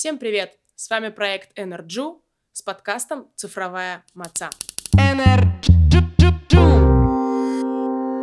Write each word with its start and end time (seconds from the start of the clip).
Всем 0.00 0.16
привет! 0.16 0.52
С 0.76 0.88
вами 0.88 1.10
проект 1.10 1.58
Energy 1.58 2.16
с 2.52 2.62
подкастом 2.62 3.26
«Цифровая 3.36 4.02
маца». 4.14 4.48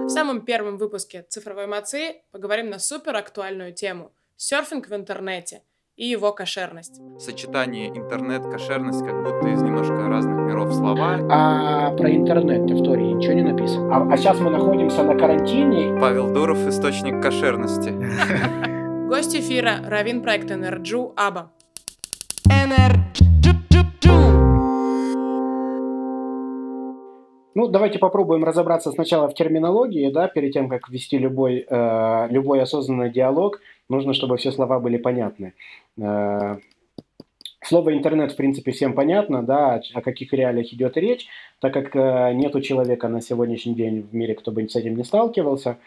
В 0.03 0.09
самом 0.09 0.41
первом 0.41 0.79
выпуске 0.79 1.23
«Цифровой 1.29 1.67
мацы» 1.67 2.23
поговорим 2.31 2.71
на 2.71 2.79
супер 2.79 3.15
актуальную 3.15 3.73
тему– 3.73 4.11
серфинг 4.37 4.89
в 4.89 4.95
интернете 4.95 5.61
и 5.95 6.07
его 6.07 6.31
кошерность. 6.31 6.99
Сочетание 7.19 7.89
интернет-кошерность 7.89 9.05
как 9.05 9.23
будто 9.23 9.47
из 9.47 9.61
немножко 9.61 10.07
разных 10.07 10.35
миров 10.35 10.73
слова. 10.73 11.19
А 11.29 11.95
про 11.95 12.09
интернет 12.09 12.71
в 12.71 12.83
Тории 12.83 13.13
ничего 13.13 13.33
не 13.33 13.43
написано. 13.43 13.95
А, 13.95 14.11
а 14.11 14.17
сейчас 14.17 14.39
мы 14.39 14.49
находимся 14.49 15.03
на 15.03 15.15
карантине. 15.15 15.95
Павел 16.01 16.33
Дуров– 16.33 16.57
источник 16.67 17.21
кошерности. 17.21 17.93
Гость 19.07 19.35
эфира– 19.35 19.79
Равин 19.85 20.23
проекта 20.23 20.55
EnerJew 20.55 21.13
Аба. 21.15 21.51
Ну, 27.57 27.67
давайте 27.67 27.97
попробуем 27.97 28.43
разобраться 28.43 28.91
сначала 28.91 29.27
в 29.27 29.33
терминологии, 29.33 30.11
да, 30.11 30.27
перед 30.27 30.53
тем, 30.53 30.69
как 30.69 30.89
ввести 30.89 31.17
любой, 31.17 31.65
э, 31.67 32.27
любой 32.29 32.61
осознанный 32.61 33.09
диалог, 33.09 33.61
нужно, 33.89 34.13
чтобы 34.13 34.37
все 34.37 34.51
слова 34.51 34.79
были 34.79 34.97
понятны. 34.97 35.53
Э, 35.99 36.57
слово 37.63 37.93
интернет, 37.93 38.33
в 38.33 38.35
принципе, 38.35 38.71
всем 38.73 38.93
понятно, 38.93 39.41
да, 39.41 39.81
о 39.95 40.01
каких 40.01 40.33
реалиях 40.33 40.71
идет 40.71 40.97
речь, 40.97 41.27
так 41.59 41.73
как 41.73 41.95
э, 41.95 42.33
нету 42.33 42.61
человека 42.61 43.07
на 43.07 43.21
сегодняшний 43.21 43.73
день 43.73 44.01
в 44.03 44.13
мире, 44.13 44.35
кто 44.35 44.51
бы 44.51 44.69
с 44.69 44.75
этим 44.75 44.95
не 44.95 45.03
сталкивался 45.03 45.77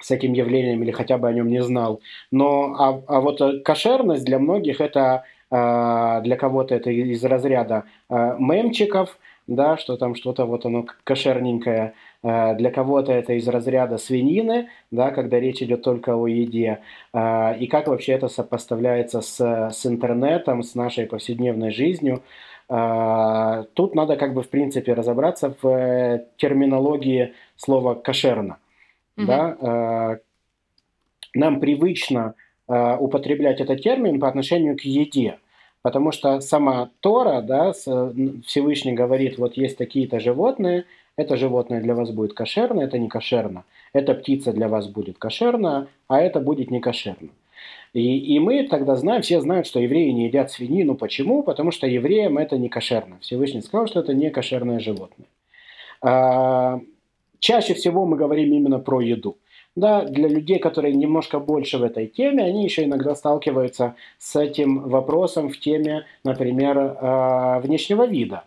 с 0.00 0.10
этим 0.10 0.32
явлением 0.34 0.82
или 0.82 0.90
хотя 0.90 1.18
бы 1.18 1.28
о 1.28 1.32
нем 1.32 1.48
не 1.48 1.62
знал. 1.62 2.00
Но 2.30 2.74
а, 2.78 3.02
а 3.06 3.20
вот 3.20 3.40
кошерность 3.64 4.24
для 4.24 4.38
многих 4.38 4.80
это 4.80 5.00
э, 5.00 5.33
для 5.50 6.36
кого-то 6.36 6.74
это 6.74 6.90
из 6.90 7.22
разряда 7.24 7.84
э, 8.08 8.36
мемчиков, 8.38 9.18
да, 9.46 9.76
что 9.76 9.96
там 9.96 10.14
что-то 10.14 10.46
вот 10.46 10.64
оно 10.64 10.86
кошерненькое. 11.04 11.94
Э, 12.22 12.54
для 12.54 12.70
кого-то 12.70 13.12
это 13.12 13.34
из 13.34 13.46
разряда 13.46 13.98
свинины, 13.98 14.68
да, 14.90 15.10
когда 15.10 15.38
речь 15.38 15.62
идет 15.62 15.82
только 15.82 16.16
о 16.16 16.26
еде. 16.26 16.80
Э, 17.12 17.56
и 17.58 17.66
как 17.66 17.88
вообще 17.88 18.12
это 18.12 18.28
сопоставляется 18.28 19.20
с, 19.20 19.40
с 19.70 19.86
интернетом, 19.86 20.62
с 20.62 20.74
нашей 20.74 21.06
повседневной 21.06 21.70
жизнью. 21.70 22.22
Э, 22.70 23.64
тут 23.74 23.94
надо 23.94 24.16
как 24.16 24.32
бы 24.32 24.42
в 24.42 24.48
принципе 24.48 24.94
разобраться 24.94 25.54
в 25.60 26.24
терминологии 26.38 27.34
слова 27.56 27.94
кошерно. 27.94 28.56
Угу. 29.16 29.26
Да? 29.26 30.18
Нам 31.34 31.60
привычно 31.60 32.34
употреблять 32.66 33.60
этот 33.60 33.82
термин 33.82 34.18
по 34.18 34.28
отношению 34.28 34.76
к 34.76 34.82
еде. 34.82 35.38
Потому 35.82 36.12
что 36.12 36.40
сама 36.40 36.90
Тора, 37.00 37.42
да, 37.42 37.72
Всевышний 37.72 38.92
говорит, 38.92 39.36
вот 39.36 39.56
есть 39.58 39.76
такие-то 39.76 40.18
животные, 40.18 40.86
это 41.16 41.36
животное 41.36 41.80
для 41.80 41.94
вас 41.94 42.10
будет 42.10 42.32
кошерно, 42.32 42.80
это 42.80 42.98
не 42.98 43.08
кошерно. 43.08 43.64
Эта 43.92 44.14
птица 44.14 44.52
для 44.52 44.68
вас 44.68 44.88
будет 44.88 45.18
кошерна, 45.18 45.88
а 46.08 46.20
это 46.20 46.40
будет 46.40 46.70
не 46.70 46.80
кошерно. 46.80 47.28
И, 47.92 48.18
и 48.34 48.40
мы 48.40 48.66
тогда 48.66 48.96
знаем, 48.96 49.22
все 49.22 49.40
знают, 49.40 49.68
что 49.68 49.78
евреи 49.78 50.10
не 50.10 50.26
едят 50.26 50.50
свинину. 50.50 50.96
Почему? 50.96 51.44
Потому 51.44 51.70
что 51.70 51.86
евреям 51.86 52.38
это 52.38 52.58
не 52.58 52.68
кошерно. 52.68 53.18
Всевышний 53.20 53.62
сказал, 53.62 53.86
что 53.86 54.00
это 54.00 54.12
не 54.12 54.30
кошерное 54.30 54.80
животное. 54.80 55.28
А, 56.02 56.80
чаще 57.38 57.74
всего 57.74 58.04
мы 58.04 58.16
говорим 58.16 58.52
именно 58.52 58.80
про 58.80 59.00
еду. 59.00 59.36
Да, 59.76 60.04
для 60.04 60.28
людей, 60.28 60.60
которые 60.60 60.94
немножко 60.94 61.40
больше 61.40 61.78
в 61.78 61.82
этой 61.82 62.06
теме, 62.06 62.44
они 62.44 62.62
еще 62.64 62.84
иногда 62.84 63.14
сталкиваются 63.16 63.96
с 64.18 64.36
этим 64.36 64.88
вопросом 64.88 65.48
в 65.48 65.58
теме, 65.58 66.06
например, 66.22 66.78
э, 66.78 67.60
внешнего 67.60 68.06
вида. 68.06 68.44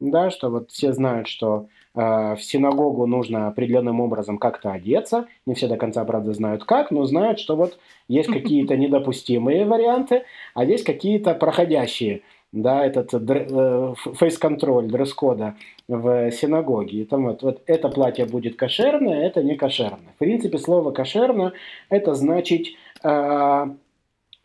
Да, 0.00 0.30
что 0.30 0.48
вот 0.50 0.70
все 0.70 0.92
знают, 0.94 1.28
что 1.28 1.68
э, 1.94 2.00
в 2.36 2.38
синагогу 2.42 3.06
нужно 3.06 3.48
определенным 3.48 4.00
образом 4.00 4.38
как-то 4.38 4.72
одеться. 4.72 5.26
Не 5.46 5.54
все 5.54 5.68
до 5.68 5.76
конца, 5.76 6.04
правда, 6.06 6.32
знают 6.32 6.64
как, 6.64 6.90
но 6.90 7.04
знают, 7.04 7.38
что 7.38 7.54
вот 7.54 7.78
есть 8.08 8.30
какие-то 8.32 8.76
недопустимые 8.76 9.66
варианты, 9.66 10.24
а 10.54 10.64
есть 10.64 10.84
какие-то 10.84 11.34
проходящие 11.34 12.22
да, 12.52 12.84
этот 12.84 13.12
э, 13.14 13.94
фейс-контроль 14.14 14.88
дресс-кода 14.88 15.56
в 15.88 16.30
синагоге. 16.30 17.00
И 17.00 17.04
там 17.04 17.24
вот, 17.24 17.42
вот 17.42 17.62
это 17.66 17.88
платье 17.88 18.26
будет 18.26 18.56
кошерное, 18.56 19.26
это 19.26 19.42
не 19.42 19.56
кошерное. 19.56 20.12
В 20.14 20.18
принципе, 20.18 20.58
слово 20.58 20.92
кошерно 20.92 21.54
это 21.88 22.14
значит 22.14 22.66
э, 23.02 23.66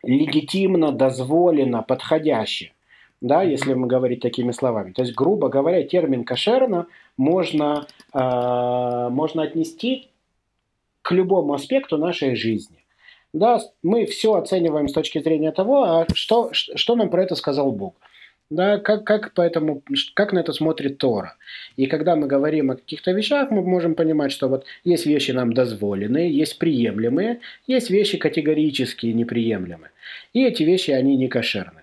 легитимно, 0.02 0.92
дозволено, 0.92 1.82
подходяще. 1.82 2.72
Да, 3.20 3.42
если 3.42 3.74
мы 3.74 3.88
говорить 3.88 4.20
такими 4.20 4.52
словами. 4.52 4.92
То 4.92 5.02
есть, 5.02 5.14
грубо 5.14 5.48
говоря, 5.48 5.82
термин 5.82 6.24
кошерно 6.24 6.86
можно, 7.16 7.86
э, 8.14 9.08
можно 9.10 9.42
отнести 9.42 10.08
к 11.02 11.10
любому 11.10 11.52
аспекту 11.52 11.98
нашей 11.98 12.36
жизни. 12.36 12.77
Да, 13.32 13.60
мы 13.82 14.06
все 14.06 14.34
оцениваем 14.34 14.88
с 14.88 14.92
точки 14.92 15.20
зрения 15.20 15.52
того, 15.52 15.82
а 15.84 16.06
что, 16.14 16.50
что 16.52 16.96
нам 16.96 17.10
про 17.10 17.22
это 17.22 17.34
сказал 17.34 17.72
Бог. 17.72 17.94
Да, 18.50 18.78
как, 18.78 19.04
как, 19.04 19.32
поэтому, 19.34 19.82
как 20.14 20.32
на 20.32 20.38
это 20.38 20.54
смотрит 20.54 20.96
Тора. 20.96 21.36
И 21.76 21.86
когда 21.86 22.16
мы 22.16 22.26
говорим 22.26 22.70
о 22.70 22.76
каких-то 22.76 23.12
вещах, 23.12 23.50
мы 23.50 23.60
можем 23.60 23.94
понимать, 23.94 24.32
что 24.32 24.48
вот 24.48 24.64
есть 24.84 25.04
вещи 25.04 25.32
нам 25.32 25.52
дозволенные, 25.52 26.34
есть 26.34 26.58
приемлемые, 26.58 27.40
есть 27.66 27.90
вещи 27.90 28.16
категорически 28.16 29.06
неприемлемые. 29.06 29.90
И 30.32 30.42
эти 30.42 30.62
вещи, 30.62 30.92
они 30.92 31.18
не 31.18 31.28
кошерны. 31.28 31.82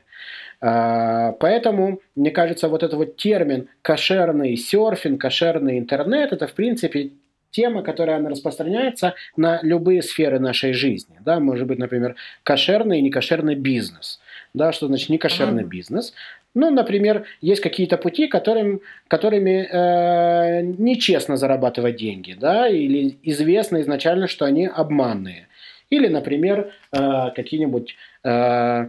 А, 0.59 1.33
поэтому, 1.33 2.01
мне 2.15 2.31
кажется, 2.31 2.67
вот 2.67 2.81
этот 2.81 2.95
вот 2.95 3.15
термин 3.17 3.67
кошерный 3.83 4.57
серфинг, 4.57 5.21
кошерный 5.21 5.77
интернет, 5.77 6.33
это, 6.33 6.47
в 6.47 6.53
принципе, 6.53 7.11
тема, 7.55 7.83
которая 7.83 8.17
она 8.17 8.29
распространяется 8.29 9.13
на 9.37 9.59
любые 9.63 10.01
сферы 10.01 10.39
нашей 10.39 10.73
жизни. 10.73 11.15
Да, 11.21 11.39
может 11.39 11.67
быть, 11.67 11.79
например, 11.79 12.15
кошерный 12.43 12.99
и 12.99 13.01
некошерный 13.01 13.55
бизнес. 13.55 14.19
Да, 14.53 14.71
что 14.73 14.87
значит 14.87 15.09
некошерный 15.09 15.63
ага. 15.63 15.69
бизнес? 15.69 16.13
Ну, 16.53 16.69
например, 16.69 17.25
есть 17.41 17.61
какие-то 17.61 17.97
пути, 17.97 18.27
которым, 18.27 18.81
которыми 19.07 19.67
э, 19.69 20.61
нечестно 20.61 21.37
зарабатывать 21.37 21.97
деньги, 21.97 22.35
да, 22.39 22.67
или 22.67 23.17
известно 23.23 23.81
изначально, 23.81 24.27
что 24.27 24.45
они 24.45 24.67
обманные. 24.67 25.47
Или, 25.89 26.07
например, 26.07 26.71
э, 26.91 27.31
какие-нибудь 27.35 27.95
э, 28.23 28.85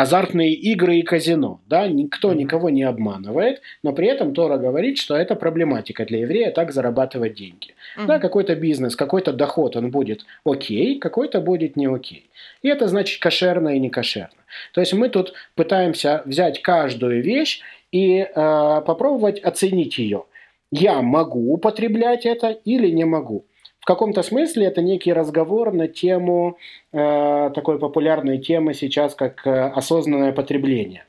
азартные 0.00 0.54
игры 0.54 0.96
и 0.96 1.02
казино. 1.02 1.60
Да? 1.66 1.86
Никто 1.86 2.32
никого 2.32 2.70
не 2.70 2.82
обманывает, 2.82 3.60
но 3.82 3.92
при 3.92 4.08
этом 4.08 4.34
Тора 4.34 4.56
говорит, 4.56 4.96
что 4.96 5.14
это 5.14 5.34
проблематика 5.34 6.06
для 6.06 6.20
еврея 6.20 6.50
так 6.50 6.72
зарабатывать 6.72 7.34
деньги. 7.34 7.74
Mm-hmm. 7.98 8.06
Да, 8.06 8.18
какой-то 8.18 8.54
бизнес, 8.54 8.96
какой-то 8.96 9.32
доход, 9.32 9.76
он 9.76 9.90
будет 9.90 10.24
окей, 10.44 10.98
какой-то 10.98 11.40
будет 11.40 11.76
не 11.76 11.86
окей. 11.86 12.30
И 12.62 12.68
это 12.68 12.88
значит 12.88 13.20
кошерно 13.20 13.76
и 13.76 13.78
не 13.78 13.90
кошерно. 13.90 14.40
То 14.72 14.80
есть 14.80 14.94
мы 14.94 15.10
тут 15.10 15.34
пытаемся 15.54 16.22
взять 16.24 16.62
каждую 16.62 17.22
вещь 17.22 17.60
и 17.92 18.20
э, 18.20 18.82
попробовать 18.86 19.40
оценить 19.40 19.98
ее. 19.98 20.24
Я 20.72 21.02
могу 21.02 21.52
употреблять 21.52 22.24
это 22.24 22.50
или 22.64 22.90
не 22.90 23.04
могу 23.04 23.44
в 23.80 23.86
каком-то 23.86 24.22
смысле 24.22 24.66
это 24.66 24.82
некий 24.82 25.12
разговор 25.12 25.72
на 25.72 25.88
тему 25.88 26.58
э, 26.92 27.50
такой 27.54 27.78
популярной 27.78 28.38
темы 28.38 28.74
сейчас, 28.74 29.14
как 29.14 29.46
э, 29.46 29.50
осознанное 29.50 30.32
потребление. 30.32 31.04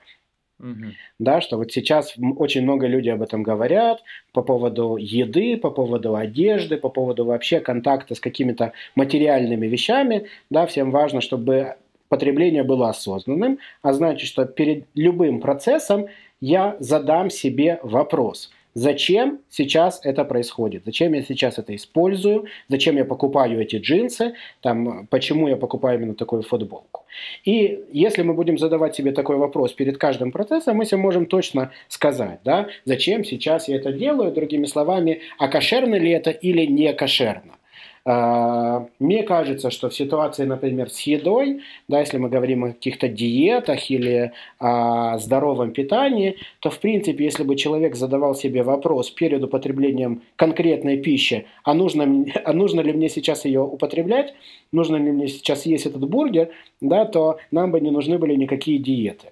Угу. 0.60 0.92
Да, 1.20 1.42
что 1.42 1.58
вот 1.58 1.72
сейчас 1.72 2.16
очень 2.38 2.62
много 2.62 2.88
людей 2.88 3.14
об 3.14 3.24
этом 3.24 3.44
говорят 3.44 4.04
по 4.32 4.42
поводу 4.42 4.96
еды, 4.96 5.58
по 5.58 5.70
поводу 5.70 6.16
одежды, 6.16 6.78
по 6.78 6.90
поводу 6.90 7.26
вообще 7.26 7.60
контакта 7.60 8.16
с 8.16 8.20
какими-то 8.20 8.72
материальными 8.96 9.68
вещами. 9.68 10.28
Да, 10.50 10.66
всем 10.66 10.92
важно, 10.92 11.20
чтобы 11.20 11.76
потребление 12.10 12.64
было 12.64 12.90
осознанным, 12.90 13.60
а 13.82 13.94
значит, 13.94 14.28
что 14.28 14.46
перед 14.46 14.86
любым 14.96 15.42
процессом 15.42 16.08
я 16.40 16.78
задам 16.80 17.30
себе 17.30 17.80
вопрос– 17.84 18.52
Зачем 18.74 19.40
сейчас 19.50 20.00
это 20.04 20.24
происходит? 20.24 20.84
Зачем 20.86 21.14
я 21.14 21.22
сейчас 21.22 21.58
это 21.58 21.76
использую? 21.76 22.46
Зачем 22.70 22.96
я 22.96 23.04
покупаю 23.04 23.60
эти 23.62 23.76
джинсы? 23.76 24.36
Там, 24.62 25.08
почему 25.08 25.50
я 25.50 25.58
покупаю 25.58 26.00
именно 26.00 26.16
такую 26.16 26.44
футболку? 26.44 27.06
И 27.44 27.84
если 27.92 28.22
мы 28.22 28.34
будем 28.34 28.58
задавать 28.58 28.96
себе 28.96 29.12
такой 29.12 29.36
вопрос 29.36 29.74
перед 29.74 29.98
каждым 29.98 30.32
процессом, 30.32 30.78
мы 30.78 30.86
себе 30.86 30.98
можем 30.98 31.26
точно 31.26 31.72
сказать, 31.90 32.40
да, 32.46 32.70
зачем 32.86 33.26
сейчас 33.26 33.68
я 33.68 33.76
это 33.76 33.92
делаю, 33.92 34.32
другими 34.32 34.66
словами, 34.66 35.22
а 35.38 35.50
кошерно 35.50 35.96
ли 35.96 36.12
это 36.12 36.30
или 36.32 36.66
не 36.66 36.94
кошерно. 36.94 37.56
А, 38.04 38.88
мне 39.00 39.24
кажется, 39.24 39.70
что 39.70 39.90
в 39.90 39.94
ситуации, 39.94 40.46
например, 40.46 40.90
с 40.90 41.00
едой, 41.02 41.62
да, 41.88 42.00
если 42.00 42.18
мы 42.18 42.30
говорим 42.30 42.64
о 42.64 42.72
каких-то 42.74 43.08
диетах 43.08 43.92
или 43.92 44.32
о 44.60 45.20
здоровом 45.20 45.72
питании, 45.72 46.38
то, 46.62 46.72
в 46.72 46.80
принципе, 46.80 47.24
если 47.24 47.44
бы 47.44 47.56
человек 47.56 47.96
задавал 47.96 48.34
себе 48.34 48.64
вопрос 48.64 49.12
перед 49.12 49.44
употреблением 49.44 50.24
конкретной 50.36 50.98
пищи, 50.98 51.46
а 51.64 51.74
нужно, 51.76 52.26
а 52.46 52.54
нужно 52.54 52.82
ли 52.82 52.92
мне 52.92 53.08
сейчас 53.08 53.46
ее 53.46 53.62
употреблять, 53.62 54.34
нужно 54.72 54.96
ли 54.96 55.12
мне 55.12 55.28
сейчас 55.28 55.66
есть 55.68 55.86
этот 55.86 56.08
бургер, 56.10 56.50
да, 56.82 57.06
то 57.06 57.38
нам 57.52 57.72
бы 57.72 57.80
не 57.80 57.92
нужны 57.92 58.18
были 58.18 58.34
никакие 58.36 58.80
диеты. 58.80 59.28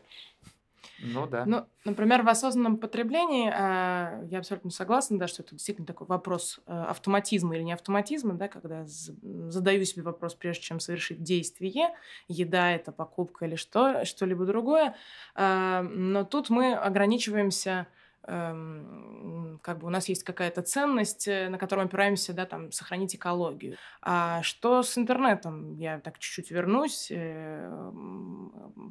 Ну 1.01 1.27
да. 1.27 1.45
Ну, 1.45 1.65
например, 1.85 2.23
в 2.23 2.29
осознанном 2.29 2.77
потреблении 2.77 3.49
э, 3.49 4.27
я 4.29 4.39
абсолютно 4.39 4.69
согласна, 4.69 5.17
да, 5.17 5.27
что 5.27 5.43
это 5.43 5.55
действительно 5.55 5.87
такой 5.87 6.07
вопрос 6.07 6.59
э, 6.65 6.71
автоматизма 6.71 7.55
или 7.55 7.63
не 7.63 7.73
автоматизма, 7.73 8.33
да, 8.33 8.47
когда 8.47 8.83
задаю 8.85 9.85
себе 9.85 10.03
вопрос, 10.03 10.35
прежде 10.35 10.63
чем 10.63 10.79
совершить 10.79 11.23
действие, 11.23 11.89
еда 12.27 12.71
это 12.71 12.91
покупка 12.91 13.45
или 13.45 13.55
что, 13.55 14.03
что-либо 14.05 14.45
другое. 14.45 14.95
Э, 15.35 15.81
но 15.81 16.23
тут 16.23 16.49
мы 16.49 16.73
ограничиваемся 16.73 17.87
как 18.23 19.79
бы 19.79 19.87
у 19.87 19.89
нас 19.89 20.09
есть 20.09 20.23
какая-то 20.23 20.61
ценность, 20.61 21.27
э, 21.27 21.49
на 21.49 21.57
которую 21.57 21.85
опираемся, 21.85 22.33
да, 22.33 22.45
там, 22.45 22.71
сохранить 22.71 23.15
экологию. 23.15 23.77
А 24.01 24.41
что 24.43 24.83
с 24.83 24.97
интернетом? 24.97 25.75
Я 25.75 25.99
так 25.99 26.19
чуть-чуть 26.19 26.51
вернусь, 26.51 27.07
э, 27.11 27.91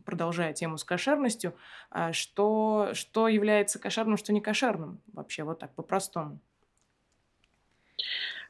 продолжая 0.05 0.53
тему 0.53 0.79
с 0.79 0.85
кошерностью. 0.85 1.55
А 1.91 2.13
что, 2.13 2.91
что 2.95 3.29
является 3.29 3.79
кошерным, 3.79 4.17
что 4.17 4.33
не 4.33 4.41
кошерным? 4.41 5.01
Вообще, 5.13 5.45
вот 5.45 5.59
так 5.59 5.75
по-простому. 5.75 6.41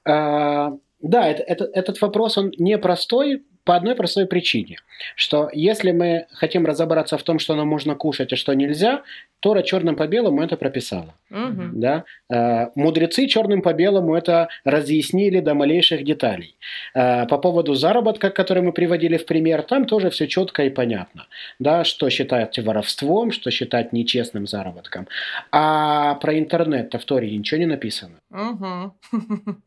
А, 0.05 0.73
да, 1.01 1.29
это, 1.29 1.43
это, 1.43 1.65
этот 1.65 2.01
вопрос, 2.01 2.39
он 2.39 2.53
непростой, 2.59 3.45
по 3.69 3.77
одной 3.77 3.95
простой 3.95 4.25
причине, 4.25 4.79
что 5.15 5.51
если 5.53 5.93
мы 5.93 6.27
хотим 6.33 6.65
разобраться 6.65 7.19
в 7.19 7.23
том, 7.23 7.39
что 7.39 7.55
нам 7.55 7.69
можно 7.69 7.95
кушать, 7.95 8.33
а 8.33 8.37
что 8.37 8.55
нельзя, 8.55 9.03
Тора 9.41 9.63
черным 9.63 9.95
по 9.95 10.07
белому 10.07 10.41
это 10.41 10.57
прописала. 10.57 11.15
Угу. 11.31 11.63
Да? 11.75 12.05
Э, 12.33 12.69
мудрецы 12.75 13.27
черным 13.27 13.61
по 13.61 13.75
белому 13.75 14.15
это 14.15 14.49
разъяснили 14.65 15.41
до 15.41 15.53
малейших 15.53 16.03
деталей. 16.03 16.57
Э, 16.95 17.27
по 17.27 17.37
поводу 17.37 17.75
заработка, 17.75 18.31
который 18.31 18.63
мы 18.63 18.73
приводили 18.73 19.19
в 19.19 19.27
пример, 19.27 19.61
там 19.63 19.85
тоже 19.85 20.09
все 20.09 20.27
четко 20.27 20.65
и 20.65 20.71
понятно. 20.71 21.27
Да? 21.59 21.85
Что 21.85 22.09
считать 22.09 22.59
воровством, 22.59 23.33
что 23.33 23.51
считать 23.51 23.93
нечестным 23.93 24.47
заработком. 24.47 25.07
А 25.53 26.15
про 26.15 26.39
интернет-то 26.39 26.99
в 26.99 27.05
Торе 27.05 27.37
ничего 27.37 27.61
не 27.61 27.67
написано. 27.67 28.15
Угу. 28.31 28.95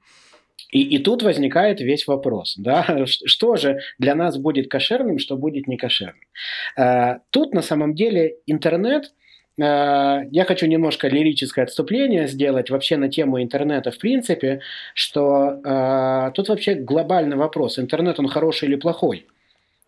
И, 0.71 0.81
и 0.83 0.99
тут 0.99 1.21
возникает 1.21 1.81
весь 1.81 2.07
вопрос, 2.07 2.55
да, 2.57 3.05
что 3.05 3.55
же 3.57 3.79
для 3.99 4.15
нас 4.15 4.37
будет 4.37 4.69
кошерным, 4.69 5.19
что 5.19 5.35
будет 5.35 5.67
не 5.67 5.77
кошерным. 5.77 6.23
Э, 6.77 7.19
тут 7.29 7.53
на 7.53 7.61
самом 7.61 7.93
деле 7.93 8.37
интернет, 8.47 9.11
э, 9.59 9.63
я 10.31 10.45
хочу 10.45 10.67
немножко 10.67 11.09
лирическое 11.09 11.65
отступление 11.65 12.27
сделать 12.27 12.69
вообще 12.69 12.95
на 12.97 13.09
тему 13.09 13.41
интернета 13.41 13.91
в 13.91 13.97
принципе, 13.97 14.61
что 14.93 15.59
э, 15.63 16.31
тут 16.35 16.47
вообще 16.47 16.75
глобальный 16.75 17.35
вопрос, 17.35 17.77
интернет 17.77 18.19
он 18.19 18.27
хороший 18.27 18.69
или 18.69 18.75
плохой, 18.75 19.27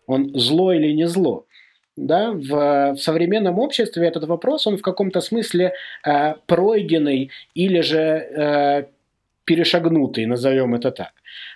он 0.06 0.32
зло 0.34 0.72
или 0.72 0.92
не 0.92 1.08
зло. 1.08 1.46
Да, 1.96 2.32
в, 2.32 2.94
в 2.94 2.96
современном 2.96 3.60
обществе 3.60 4.08
этот 4.08 4.24
вопрос, 4.24 4.66
он 4.66 4.76
в 4.76 4.82
каком-то 4.82 5.20
смысле 5.20 5.74
э, 6.04 6.34
пройденный 6.46 7.30
или 7.54 7.82
же 7.82 8.88
перешагнутый, 9.44 10.26
назовем 10.26 10.74
это 10.74 10.90
так. 10.90 11.12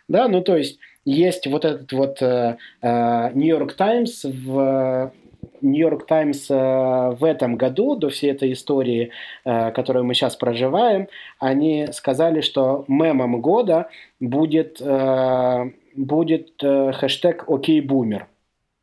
Да, 0.08 0.28
ну 0.28 0.42
то 0.42 0.56
есть 0.56 0.78
есть 1.04 1.46
вот 1.46 1.64
этот 1.64 1.92
вот 1.92 2.20
Нью-Йорк 2.20 3.74
Таймс 3.74 4.24
в 4.24 5.12
Нью-Йорк 5.60 6.06
Таймс 6.06 6.48
в 6.48 7.24
этом 7.24 7.56
году, 7.56 7.96
до 7.96 8.08
всей 8.08 8.32
этой 8.32 8.52
истории, 8.52 9.10
э, 9.44 9.70
которую 9.72 10.04
мы 10.04 10.14
сейчас 10.14 10.36
проживаем, 10.36 11.08
они 11.38 11.88
сказали, 11.92 12.40
что 12.40 12.84
мемом 12.88 13.40
года 13.40 13.88
будет, 14.20 14.80
э, 14.80 15.70
будет 15.96 16.62
э, 16.62 16.92
хэштег 16.92 17.44
«Окей, 17.48 17.80
бумер». 17.80 18.28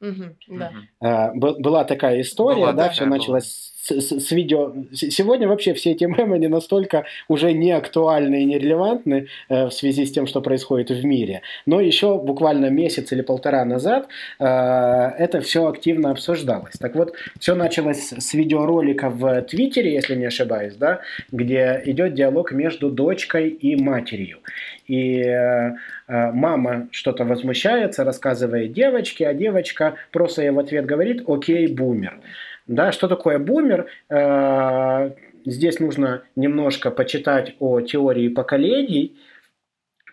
Угу, 0.01 0.57
да. 0.99 1.31
Была 1.33 1.85
такая 1.85 2.21
история, 2.21 2.61
Была 2.61 2.73
да, 2.73 2.89
все 2.89 3.05
началось 3.05 3.73
с, 3.85 4.19
с 4.19 4.31
видео. 4.31 4.73
Сегодня 4.91 5.47
вообще 5.47 5.73
все 5.73 5.91
эти 5.91 6.03
мемы 6.17 6.39
не 6.39 6.47
настолько 6.47 7.05
уже 7.27 7.53
не 7.53 7.71
актуальны 7.71 8.41
и 8.41 8.45
нерелевантны 8.45 9.27
э, 9.49 9.65
в 9.65 9.71
связи 9.71 10.05
с 10.05 10.11
тем, 10.11 10.27
что 10.27 10.41
происходит 10.41 10.89
в 10.89 11.05
мире. 11.05 11.41
Но 11.65 11.79
еще 11.79 12.17
буквально 12.17 12.69
месяц 12.69 13.11
или 13.11 13.21
полтора 13.21 13.65
назад 13.65 14.07
э, 14.39 14.45
это 14.45 15.41
все 15.41 15.67
активно 15.67 16.11
обсуждалось. 16.11 16.75
Так 16.79 16.95
вот, 16.95 17.13
все 17.39 17.55
началось 17.55 18.11
с 18.11 18.33
видеоролика 18.33 19.09
в 19.09 19.41
Твиттере, 19.43 19.93
если 19.93 20.15
не 20.15 20.25
ошибаюсь, 20.25 20.75
да, 20.75 21.01
где 21.31 21.81
идет 21.85 22.13
диалог 22.15 22.51
между 22.51 22.89
дочкой 22.89 23.49
и 23.49 23.75
матерью. 23.75 24.39
И 24.87 25.19
э, 25.19 25.75
э 26.07 26.31
мама 26.31 26.87
что-то 26.91 27.25
возмущается, 27.25 28.03
рассказывает 28.03 28.73
девочке, 28.73 29.27
а 29.27 29.33
девочка 29.33 29.95
просто 30.11 30.41
ей 30.41 30.51
в 30.51 30.59
ответ 30.59 30.85
говорит 30.85 31.23
«Окей, 31.27 31.67
бумер». 31.67 32.19
Да, 32.67 32.91
что 32.91 33.07
такое 33.07 33.37
бумер? 33.37 33.87
Э, 34.09 35.11
здесь 35.45 35.79
нужно 35.79 36.23
немножко 36.35 36.89
почитать 36.91 37.55
о 37.59 37.81
теории 37.81 38.27
поколений. 38.29 39.17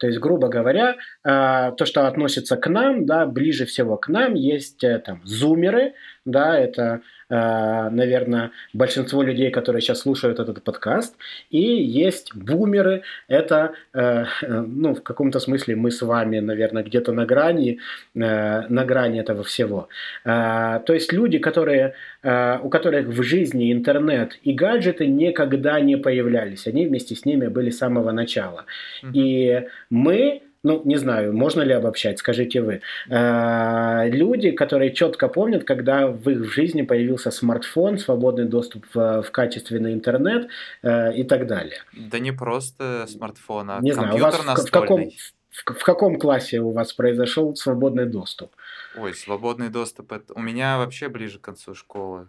То 0.01 0.09
есть, 0.09 0.19
грубо 0.19 0.49
говоря, 0.49 0.97
э, 1.25 1.73
то, 1.77 1.85
что 1.87 2.07
относится 2.09 2.57
к 2.57 2.69
нам, 2.69 3.07
да, 3.07 3.25
ближе 3.25 3.65
всего 3.65 3.97
к 3.97 4.09
нам, 4.09 4.35
есть 4.35 4.85
э, 4.85 4.99
там 4.99 5.21
зумеры, 5.25 5.95
да, 6.25 6.59
это 6.59 7.03
наверное, 7.33 8.51
большинство 8.75 9.23
людей, 9.23 9.51
которые 9.51 9.81
сейчас 9.81 10.01
слушают 10.01 10.39
этот 10.39 10.63
подкаст. 10.63 11.17
И 11.51 11.61
есть 11.61 12.35
бумеры, 12.35 13.03
это, 13.29 13.73
э, 13.95 14.25
ну, 14.43 14.95
в 14.95 15.03
каком-то 15.03 15.41
смысле 15.41 15.77
мы 15.77 15.91
с 15.91 16.03
вами, 16.03 16.41
наверное, 16.41 16.83
где-то 16.83 17.13
на 17.13 17.25
грани, 17.25 17.79
э, 18.15 18.67
на 18.69 18.85
грани 18.85 19.21
этого 19.21 19.43
всего. 19.43 19.89
То 20.25 20.83
есть 20.89 21.13
люди, 21.13 21.39
которые, 21.39 21.95
у 22.23 22.69
которых 22.69 23.07
в 23.07 23.23
жизни 23.23 23.73
интернет 23.73 24.39
и 24.43 24.53
гаджеты 24.53 25.07
никогда 25.07 25.81
не 25.81 25.97
появлялись, 25.97 26.67
они 26.67 26.87
вместе 26.87 27.15
с 27.15 27.25
ними 27.25 27.49
были 27.49 27.71
с 27.71 27.79
самого 27.79 28.13
начала. 28.13 28.65
Mm-hmm. 29.03 29.11
И 29.15 29.67
мы 29.91 30.43
ну, 30.63 30.83
не 30.85 30.97
знаю, 30.97 31.37
можно 31.37 31.63
ли 31.63 31.73
обобщать, 31.73 32.19
скажите 32.19 32.63
вы. 32.63 32.83
Э, 33.09 34.09
люди, 34.09 34.53
которые 34.53 34.93
четко 34.93 35.29
помнят, 35.29 35.65
когда 35.65 36.07
в 36.07 36.29
их 36.31 36.45
жизни 36.53 36.83
появился 36.83 37.31
смартфон, 37.31 37.99
свободный 37.99 38.45
доступ 38.45 38.87
в, 38.95 39.23
в 39.23 39.31
качественный 39.31 39.93
интернет 39.93 40.49
э, 40.83 41.15
и 41.15 41.25
так 41.25 41.47
далее. 41.47 41.79
Да 41.93 42.19
не 42.19 42.33
просто 42.33 43.07
смартфон, 43.09 43.71
а 43.71 43.81
не 43.81 43.93
знаю, 43.93 44.15
у 44.15 44.19
вас 44.19 44.37
в, 44.37 44.67
в, 44.67 44.71
каком, 44.71 45.11
в, 45.51 45.75
в 45.75 45.85
каком 45.85 46.19
классе 46.19 46.61
у 46.61 46.71
вас 46.71 46.93
произошел 46.93 47.57
свободный 47.57 48.07
доступ? 48.07 48.55
Ой, 48.97 49.15
свободный 49.15 49.69
доступ, 49.69 50.13
это 50.13 50.33
у 50.35 50.41
меня 50.41 50.79
вообще 50.79 51.09
ближе 51.09 51.39
к 51.39 51.43
концу 51.43 51.75
школы. 51.75 52.29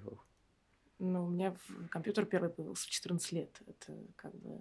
Ну, 0.98 1.26
у 1.26 1.30
меня 1.30 1.54
компьютер 1.90 2.26
первый 2.26 2.50
появился 2.50 2.88
в 2.88 2.90
14 2.90 3.32
лет. 3.34 3.50
Это 3.68 3.94
как 4.16 4.34
бы 4.36 4.58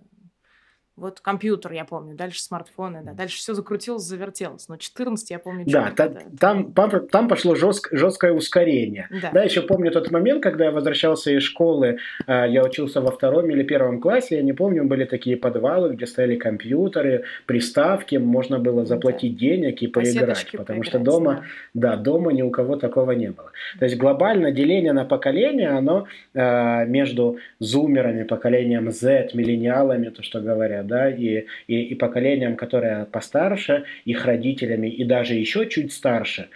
вот 0.94 1.20
компьютер, 1.20 1.72
я 1.72 1.86
помню, 1.86 2.14
дальше 2.14 2.42
смартфоны, 2.42 3.02
да, 3.02 3.12
дальше 3.14 3.38
все 3.38 3.54
закрутилось, 3.54 4.02
завертелось. 4.02 4.68
Но 4.68 4.76
14 4.76 5.30
я 5.30 5.38
помню. 5.38 5.64
Да, 5.66 5.90
та, 5.96 6.08
да 6.08 6.20
там, 6.38 6.72
там, 6.72 7.28
пошло 7.28 7.54
жест, 7.54 7.88
жесткое 7.92 8.32
ускорение. 8.32 9.08
Да. 9.10 9.30
да, 9.32 9.42
еще 9.42 9.62
помню 9.62 9.90
тот 9.90 10.10
момент, 10.10 10.42
когда 10.42 10.66
я 10.66 10.70
возвращался 10.70 11.30
из 11.30 11.42
школы, 11.44 11.96
э, 12.26 12.44
я 12.50 12.62
учился 12.62 13.00
во 13.00 13.10
втором 13.10 13.50
или 13.50 13.62
первом 13.62 14.00
классе, 14.00 14.36
я 14.36 14.42
не 14.42 14.52
помню, 14.52 14.84
были 14.84 15.06
такие 15.06 15.38
подвалы, 15.38 15.94
где 15.94 16.06
стояли 16.06 16.36
компьютеры, 16.36 17.24
приставки, 17.46 18.16
можно 18.16 18.58
было 18.58 18.84
заплатить 18.84 19.34
да. 19.34 19.40
денег 19.40 19.80
и 19.80 19.86
поиграть, 19.86 20.46
потому 20.50 20.82
поиграть, 20.82 20.88
что 20.88 20.98
дома, 20.98 21.44
да. 21.72 21.92
да, 21.92 21.96
дома 21.96 22.32
ни 22.32 22.42
у 22.42 22.50
кого 22.50 22.76
такого 22.76 23.12
не 23.12 23.30
было. 23.30 23.50
То 23.78 23.86
есть 23.86 23.96
глобально 23.96 24.52
деление 24.52 24.92
на 24.92 25.06
поколение, 25.06 25.70
оно 25.70 26.06
э, 26.34 26.84
между 26.86 27.38
зумерами, 27.60 28.24
поколением 28.24 28.90
Z, 28.90 29.30
миллениалами, 29.32 30.10
то, 30.10 30.22
что 30.22 30.40
говорят, 30.40 30.81
да, 30.82 31.10
и, 31.10 31.46
и, 31.66 31.82
и 31.82 31.94
поколением, 31.94 32.56
которое 32.56 33.04
постарше, 33.04 33.84
их 34.04 34.24
родителями 34.24 34.88
и 34.88 35.04
даже 35.04 35.34
еще 35.34 35.68
чуть 35.68 35.92
старше. 35.92 36.48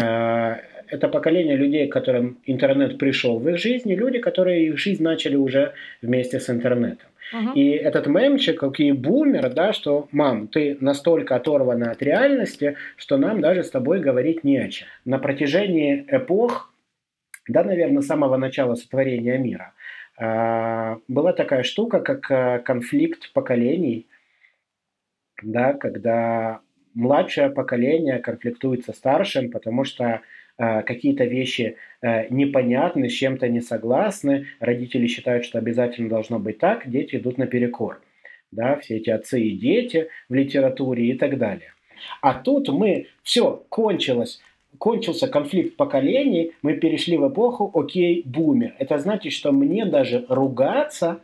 А, 0.00 0.58
это 0.88 1.08
поколение 1.08 1.56
людей, 1.56 1.88
которым 1.88 2.38
интернет 2.46 2.98
пришел 2.98 3.38
в 3.38 3.48
их 3.48 3.58
жизнь, 3.58 3.90
и 3.90 3.96
люди, 3.96 4.18
которые 4.18 4.66
их 4.66 4.78
жизнь 4.78 5.02
начали 5.02 5.36
уже 5.36 5.72
вместе 6.02 6.40
с 6.40 6.48
интернетом. 6.50 7.08
Uh-huh. 7.34 7.54
И 7.54 7.70
этот 7.70 8.06
мемчик, 8.06 8.60
какие 8.60 8.92
бумер, 8.92 9.52
да, 9.52 9.72
что 9.72 10.08
мам, 10.12 10.46
ты 10.46 10.76
настолько 10.80 11.34
оторвана 11.34 11.90
от 11.90 12.02
реальности, 12.02 12.76
что 12.96 13.16
нам 13.16 13.40
даже 13.40 13.64
с 13.64 13.70
тобой 13.70 14.00
говорить 14.00 14.44
не 14.44 14.58
о 14.58 14.68
чем. 14.68 14.86
На 15.04 15.18
протяжении 15.18 16.04
эпох, 16.08 16.72
да, 17.48 17.64
наверное, 17.64 18.02
с 18.02 18.06
самого 18.06 18.36
начала 18.36 18.76
сотворения 18.76 19.38
мира, 19.38 19.72
была 20.18 21.32
такая 21.34 21.62
штука, 21.62 22.00
как 22.00 22.30
э, 22.30 22.60
конфликт 22.60 23.32
поколений, 23.32 24.06
да, 25.42 25.74
когда 25.74 26.60
младшее 26.94 27.50
поколение 27.50 28.18
конфликтует 28.18 28.84
со 28.84 28.92
старшим, 28.92 29.50
потому 29.50 29.84
что 29.84 30.22
э, 30.58 30.82
какие-то 30.82 31.24
вещи 31.24 31.76
э, 32.00 32.28
непонятны, 32.30 33.10
с 33.10 33.12
чем-то 33.12 33.48
не 33.48 33.60
согласны, 33.60 34.46
родители 34.58 35.06
считают, 35.06 35.44
что 35.44 35.58
обязательно 35.58 36.08
должно 36.08 36.38
быть 36.38 36.58
так, 36.58 36.88
дети 36.88 37.16
идут 37.16 37.36
наперекор. 37.36 38.00
Да, 38.50 38.76
все 38.76 38.96
эти 38.96 39.10
отцы 39.10 39.40
и 39.42 39.58
дети 39.58 40.08
в 40.28 40.34
литературе 40.34 41.08
и 41.08 41.18
так 41.18 41.36
далее. 41.36 41.74
А 42.22 42.34
тут 42.34 42.68
мы, 42.68 43.08
все, 43.22 43.64
кончилось, 43.68 44.40
кончился 44.78 45.28
конфликт 45.28 45.76
поколений, 45.76 46.52
мы 46.62 46.74
перешли 46.74 47.16
в 47.16 47.28
эпоху 47.28 47.70
окей, 47.74 48.22
бумер. 48.24 48.74
Это 48.78 48.98
значит, 48.98 49.32
что 49.32 49.52
мне 49.52 49.84
даже 49.84 50.24
ругаться 50.28 51.20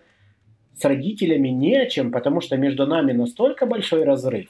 с 0.79 0.85
родителями 0.85 1.49
не 1.49 1.77
о 1.77 1.87
чем, 1.87 2.11
потому 2.11 2.41
что 2.41 2.57
между 2.57 2.87
нами 2.87 3.13
настолько 3.13 3.67
большой 3.67 4.05
разрыв, 4.05 4.49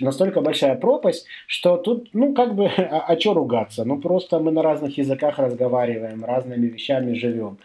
настолько 0.00 0.40
большая 0.40 0.76
пропасть, 0.76 1.26
что 1.46 1.76
тут, 1.76 2.10
ну, 2.12 2.34
как 2.34 2.54
бы, 2.54 2.66
а, 2.76 3.04
а 3.08 3.18
что 3.18 3.34
ругаться? 3.34 3.84
Ну, 3.84 4.00
просто 4.00 4.38
мы 4.38 4.50
на 4.50 4.62
разных 4.62 4.98
языках 4.98 5.38
разговариваем, 5.38 6.24
разными 6.24 6.66
вещами 6.66 7.14
живем. 7.14 7.58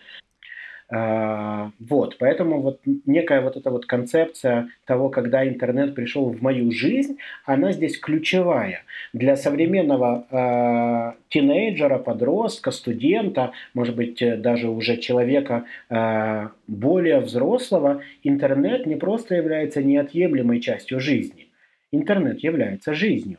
А, 0.91 1.72
вот, 1.79 2.17
поэтому 2.17 2.62
вот 2.62 2.81
некая 3.05 3.41
вот 3.41 3.55
эта 3.55 3.69
вот 3.69 3.86
концепция 3.86 4.69
того, 4.86 5.10
когда 5.10 5.48
интернет 5.48 5.93
пришел 5.93 6.29
в 6.29 6.41
мою 6.41 6.72
жизнь, 6.72 7.17
она 7.46 7.72
здесь 7.74 8.00
ключевая. 8.00 8.81
Для 9.13 9.36
современного 9.36 10.25
э, 10.31 11.19
тинейджера, 11.29 12.00
подростка, 12.00 12.72
студента, 12.72 13.51
может 13.75 13.96
быть, 13.96 14.24
даже 14.41 14.67
уже 14.67 14.98
человека 14.98 15.65
э, 15.91 16.48
более 16.67 17.19
взрослого, 17.19 18.01
интернет 18.24 18.88
не 18.88 18.96
просто 18.96 19.36
является 19.36 19.84
неотъемлемой 19.84 20.60
частью 20.60 21.00
жизни. 21.00 21.50
Интернет 21.91 22.39
является 22.39 22.96
жизнью. 22.96 23.38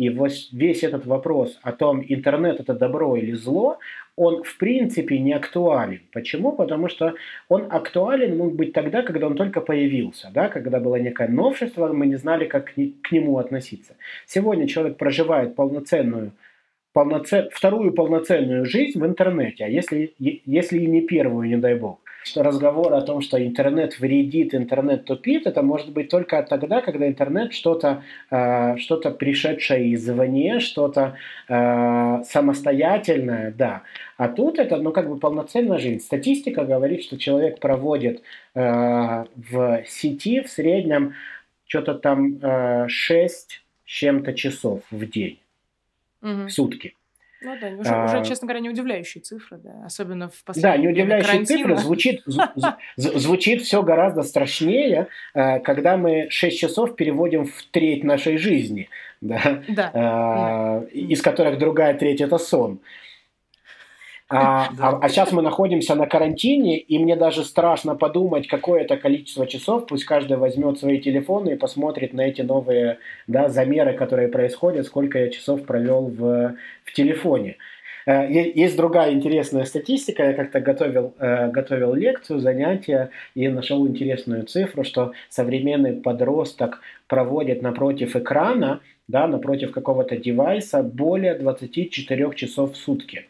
И 0.00 0.08
весь 0.52 0.82
этот 0.82 1.04
вопрос 1.04 1.58
о 1.60 1.72
том, 1.72 2.02
интернет 2.08 2.58
это 2.58 2.72
добро 2.72 3.16
или 3.16 3.32
зло, 3.32 3.78
он 4.20 4.42
в 4.42 4.58
принципе 4.58 5.18
не 5.18 5.32
актуален. 5.32 6.02
Почему? 6.12 6.52
Потому 6.52 6.88
что 6.88 7.14
он 7.48 7.68
актуален 7.70 8.36
мог 8.36 8.54
быть 8.54 8.74
тогда, 8.74 9.00
когда 9.02 9.26
он 9.26 9.34
только 9.34 9.62
появился, 9.62 10.30
да, 10.34 10.48
когда 10.48 10.78
было 10.78 10.96
некое 10.96 11.28
новшество, 11.28 11.90
мы 11.90 12.06
не 12.06 12.16
знали, 12.16 12.44
как 12.44 12.74
к 12.74 13.12
нему 13.12 13.38
относиться. 13.38 13.96
Сегодня 14.26 14.68
человек 14.68 14.98
проживает 14.98 15.56
полноценную 15.56 16.32
полноцен... 16.92 17.48
вторую 17.50 17.92
полноценную 17.92 18.66
жизнь 18.66 19.00
в 19.00 19.06
интернете, 19.06 19.64
а 19.64 19.68
если, 19.68 20.12
если 20.18 20.78
и 20.78 20.86
не 20.86 21.00
первую, 21.00 21.48
не 21.48 21.56
дай 21.56 21.74
бог 21.74 22.00
разговор 22.36 22.92
о 22.94 23.00
том, 23.00 23.20
что 23.20 23.44
интернет 23.44 23.98
вредит, 23.98 24.54
интернет 24.54 25.04
тупит, 25.04 25.46
это 25.46 25.62
может 25.62 25.90
быть 25.90 26.08
только 26.08 26.42
тогда, 26.42 26.80
когда 26.80 27.06
интернет 27.06 27.52
что-то 27.52 28.02
э, 28.30 28.76
что 28.76 28.96
пришедшее 29.10 29.94
извне, 29.94 30.60
что-то 30.60 31.16
э, 31.48 32.22
самостоятельное, 32.24 33.52
да. 33.56 33.82
А 34.16 34.28
тут 34.28 34.58
это, 34.58 34.76
ну, 34.76 34.92
как 34.92 35.08
бы 35.08 35.18
полноценная 35.18 35.78
жизнь. 35.78 36.00
Статистика 36.00 36.64
говорит, 36.64 37.04
что 37.04 37.18
человек 37.18 37.58
проводит 37.58 38.22
э, 38.54 39.24
в 39.34 39.84
сети 39.86 40.40
в 40.40 40.48
среднем 40.48 41.14
что-то 41.66 41.94
там 41.94 42.38
э, 42.42 42.88
6 42.88 43.62
чем-то 43.84 44.34
часов 44.34 44.82
в 44.90 45.06
день, 45.08 45.38
угу. 46.22 46.46
в 46.46 46.50
сутки. 46.50 46.94
Ну 47.42 47.56
да, 47.60 47.68
уже, 47.68 47.90
а, 47.90 48.04
уже, 48.04 48.24
честно 48.24 48.46
говоря, 48.46 48.60
не 48.60 48.68
удивляющие 48.68 49.22
цифры, 49.22 49.58
да, 49.58 49.84
особенно 49.84 50.28
в 50.28 50.44
последнее 50.44 50.72
Да, 50.72 50.78
не 50.78 50.88
удивляющие 50.88 51.44
цифры, 51.44 51.76
звучит, 51.76 52.22
звучит 52.96 53.62
все 53.62 53.82
гораздо 53.82 54.22
страшнее, 54.22 55.08
э, 55.34 55.60
когда 55.60 55.96
мы 55.96 56.28
6 56.30 56.58
часов 56.58 56.96
переводим 56.96 57.46
в 57.46 57.62
треть 57.70 58.04
нашей 58.04 58.36
жизни, 58.36 58.88
да, 59.20 59.62
да. 59.68 59.90
А, 59.94 60.84
из 60.92 61.22
которых 61.22 61.58
другая 61.58 61.94
треть– 61.94 62.20
это 62.22 62.38
сон. 62.38 62.80
А, 64.32 64.68
а, 64.78 64.98
а 65.02 65.08
сейчас 65.08 65.32
мы 65.32 65.42
находимся 65.42 65.96
на 65.96 66.06
карантине, 66.06 66.78
и 66.78 67.00
мне 67.00 67.16
даже 67.16 67.44
страшно 67.44 67.96
подумать, 67.96 68.46
какое 68.46 68.82
это 68.82 68.96
количество 68.96 69.44
часов. 69.44 69.86
Пусть 69.86 70.04
каждый 70.04 70.36
возьмет 70.36 70.78
свои 70.78 71.00
телефоны 71.00 71.50
и 71.50 71.56
посмотрит 71.56 72.12
на 72.12 72.20
эти 72.20 72.42
новые 72.42 72.98
да, 73.26 73.48
замеры, 73.48 73.94
которые 73.94 74.28
происходят, 74.28 74.86
сколько 74.86 75.18
я 75.18 75.30
часов 75.30 75.64
провел 75.64 76.06
в, 76.06 76.54
в 76.84 76.92
телефоне. 76.92 77.56
Э, 78.06 78.30
есть 78.30 78.76
другая 78.76 79.12
интересная 79.12 79.64
статистика. 79.64 80.22
Я 80.22 80.34
как-то 80.34 80.60
готовил, 80.60 81.12
э, 81.18 81.50
готовил 81.50 81.92
лекцию, 81.94 82.38
занятие 82.38 83.10
и 83.34 83.48
нашел 83.48 83.86
интересную 83.88 84.44
цифру, 84.44 84.84
что 84.84 85.12
современный 85.28 85.94
подросток 85.94 86.82
проводит 87.08 87.62
напротив 87.62 88.14
экрана, 88.14 88.80
да, 89.08 89.26
напротив 89.26 89.72
какого-то 89.72 90.16
девайса 90.16 90.84
более 90.84 91.34
24 91.34 92.32
часов 92.36 92.74
в 92.74 92.76
сутки. 92.76 93.26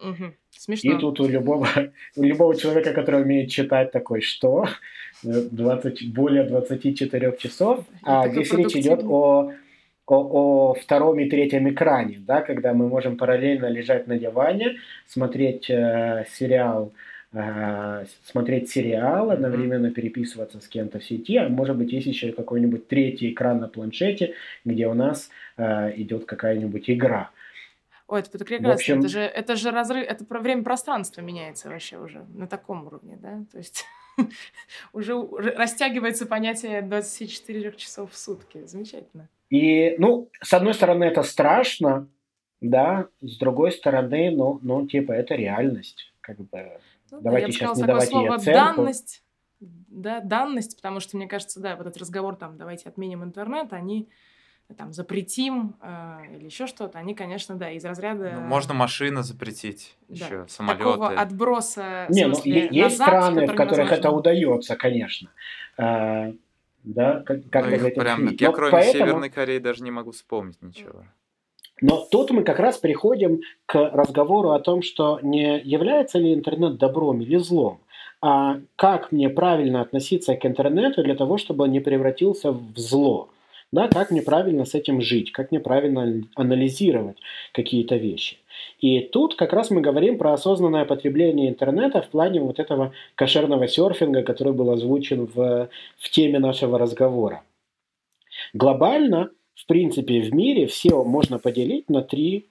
Угу. 0.00 0.32
Смешно. 0.50 0.92
И 0.92 0.98
тут 0.98 1.20
у 1.20 1.28
любого, 1.28 1.68
у 2.16 2.22
любого 2.22 2.56
человека, 2.56 2.92
который 2.92 3.22
умеет 3.22 3.50
читать, 3.50 3.92
такой, 3.92 4.20
что? 4.20 4.66
20, 5.22 6.12
более 6.12 6.44
24 6.44 7.36
часов. 7.38 7.84
а 8.02 8.28
здесь 8.28 8.52
речь 8.52 8.76
идет 8.76 9.02
о, 9.04 9.52
о, 10.06 10.70
о 10.70 10.74
втором 10.74 11.18
и 11.18 11.28
третьем 11.28 11.68
экране, 11.68 12.18
да, 12.20 12.40
когда 12.40 12.72
мы 12.72 12.88
можем 12.88 13.16
параллельно 13.16 13.66
лежать 13.66 14.06
на 14.06 14.18
диване, 14.18 14.76
смотреть 15.06 15.68
э, 15.70 16.24
сериал, 16.32 16.92
э, 17.32 18.04
смотреть 18.24 18.70
сериал, 18.70 19.30
одновременно 19.30 19.90
переписываться 19.90 20.60
с 20.60 20.68
кем-то 20.68 21.00
в 21.00 21.04
сети, 21.04 21.36
а 21.36 21.48
может 21.48 21.76
быть 21.76 21.92
есть 21.92 22.06
еще 22.06 22.32
какой-нибудь 22.32 22.86
третий 22.86 23.32
экран 23.32 23.58
на 23.58 23.68
планшете, 23.68 24.34
где 24.64 24.86
у 24.86 24.94
нас 24.94 25.30
э, 25.56 25.92
идет 25.96 26.26
какая-нибудь 26.26 26.88
игра. 26.88 27.30
Ой, 28.08 28.20
это 28.20 28.38
прекрасно. 28.38 28.72
общем... 28.72 29.00
Это 29.00 29.08
же, 29.08 29.20
это 29.20 29.54
же 29.56 29.70
разрыв, 29.70 30.06
это 30.08 30.24
про 30.24 30.40
время 30.40 30.64
пространства 30.64 31.20
меняется 31.20 31.68
вообще 31.68 31.98
уже 31.98 32.24
на 32.34 32.46
таком 32.46 32.86
уровне, 32.86 33.18
да? 33.20 33.44
То 33.52 33.58
есть 33.58 33.84
уже 34.94 35.14
растягивается 35.14 36.24
понятие 36.24 36.80
24 36.80 37.72
часов 37.72 38.12
в 38.12 38.16
сутки. 38.16 38.64
Замечательно. 38.64 39.28
И, 39.50 39.94
ну, 39.98 40.30
с 40.42 40.54
одной 40.54 40.72
стороны, 40.72 41.04
это 41.04 41.22
страшно, 41.22 42.08
да, 42.62 43.08
с 43.20 43.36
другой 43.36 43.72
стороны, 43.72 44.30
ну, 44.30 44.58
ну 44.62 44.86
типа, 44.86 45.12
это 45.12 45.34
реальность. 45.34 46.12
Как 46.22 46.38
бы, 46.38 46.80
ну, 47.10 47.20
давайте 47.20 47.46
да, 47.48 47.52
сейчас 47.52 47.78
не 47.78 47.84
давать 47.84 48.10
ей 48.10 48.28
оценку. 48.28 48.52
Данность, 48.52 49.22
да, 49.60 50.20
данность, 50.20 50.76
потому 50.76 51.00
что, 51.00 51.18
мне 51.18 51.28
кажется, 51.28 51.60
да, 51.60 51.76
вот 51.76 51.86
этот 51.86 51.98
разговор 51.98 52.36
там, 52.36 52.56
давайте 52.56 52.88
отменим 52.88 53.22
интернет, 53.22 53.72
они 53.72 54.08
там 54.76 54.92
запретим 54.92 55.76
э, 55.80 56.36
или 56.36 56.44
еще 56.44 56.66
что-то, 56.66 56.98
они, 56.98 57.14
конечно, 57.14 57.56
да, 57.56 57.70
из 57.70 57.84
разряда. 57.84 58.32
Ну, 58.34 58.40
можно 58.42 58.74
машины 58.74 59.22
запретить, 59.22 59.96
да. 60.08 60.26
еще 60.26 60.44
самолеты. 60.48 60.84
Такого 60.84 61.08
отброса. 61.08 62.06
Не, 62.10 62.26
ну 62.26 62.38
есть 62.44 62.98
назад, 62.98 63.08
страны, 63.08 63.46
в 63.46 63.54
которых 63.54 63.92
это 63.92 64.10
удается, 64.10 64.76
конечно. 64.76 65.30
А, 65.78 66.32
да, 66.84 67.22
как, 67.24 67.48
как 67.50 67.66
ну, 67.66 67.70
их 67.72 67.94
прям, 67.94 68.18
фильм. 68.18 68.36
я 68.38 68.52
кроме 68.52 68.72
поэтому... 68.72 69.04
Северной 69.06 69.30
Кореи 69.30 69.58
даже 69.58 69.82
не 69.82 69.90
могу 69.90 70.10
вспомнить 70.10 70.60
ничего. 70.60 71.04
Но 71.80 72.06
тут 72.10 72.30
мы 72.30 72.42
как 72.42 72.58
раз 72.58 72.76
приходим 72.76 73.40
к 73.64 73.74
разговору 73.74 74.50
о 74.50 74.60
том, 74.60 74.82
что 74.82 75.18
не 75.22 75.60
является 75.60 76.18
ли 76.18 76.34
интернет 76.34 76.76
добром 76.76 77.22
или 77.22 77.38
злом, 77.38 77.80
а 78.20 78.60
как 78.76 79.12
мне 79.12 79.30
правильно 79.30 79.80
относиться 79.80 80.34
к 80.34 80.44
интернету 80.44 81.02
для 81.04 81.14
того, 81.14 81.38
чтобы 81.38 81.64
он 81.64 81.70
не 81.70 81.80
превратился 81.80 82.52
в 82.52 82.76
зло 82.76 83.30
да, 83.70 83.88
как 83.88 84.10
мне 84.10 84.22
правильно 84.22 84.64
с 84.64 84.74
этим 84.74 85.00
жить, 85.00 85.32
как 85.32 85.50
мне 85.50 85.60
правильно 85.60 86.22
анализировать 86.34 87.18
какие-то 87.52 87.96
вещи. 87.96 88.38
И 88.80 89.00
тут 89.00 89.34
как 89.34 89.52
раз 89.52 89.70
мы 89.70 89.80
говорим 89.80 90.18
про 90.18 90.32
осознанное 90.32 90.84
потребление 90.84 91.50
интернета 91.50 92.00
в 92.00 92.08
плане 92.08 92.40
вот 92.40 92.58
этого 92.58 92.92
кошерного 93.14 93.68
серфинга, 93.68 94.22
который 94.22 94.52
был 94.52 94.70
озвучен 94.70 95.26
в, 95.26 95.68
в 95.98 96.10
теме 96.10 96.38
нашего 96.38 96.78
разговора. 96.78 97.42
Глобально, 98.54 99.30
в 99.54 99.66
принципе, 99.66 100.20
в 100.22 100.34
мире 100.34 100.66
все 100.66 101.04
можно 101.04 101.38
поделить 101.38 101.90
на 101.90 102.02
три 102.02 102.46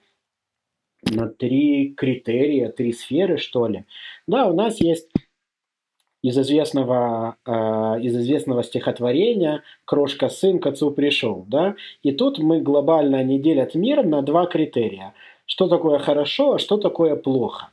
на 1.02 1.28
три 1.28 1.94
критерия, 1.94 2.70
три 2.70 2.92
сферы, 2.92 3.38
что 3.38 3.68
ли. 3.68 3.84
Да, 4.26 4.46
у 4.46 4.54
нас 4.54 4.80
есть 4.80 5.08
из 6.28 6.38
известного, 6.38 7.36
э, 7.46 7.50
из 8.02 8.16
известного 8.16 8.62
стихотворения 8.62 9.62
«Крошка 9.84 10.28
сын 10.28 10.58
к 10.58 10.66
отцу 10.66 10.90
пришел». 10.90 11.44
Да? 11.48 11.74
И 12.02 12.12
тут 12.12 12.38
мы 12.38 12.60
глобально 12.60 13.24
не 13.24 13.38
делят 13.38 13.74
мир 13.74 14.04
на 14.04 14.22
два 14.22 14.46
критерия. 14.46 15.14
Что 15.46 15.68
такое 15.68 15.98
хорошо, 15.98 16.54
а 16.54 16.58
что 16.58 16.76
такое 16.76 17.16
плохо. 17.16 17.68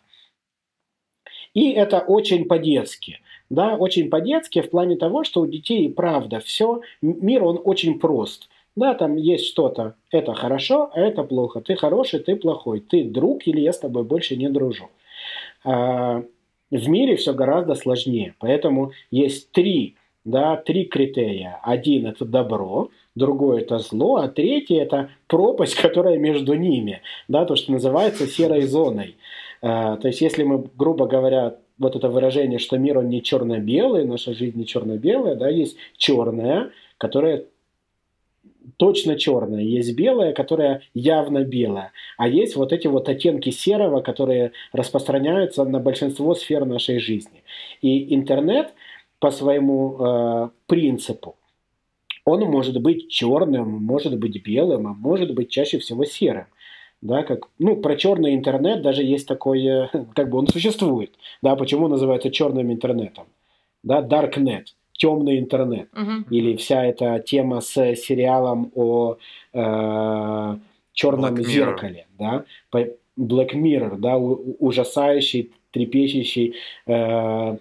И 1.54 1.72
это 1.72 2.00
очень 2.00 2.46
по-детски. 2.46 3.20
Да, 3.50 3.76
очень 3.76 4.10
по-детски 4.10 4.62
в 4.62 4.70
плане 4.70 4.96
того, 4.96 5.24
что 5.24 5.42
у 5.42 5.48
детей 5.48 5.90
правда 5.90 6.40
все, 6.40 6.82
мир 7.02 7.44
он 7.44 7.62
очень 7.64 8.00
прост. 8.00 8.50
Да, 8.76 8.94
там 8.94 9.16
есть 9.16 9.46
что-то, 9.46 9.96
это 10.12 10.34
хорошо, 10.34 10.90
а 10.94 11.00
это 11.00 11.24
плохо. 11.24 11.62
Ты 11.62 11.76
хороший, 11.76 12.20
ты 12.20 12.36
плохой. 12.36 12.80
Ты 12.80 13.04
друг 13.04 13.48
или 13.48 13.62
я 13.62 13.72
с 13.72 13.80
тобой 13.80 14.04
больше 14.04 14.36
не 14.36 14.50
дружу. 14.50 14.90
В 16.72 16.88
мире 16.90 17.16
все 17.16 17.34
гораздо 17.34 17.76
сложнее. 17.76 18.36
Поэтому 18.40 18.92
есть 19.12 19.52
три, 19.52 19.96
да, 20.24 20.58
три 20.58 20.86
критерия. 20.86 21.60
Один– 21.64 22.08
это 22.08 22.26
добро, 22.26 22.90
другое 23.16 23.62
это 23.62 23.80
зло, 23.80 24.18
а 24.18 24.28
третье 24.28 24.82
это 24.82 25.10
пропасть, 25.28 25.76
которая 25.82 26.18
между 26.18 26.56
ними, 26.56 27.02
да, 27.28 27.46
то, 27.46 27.56
что 27.56 27.72
называется 27.72 28.28
серой 28.28 28.64
зоной. 28.64 29.16
Э, 29.62 29.98
то 30.02 30.08
есть, 30.08 30.22
если 30.22 30.44
мы, 30.44 30.66
грубо 30.76 31.08
говоря, 31.08 31.56
вот 31.78 31.96
это 31.96 32.10
выражение, 32.10 32.60
что 32.60 32.78
мир 32.78 32.98
он 32.98 33.10
не 33.10 33.22
черно-белый, 33.22 34.06
наша 34.06 34.34
жизнь 34.34 34.58
не 34.58 34.66
черно-белая, 34.66 35.36
да, 35.36 35.50
есть 35.50 35.78
черная, 35.98 36.72
которая 36.98 37.46
точно 38.78 39.18
черная, 39.18 39.62
есть 39.62 39.96
белая, 39.96 40.34
которая 40.34 40.82
явно 40.94 41.44
белая, 41.44 41.92
а 42.18 42.28
есть 42.28 42.56
вот 42.56 42.74
эти 42.74 42.88
вот 42.88 43.10
оттенки 43.10 43.50
серого, 43.50 44.02
которые 44.02 44.52
распространяются 44.74 45.64
на 45.66 45.80
большинство 45.80 46.34
сфер 46.36 46.66
нашей 46.66 47.00
жизни. 47.00 47.44
И 47.82 48.14
интернет 48.14 48.74
по 49.20 49.32
своему 49.32 49.98
э, 50.00 50.50
принципу, 50.68 51.36
он 52.26 52.42
может 52.42 52.82
быть 52.82 53.10
черным, 53.10 53.84
может 53.84 54.18
быть 54.18 54.44
белым, 54.44 54.88
а 54.88 54.94
может 54.94 55.34
быть 55.34 55.50
чаще 55.50 55.80
всего 55.80 56.06
серым. 56.06 56.48
Да, 57.02 57.24
как, 57.24 57.50
ну, 57.60 57.76
про 57.78 57.96
черный 57.96 58.34
интернет 58.34 58.82
даже 58.82 59.04
есть 59.04 59.28
такое, 59.28 59.90
как 60.16 60.30
бы 60.30 60.40
он 60.40 60.48
существует. 60.48 61.12
Да, 61.42 61.56
почему 61.56 61.88
называется 61.88 62.32
черным 62.32 62.72
интернетом? 62.72 63.26
Да, 63.84 64.02
darknet 64.02 64.66
темный 64.98 65.40
интернет. 65.40 65.88
Мгм. 65.94 66.26
Или 66.30 66.56
вся 66.56 66.86
эта 66.86 67.20
тема 67.20 67.62
с 67.62 67.74
сериалом 67.96 68.72
о 68.76 69.18
э, 69.54 70.58
черном 70.94 71.36
Black 71.36 71.40
Mirror. 71.40 71.46
зеркале, 71.46 72.08
да, 72.18 72.44
Black 73.18 73.54
Mirror, 73.54 73.98
да, 73.98 74.18
у- 74.18 74.56
ужасающий, 74.60 75.52
трепещущий. 75.72 76.54
э, 76.88 77.58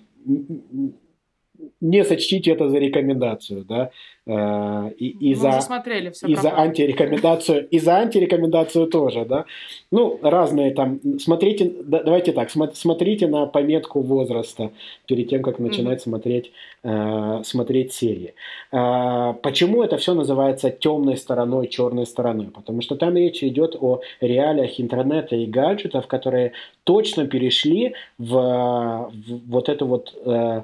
не 1.85 2.05
сочтите 2.05 2.51
это 2.53 2.69
за 2.69 2.79
рекомендацию, 2.79 3.65
да, 3.65 3.91
э, 4.27 4.91
и, 4.97 5.09
и 5.09 5.35
Мы 5.35 5.41
за 5.41 5.61
смотрели, 5.61 6.11
все 6.11 6.27
и 6.27 6.35
за 6.35 6.59
антирекомендацию, 6.59 7.69
и 7.69 7.79
за 7.79 7.97
антирекомендацию 7.99 8.87
тоже, 8.87 9.27
да. 9.27 9.45
Ну, 9.91 10.19
разные 10.23 10.71
там. 10.73 11.01
Смотрите, 11.19 11.71
да- 11.85 12.03
давайте 12.03 12.33
так, 12.33 12.49
смо- 12.49 12.75
смотрите 12.75 13.27
на 13.29 13.45
пометку 13.47 14.01
возраста 14.01 14.71
перед 15.07 15.29
тем, 15.29 15.43
как 15.43 15.59
начинать 15.59 16.01
смотреть, 16.01 16.53
э, 16.85 17.43
смотреть 17.45 17.93
серии. 17.93 18.33
А, 18.73 19.35
почему 19.35 19.83
это 19.83 19.99
все 19.99 20.15
называется 20.15 20.71
темной 20.71 21.19
стороной, 21.19 21.69
черной 21.69 22.07
стороной? 22.07 22.47
Потому 22.47 22.81
что 22.81 22.97
там 22.97 23.15
речь 23.17 23.43
идет 23.43 23.77
о 23.79 24.01
реалиях 24.23 24.81
интернета 24.81 25.37
и 25.37 25.45
гаджетов, 25.45 26.07
которые 26.07 26.53
точно 26.85 27.27
перешли 27.27 27.93
в, 28.19 28.31
в 28.31 29.51
вот 29.51 29.69
эту 29.69 29.87
вот 29.87 30.15
э, 30.25 30.63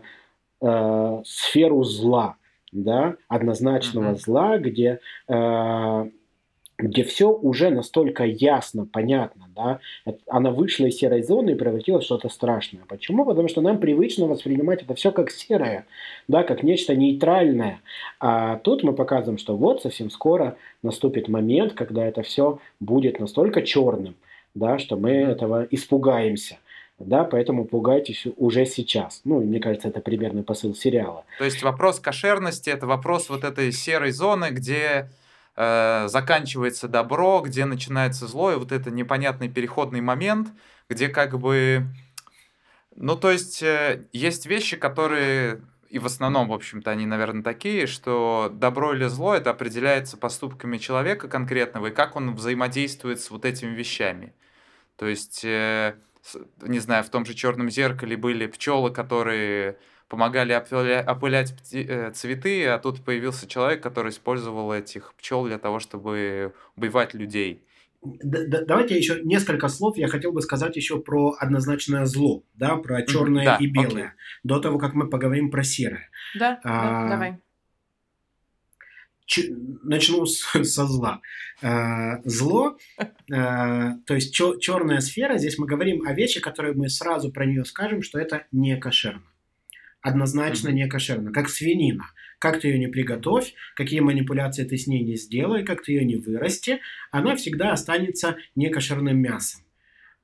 э, 0.60 1.22
сферу 1.24 1.82
зла, 1.84 2.36
да, 2.72 3.16
однозначного 3.28 4.10
Мгм. 4.10 4.16
зла, 4.16 4.58
где 4.58 5.00
э, 5.28 6.10
где 6.82 7.04
все 7.04 7.30
уже 7.30 7.70
настолько 7.70 8.24
ясно, 8.24 8.86
понятно, 8.90 9.48
да, 9.54 9.80
она 10.26 10.50
вышла 10.50 10.86
из 10.86 10.96
серой 10.96 11.22
зоны 11.22 11.50
и 11.50 11.54
превратилась 11.54 12.04
в 12.04 12.06
что-то 12.06 12.28
страшное. 12.28 12.82
Почему? 12.88 13.24
Потому 13.24 13.48
что 13.48 13.60
нам 13.60 13.78
привычно 13.78 14.26
воспринимать 14.26 14.82
это 14.82 14.94
все 14.94 15.12
как 15.12 15.30
серое, 15.30 15.86
да, 16.28 16.42
как 16.42 16.62
нечто 16.62 16.94
нейтральное. 16.94 17.80
А 18.18 18.56
тут 18.56 18.82
мы 18.82 18.92
показываем, 18.94 19.38
что 19.38 19.56
вот 19.56 19.82
совсем 19.82 20.10
скоро 20.10 20.56
наступит 20.82 21.28
момент, 21.28 21.74
когда 21.74 22.04
это 22.06 22.22
все 22.22 22.58
будет 22.80 23.20
настолько 23.20 23.62
черным, 23.62 24.14
да, 24.54 24.78
что 24.78 24.96
мы 24.96 25.10
этого 25.10 25.66
испугаемся. 25.70 26.56
Да, 27.00 27.24
поэтому 27.24 27.64
пугайтесь 27.64 28.26
уже 28.36 28.66
сейчас. 28.66 29.22
Ну, 29.24 29.40
мне 29.40 29.58
кажется, 29.58 29.88
это 29.88 30.00
примерный 30.00 30.42
посыл 30.42 30.74
сериала. 30.74 31.24
То 31.38 31.44
есть 31.44 31.62
вопрос 31.62 31.98
кошерности 31.98 32.68
это 32.68 32.86
вопрос 32.86 33.30
вот 33.30 33.42
этой 33.42 33.72
серой 33.72 34.10
зоны, 34.10 34.50
где 34.50 35.10
э, 35.56 36.08
заканчивается 36.08 36.88
добро, 36.88 37.40
где 37.40 37.64
начинается 37.64 38.26
зло, 38.26 38.52
и 38.52 38.56
вот 38.56 38.70
это 38.70 38.90
непонятный 38.90 39.48
переходный 39.48 40.02
момент, 40.02 40.48
где 40.90 41.08
как 41.08 41.38
бы... 41.38 41.86
Ну, 42.96 43.16
то 43.16 43.30
есть 43.30 43.62
э, 43.62 44.04
есть 44.12 44.44
вещи, 44.44 44.76
которые, 44.76 45.62
и 45.88 45.98
в 45.98 46.04
основном, 46.04 46.48
в 46.48 46.52
общем-то, 46.52 46.90
они, 46.90 47.06
наверное, 47.06 47.42
такие, 47.42 47.86
что 47.86 48.52
добро 48.52 48.92
или 48.92 49.06
зло 49.06 49.34
это 49.34 49.48
определяется 49.50 50.18
поступками 50.18 50.76
человека 50.76 51.28
конкретного, 51.28 51.86
и 51.86 51.92
как 51.92 52.14
он 52.14 52.34
взаимодействует 52.34 53.22
с 53.22 53.30
вот 53.30 53.46
этими 53.46 53.74
вещами. 53.74 54.34
То 54.96 55.06
есть, 55.06 55.46
э, 55.46 55.94
не 56.62 56.78
знаю, 56.78 57.04
в 57.04 57.10
том 57.10 57.24
же 57.24 57.34
черном 57.34 57.70
зеркале 57.70 58.16
были 58.16 58.46
пчелы, 58.46 58.90
которые 58.90 59.76
помогали 60.08 60.54
опыля- 60.54 61.00
опылять 61.00 61.54
пти- 61.54 61.86
э, 61.88 62.10
цветы, 62.12 62.66
а 62.66 62.78
тут 62.78 63.04
появился 63.04 63.46
человек, 63.46 63.82
который 63.82 64.10
использовал 64.10 64.72
этих 64.72 65.14
пчел 65.14 65.46
для 65.46 65.58
того, 65.58 65.78
чтобы 65.78 66.52
убивать 66.76 67.14
людей. 67.14 67.64
Давайте 68.02 68.96
еще 68.96 69.20
несколько 69.22 69.68
слов 69.68 69.98
я 69.98 70.08
хотел 70.08 70.32
бы 70.32 70.40
сказать 70.40 70.74
еще 70.74 71.00
про 71.00 71.36
однозначное 71.38 72.06
зло, 72.06 72.42
да, 72.54 72.76
про 72.76 73.02
черное 73.04 73.44
да, 73.44 73.56
и 73.56 73.70
окей. 73.70 73.72
белое, 73.72 74.14
до 74.42 74.58
того, 74.58 74.78
как 74.78 74.94
мы 74.94 75.08
поговорим 75.08 75.50
про 75.50 75.62
серое. 75.62 76.08
Да, 76.38 76.58
А, 76.64 76.82
да, 76.82 77.08
давай. 77.10 77.38
Начну 79.82 80.26
с- 80.26 80.64
со 80.64 80.86
зла. 80.86 81.20
Э, 81.62 82.16
Зло, 82.24 82.76
э, 82.98 83.04
то 83.30 84.14
есть 84.14 84.34
черная 84.34 85.00
сфера, 85.00 85.38
здесь 85.38 85.58
мы 85.58 85.66
говорим 85.66 86.06
о 86.06 86.12
вещи, 86.14 86.40
которые 86.40 86.74
мы 86.74 86.88
сразу 86.88 87.30
про 87.32 87.44
нее 87.46 87.64
скажем, 87.64 88.02
что 88.02 88.18
это 88.18 88.46
не 88.52 88.76
кошерно. 88.76 89.22
Однозначно 90.02 90.68
Мгм. 90.70 90.76
не 90.76 90.88
кошерно, 90.88 91.32
как 91.32 91.48
свинина. 91.48 92.04
Как 92.38 92.58
ты 92.60 92.68
ее 92.68 92.78
не 92.78 92.86
приготовь, 92.86 93.52
какие 93.76 94.00
манипуляции 94.00 94.64
ты 94.64 94.78
с 94.78 94.86
ней 94.86 95.04
не 95.04 95.16
сделай, 95.16 95.62
как 95.62 95.82
ты 95.82 95.92
ее 95.92 96.04
не 96.06 96.16
вырасти, 96.16 96.80
она 97.10 97.36
всегда 97.36 97.72
останется 97.72 98.36
некошерным 98.56 99.18
мясом. 99.18 99.60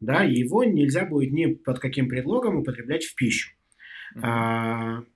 Да, 0.01 0.25
и 0.25 0.35
его 0.35 0.65
нельзя 0.65 1.05
будет 1.05 1.33
ни 1.33 1.47
под 1.53 1.79
каким 1.79 2.09
предлогом 2.09 2.57
употреблять 2.57 3.05
в 3.05 3.15
пищу. 3.15 3.51
Мгм. 4.15 5.07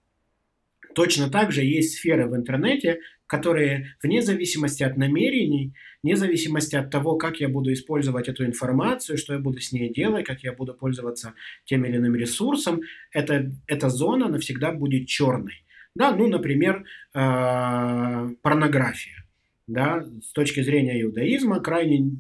А, 0.90 0.94
Точно 0.94 1.30
так 1.30 1.52
же 1.52 1.62
есть 1.62 1.96
сферы 1.96 2.26
в 2.26 2.36
интернете, 2.36 3.00
которые 3.26 3.94
вне 4.02 4.22
зависимости 4.22 4.82
от 4.82 4.96
намерений, 4.96 5.72
вне 6.02 6.16
зависимости 6.16 6.74
от 6.76 6.90
того, 6.90 7.16
как 7.16 7.40
я 7.40 7.48
буду 7.48 7.72
использовать 7.72 8.28
эту 8.28 8.44
информацию, 8.44 9.18
что 9.18 9.34
я 9.34 9.38
буду 9.38 9.60
с 9.60 9.72
ней 9.72 9.92
делать, 9.92 10.26
как 10.26 10.42
я 10.42 10.52
буду 10.52 10.74
пользоваться 10.74 11.34
тем 11.64 11.84
или 11.84 11.96
иным 11.96 12.16
ресурсом, 12.16 12.80
это, 13.12 13.52
эта 13.66 13.88
зона 13.88 14.28
навсегда 14.28 14.72
будет 14.72 15.06
черной. 15.06 15.64
Да, 15.94 16.14
ну, 16.14 16.28
например, 16.28 16.84
э, 17.14 18.34
порнография. 18.42 19.24
Да, 19.66 20.04
с 20.22 20.32
точки 20.32 20.62
зрения 20.62 21.00
иудаизма 21.00 21.60
крайне 21.60 22.16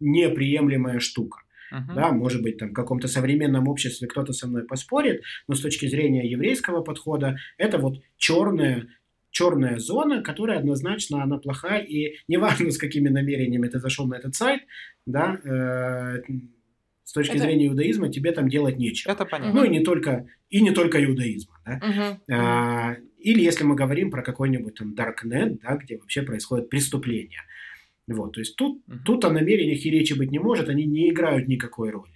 неприемлемая 0.00 1.00
штука. 1.00 1.40
Мгм. 1.80 1.94
Да, 1.94 2.12
может 2.12 2.42
быть, 2.42 2.58
там 2.58 2.70
в 2.70 2.72
каком-то 2.72 3.08
современном 3.08 3.68
обществе 3.68 4.08
кто-то 4.08 4.32
со 4.32 4.46
мной 4.48 4.64
поспорит, 4.64 5.22
но 5.48 5.54
с 5.54 5.60
точки 5.60 5.86
зрения 5.86 6.28
еврейского 6.28 6.82
подхода 6.82 7.36
это 7.58 7.78
вот 7.78 8.02
черная, 8.16 8.86
черная 9.30 9.78
зона, 9.78 10.22
которая 10.22 10.58
однозначно 10.58 11.22
она 11.22 11.38
плохая, 11.38 11.82
и 11.82 12.16
неважно, 12.28 12.70
с 12.70 12.78
какими 12.78 13.08
намерениями 13.08 13.68
ты 13.68 13.78
зашел 13.78 14.06
на 14.06 14.14
этот 14.14 14.34
сайт, 14.34 14.62
да, 15.06 15.38
э, 15.44 16.22
с 17.04 17.12
точки 17.12 17.36
Это- 17.36 17.44
зрения 17.44 17.68
иудаизма 17.68 18.08
тебе 18.08 18.32
там 18.32 18.48
делать 18.48 18.78
нечего. 18.78 19.12
Это 19.12 19.24
понятно. 19.24 19.60
Ну 19.60 19.64
и 19.64 19.68
не 19.68 19.80
только, 19.80 20.26
и 20.50 20.60
не 20.60 20.72
только 20.72 21.04
иудаизма, 21.04 21.54
да. 21.64 21.80
Мгм. 21.82 22.20
А, 22.34 22.96
или 23.20 23.42
если 23.42 23.64
мы 23.64 23.74
говорим 23.76 24.10
про 24.10 24.22
какой-нибудь 24.22 24.74
там 24.74 24.94
Darknet, 24.94 25.58
да, 25.62 25.76
где 25.76 25.98
вообще 25.98 26.22
происходит 26.22 26.68
преступление. 26.68 27.40
Вот, 28.06 28.34
то 28.34 28.40
есть 28.40 28.56
тут, 28.56 28.82
тут 29.04 29.24
о 29.24 29.30
намерениях 29.30 29.84
и 29.84 29.90
речи 29.90 30.12
быть 30.12 30.30
не 30.30 30.38
может, 30.38 30.68
они 30.68 30.84
не 30.84 31.10
играют 31.10 31.48
никакой 31.48 31.90
роли. 31.90 32.12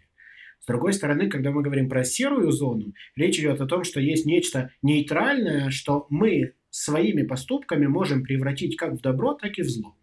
С 0.60 0.66
другой 0.66 0.92
стороны, 0.92 1.28
когда 1.28 1.50
мы 1.50 1.62
говорим 1.62 1.88
про 1.88 2.04
серую 2.04 2.52
зону, 2.52 2.92
речь 3.16 3.38
идет 3.38 3.60
о 3.60 3.66
том, 3.66 3.82
что 3.82 3.98
есть 3.98 4.26
нечто 4.26 4.70
нейтральное, 4.82 5.70
что 5.70 6.06
мы 6.10 6.54
своими 6.70 7.22
поступками 7.22 7.86
можем 7.86 8.22
превратить 8.22 8.76
как 8.76 8.92
в 8.92 9.00
добро, 9.00 9.34
так 9.34 9.58
и 9.58 9.62
в 9.62 9.68
зло. 9.68 9.96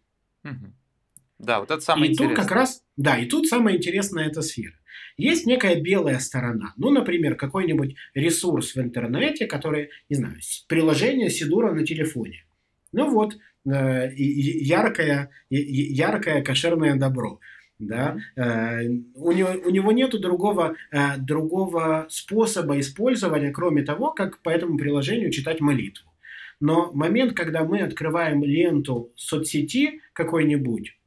Да, 1.40 1.60
вот 1.60 1.70
это 1.70 1.82
самое 1.82 2.10
и 2.10 2.14
интересное. 2.14 2.36
тут 2.36 2.44
как 2.44 2.52
раз, 2.52 2.84
да, 2.98 3.18
и 3.18 3.28
тут 3.28 3.48
самая 3.48 3.78
интересная 3.78 4.28
эта 4.28 4.42
сфера. 4.42 4.74
Есть 5.18 5.46
некая 5.46 5.80
белая 5.80 6.20
сторона. 6.20 6.74
Ну, 6.78 6.90
например, 6.90 7.36
какой-нибудь 7.36 7.96
ресурс 8.16 8.76
в 8.76 8.80
интернете, 8.80 9.46
который, 9.46 9.90
не 10.10 10.16
знаю, 10.16 10.38
приложение 10.68 11.30
Сидура 11.30 11.74
на 11.74 11.86
телефоне. 11.86 12.46
Ну 12.92 13.10
вот, 13.10 13.38
яркое, 13.72 15.30
и- 15.50 15.58
и- 15.58 15.94
яркое 15.94 16.42
кошерное 16.44 16.96
добро. 16.96 17.40
Да? 17.80 18.18
Э, 18.36 18.82
у, 19.14 19.32
него, 19.32 19.50
у 19.66 19.70
него 19.70 19.92
нет 19.92 20.20
другого, 20.20 20.76
э, 20.92 21.18
другого 21.18 22.08
способа 22.10 22.80
использования, 22.80 23.52
кроме 23.52 23.84
того, 23.84 24.12
как 24.12 24.42
по 24.42 24.50
этому 24.50 24.78
приложению 24.78 25.30
читать 25.32 25.62
молитву. 25.62 26.12
Но 26.60 26.92
момент, 26.94 27.34
когда 27.34 27.64
мы 27.64 27.82
открываем 27.82 28.44
ленту 28.44 29.12
соцсети 29.16 30.02
какой-нибудь, 30.14 30.98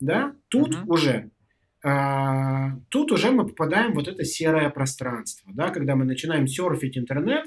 да, 0.00 0.32
тут 0.48 0.74
Мгм. 0.76 0.88
уже 0.90 1.30
а, 1.86 2.78
тут 2.88 3.12
уже 3.12 3.30
мы 3.30 3.46
попадаем 3.46 3.92
в 3.92 3.96
вот 3.96 4.08
это 4.08 4.24
серое 4.24 4.70
пространство, 4.70 5.52
да, 5.54 5.68
когда 5.68 5.94
мы 5.96 6.06
начинаем 6.06 6.46
серфить 6.46 6.96
интернет, 6.96 7.44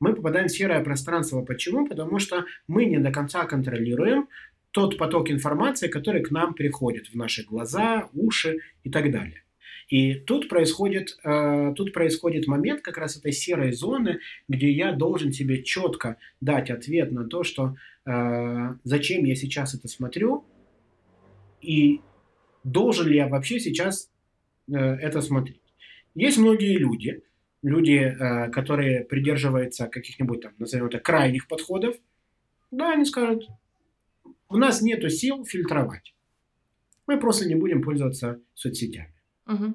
мы 0.00 0.14
попадаем 0.14 0.48
в 0.48 0.52
серое 0.52 0.82
пространство. 0.82 1.42
Почему? 1.42 1.86
Потому 1.86 2.18
что 2.18 2.44
мы 2.68 2.84
не 2.84 2.98
до 2.98 3.10
конца 3.10 3.44
контролируем 3.44 4.28
тот 4.70 4.98
поток 4.98 5.30
информации, 5.30 5.88
который 5.88 6.22
к 6.22 6.30
нам 6.30 6.54
приходит 6.54 7.08
в 7.08 7.14
наши 7.14 7.44
глаза, 7.44 8.08
уши 8.12 8.58
и 8.84 8.90
так 8.90 9.10
далее. 9.10 9.42
И 9.88 10.14
тут 10.14 10.48
происходит, 10.48 11.16
э, 11.22 11.72
тут 11.76 11.92
происходит 11.92 12.46
момент 12.46 12.82
как 12.82 12.98
раз 12.98 13.16
этой 13.16 13.32
серой 13.32 13.72
зоны, 13.72 14.18
где 14.48 14.70
я 14.70 14.92
должен 14.92 15.32
себе 15.32 15.62
четко 15.62 16.16
дать 16.40 16.70
ответ 16.70 17.12
на 17.12 17.24
то, 17.24 17.44
что 17.44 17.76
э, 18.04 18.74
зачем 18.82 19.24
я 19.24 19.36
сейчас 19.36 19.74
это 19.74 19.86
смотрю, 19.86 20.44
и 21.62 22.00
должен 22.64 23.06
ли 23.06 23.16
я 23.16 23.28
вообще 23.28 23.60
сейчас 23.60 24.10
э, 24.68 24.74
это 24.74 25.20
смотреть. 25.20 25.62
Есть 26.16 26.38
многие 26.38 26.76
люди, 26.78 27.22
люди, 27.66 27.98
э, 27.98 28.50
которые 28.50 29.04
придерживаются 29.04 29.88
каких-нибудь 29.88 30.40
там, 30.40 30.52
назовем 30.58 30.86
это, 30.86 31.00
крайних 31.00 31.48
подходов, 31.48 31.96
да, 32.70 32.92
они 32.92 33.04
скажут, 33.04 33.48
у 34.48 34.56
нас 34.56 34.82
нет 34.82 35.10
сил 35.12 35.44
фильтровать. 35.44 36.14
Мы 37.06 37.18
просто 37.18 37.48
не 37.48 37.54
будем 37.54 37.82
пользоваться 37.82 38.40
соцсетями. 38.54 39.12
Угу. 39.46 39.74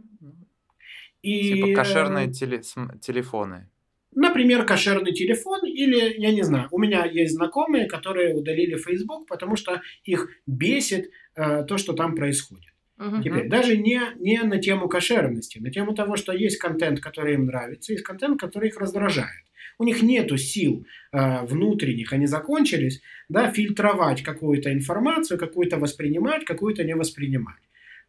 И, 1.21 1.53
типа 1.53 1.75
кошерные 1.75 2.31
теле 2.31 2.61
телефоны. 3.01 3.69
Например, 4.13 4.65
кошерный 4.65 5.13
телефон 5.13 5.61
или, 5.65 6.19
я 6.19 6.31
не 6.31 6.43
знаю, 6.43 6.67
у 6.71 6.79
меня 6.79 7.05
есть 7.05 7.33
знакомые, 7.33 7.87
которые 7.87 8.35
удалили 8.35 8.75
Facebook, 8.75 9.27
потому 9.27 9.55
что 9.55 9.81
их 10.03 10.29
бесит 10.45 11.11
э, 11.35 11.63
то, 11.63 11.77
что 11.77 11.93
там 11.93 12.15
происходит. 12.15 12.70
Угу. 13.01 13.23
Теперь, 13.23 13.49
даже 13.49 13.77
не, 13.77 13.99
не 14.19 14.43
на 14.43 14.59
тему 14.59 14.87
кошерности, 14.87 15.57
на 15.57 15.71
тему 15.71 15.95
того, 15.95 16.17
что 16.17 16.33
есть 16.33 16.57
контент, 16.57 16.99
который 16.99 17.33
им 17.33 17.45
нравится, 17.45 17.93
есть 17.93 18.03
контент, 18.03 18.39
который 18.39 18.69
их 18.69 18.77
раздражает. 18.77 19.43
У 19.79 19.83
них 19.83 20.03
нету 20.03 20.37
сил 20.37 20.85
э, 21.11 21.45
внутренних, 21.45 22.13
они 22.13 22.27
закончились, 22.27 23.01
да, 23.27 23.51
фильтровать 23.51 24.21
какую-то 24.21 24.71
информацию, 24.71 25.39
какую-то 25.39 25.77
воспринимать, 25.77 26.45
какую-то 26.45 26.83
не 26.83 26.95
воспринимать. 26.95 27.61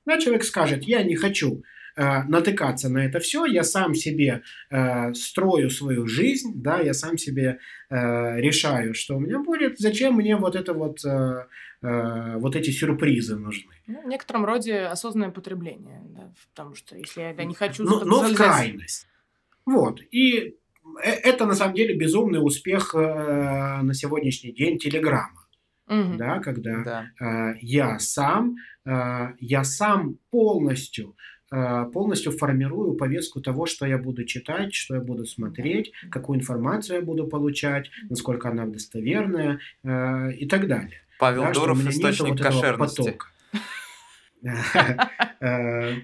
Да, 0.05 0.19
человек 0.19 0.45
скажет, 0.45 0.85
я 0.85 1.03
не 1.03 1.17
хочу 1.17 1.63
э, 1.97 2.23
натыкаться 2.25 2.89
на 2.89 3.05
это 3.05 3.19
все, 3.21 3.45
я 3.45 3.65
сам 3.65 3.95
себе 3.95 4.43
э, 4.71 5.15
строю 5.15 5.71
свою 5.71 6.07
жизнь, 6.07 6.53
да, 6.63 6.81
я 6.81 6.95
сам 6.95 7.19
себе 7.19 7.59
э, 7.91 8.41
решаю, 8.41 8.95
что 8.95 9.17
у 9.17 9.21
меня 9.21 9.39
будет, 9.39 9.79
зачем 9.79 10.15
мне 10.15 10.37
вот 10.37 10.57
это 10.57 10.75
вот, 10.75 11.05
э, 11.05 11.47
э, 11.83 12.37
вот 12.39 12.57
эти 12.57 12.71
сюрпризы 12.71 13.37
нужны. 13.37 13.73
Ну, 13.87 14.03
в 14.03 14.07
некотором 14.07 14.45
роде 14.45 14.81
осознанное 14.81 15.31
потребление, 15.31 16.03
да, 16.07 16.33
потому 16.55 16.75
что 16.75 16.97
если 16.97 17.21
я 17.21 17.45
не 17.45 17.55
хочу... 17.55 17.85
Но, 17.85 18.05
но 18.05 18.23
в 18.23 18.35
крайность. 18.35 19.07
Вот, 19.65 20.01
и 20.11 20.57
э, 21.03 21.11
это 21.23 21.47
на 21.47 21.55
самом 21.55 21.75
деле 21.75 21.95
безумный 21.95 22.45
успех 22.45 22.95
э, 22.95 22.99
на 22.99 23.95
сегодняшний 23.95 24.53
день 24.53 24.79
Телеграма 24.79 25.43
угу. 25.93 26.17
да, 26.17 26.41
когда 26.41 26.83
да. 26.85 27.07
Э, 27.21 27.55
я 27.61 27.99
сам, 27.99 28.57
э, 28.85 29.29
я 29.39 29.65
сам 29.65 30.19
полностью 30.31 31.11
э, 31.11 31.15
полностью 31.93 32.33
формирую 32.33 32.95
повестку 32.95 33.41
того, 33.41 33.67
что 33.67 33.87
я 33.87 33.99
буду 33.99 34.25
читать, 34.25 34.75
что 34.75 34.95
я 34.95 35.01
буду 35.01 35.27
смотреть, 35.27 35.93
какую 36.11 36.39
информацию 36.39 37.01
я 37.01 37.05
буду 37.05 37.27
получать, 37.27 37.91
насколько 38.09 38.49
она 38.49 38.67
достоверная 38.67 39.61
э, 39.85 40.33
и 40.33 40.49
так 40.49 40.67
далее. 40.67 41.03
Павел 41.19 41.43
да, 41.43 41.53
Дуров 41.53 41.87
источник 41.87 42.31
вот 42.31 42.41
кошерности. 42.41 43.19
Э, 45.45 45.95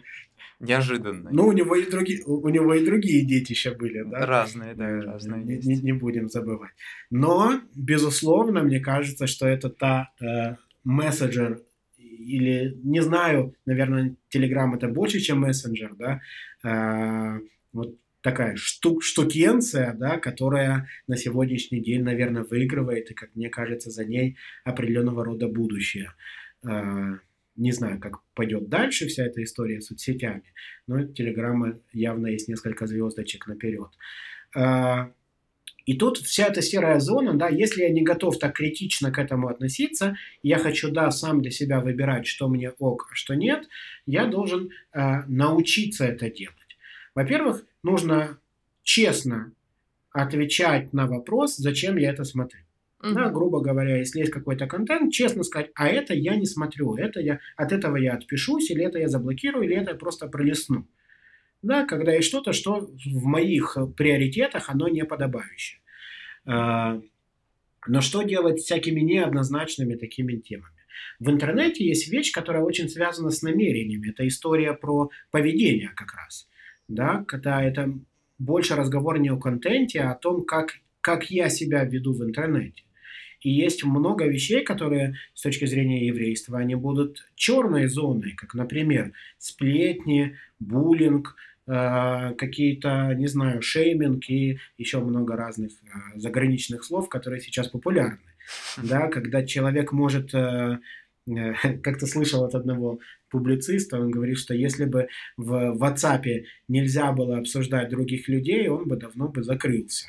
Неожиданно. 0.60 1.30
Ну, 1.32 1.46
у 1.46 1.52
него 1.52 1.76
и 1.76 1.88
другие, 1.88 2.22
у 2.24 2.48
него 2.48 2.74
и 2.74 2.84
другие 2.84 3.24
детища 3.24 3.72
были, 3.72 4.02
да? 4.02 4.26
Разные, 4.26 4.74
да, 4.74 4.88
э, 4.88 5.00
разные. 5.00 5.44
Не, 5.44 5.56
не, 5.58 5.76
не 5.76 5.92
будем 5.92 6.28
забывать. 6.28 6.72
Но, 7.10 7.60
безусловно, 7.76 8.62
мне 8.62 8.80
кажется, 8.80 9.28
что 9.28 9.46
это 9.46 9.70
та 9.70 10.10
э, 10.20 10.56
мессенджер 10.82 11.62
или, 12.28 12.76
не 12.82 13.00
знаю, 13.00 13.54
наверное, 13.66 14.16
Telegram 14.34 14.74
это 14.74 14.88
больше, 14.88 15.20
чем 15.20 15.40
мессенджер, 15.40 15.94
да, 15.96 16.20
э, 16.64 17.40
вот 17.72 17.98
такая 18.20 18.56
штук, 18.56 19.02
штукенция, 19.02 19.94
да, 19.94 20.18
которая 20.18 20.88
на 21.06 21.16
сегодняшний 21.16 21.80
день, 21.80 22.02
наверное, 22.02 22.44
выигрывает, 22.44 23.10
и, 23.10 23.14
как 23.14 23.34
мне 23.34 23.48
кажется, 23.48 23.90
за 23.90 24.04
ней 24.04 24.36
определенного 24.64 25.24
рода 25.24 25.48
будущее. 25.48 26.12
Э, 26.64 27.18
не 27.56 27.72
знаю, 27.72 27.98
как 27.98 28.22
пойдет 28.34 28.68
дальше 28.68 29.06
вся 29.08 29.24
эта 29.24 29.42
история 29.42 29.80
с 29.80 29.86
соцсетями, 29.86 30.52
но 30.86 31.04
телеграмма 31.04 31.80
явно 31.92 32.28
есть 32.28 32.48
несколько 32.48 32.86
звездочек 32.86 33.46
наперед. 33.48 33.88
А, 34.54 35.12
и 35.88 35.94
тут 35.96 36.18
вся 36.18 36.48
эта 36.48 36.60
серая 36.60 37.00
зона, 37.00 37.32
да, 37.32 37.48
если 37.48 37.80
я 37.80 37.88
не 37.88 38.02
готов 38.02 38.38
так 38.38 38.54
критично 38.54 39.10
к 39.10 39.18
этому 39.18 39.48
относиться, 39.48 40.18
я 40.42 40.58
хочу, 40.58 40.90
да, 40.90 41.10
сам 41.10 41.40
для 41.40 41.50
себя 41.50 41.80
выбирать, 41.80 42.26
что 42.26 42.46
мне 42.46 42.72
ок, 42.78 43.08
а 43.10 43.14
что 43.14 43.34
нет, 43.34 43.66
я 44.04 44.26
должен 44.26 44.68
э, 44.92 45.22
научиться 45.28 46.04
это 46.04 46.30
делать. 46.30 46.76
Во-первых, 47.14 47.64
нужно 47.82 48.36
честно 48.82 49.52
отвечать 50.12 50.92
на 50.92 51.06
вопрос, 51.06 51.56
зачем 51.56 51.96
я 51.96 52.10
это 52.10 52.24
смотрю. 52.24 52.60
Угу. 53.02 53.14
Да, 53.14 53.30
грубо 53.30 53.62
говоря, 53.62 53.96
если 53.96 54.18
есть 54.18 54.30
какой-то 54.30 54.66
контент, 54.66 55.10
честно 55.10 55.42
сказать, 55.42 55.70
а 55.74 55.88
это 55.88 56.12
я 56.12 56.36
не 56.36 56.44
смотрю, 56.44 56.96
это 56.96 57.20
я, 57.20 57.40
от 57.56 57.72
этого 57.72 57.96
я 57.96 58.12
отпишусь, 58.12 58.70
или 58.70 58.84
это 58.84 58.98
я 58.98 59.08
заблокирую, 59.08 59.64
или 59.64 59.76
это 59.76 59.92
я 59.92 59.96
просто 59.96 60.26
пролесну. 60.26 60.86
Да, 61.62 61.84
когда 61.86 62.12
есть 62.12 62.28
что-то, 62.28 62.52
что 62.52 62.80
в 62.80 63.24
моих 63.24 63.76
приоритетах, 63.96 64.68
оно 64.68 64.88
не 64.88 65.04
подобающее. 65.04 65.80
А, 66.46 67.00
но 67.86 68.00
что 68.00 68.22
делать 68.22 68.60
с 68.60 68.64
всякими 68.64 69.00
неоднозначными 69.00 69.94
такими 69.94 70.36
темами? 70.36 70.74
В 71.18 71.30
интернете 71.30 71.84
есть 71.84 72.08
вещь, 72.08 72.32
которая 72.32 72.62
очень 72.62 72.88
связана 72.88 73.30
с 73.30 73.42
намерениями. 73.42 74.10
Это 74.10 74.26
история 74.26 74.72
про 74.72 75.10
поведение 75.30 75.90
как 75.90 76.14
раз. 76.14 76.48
Да, 76.86 77.24
когда 77.26 77.62
это 77.62 77.92
больше 78.38 78.76
разговор 78.76 79.18
не 79.18 79.28
о 79.28 79.36
контенте, 79.36 80.00
а 80.00 80.12
о 80.12 80.14
том, 80.14 80.44
как, 80.44 80.78
как 81.00 81.30
я 81.30 81.48
себя 81.48 81.84
веду 81.84 82.12
в 82.12 82.24
интернете. 82.24 82.84
И 83.40 83.50
есть 83.50 83.84
много 83.84 84.26
вещей, 84.26 84.64
которые 84.64 85.14
с 85.34 85.42
точки 85.42 85.64
зрения 85.64 86.06
еврейства, 86.06 86.58
они 86.58 86.74
будут 86.74 87.28
черной 87.36 87.86
зоной, 87.86 88.32
как, 88.32 88.54
например, 88.54 89.12
сплетни, 89.38 90.36
буллинг, 90.58 91.36
э, 91.66 92.34
какие-то, 92.36 93.14
не 93.14 93.28
знаю, 93.28 93.62
шейминг 93.62 94.28
и 94.28 94.58
еще 94.76 95.00
много 95.00 95.36
разных 95.36 95.70
э, 95.70 96.18
заграничных 96.18 96.84
слов, 96.84 97.08
которые 97.08 97.40
сейчас 97.40 97.68
популярны. 97.68 98.18
Да, 98.82 99.08
когда 99.08 99.44
человек 99.44 99.92
может 99.92 100.34
э, 100.34 100.78
как-то 101.82 102.06
слышал 102.06 102.44
от 102.44 102.56
одного 102.56 102.98
публициста, 103.30 104.00
он 104.00 104.10
говорит, 104.10 104.38
что 104.38 104.52
если 104.54 104.84
бы 104.84 105.08
в 105.36 105.76
WhatsApp 105.80 106.44
нельзя 106.66 107.12
было 107.12 107.38
обсуждать 107.38 107.90
других 107.90 108.26
людей, 108.28 108.68
он 108.68 108.88
бы 108.88 108.96
давно 108.96 109.28
бы 109.28 109.44
закрылся 109.44 110.06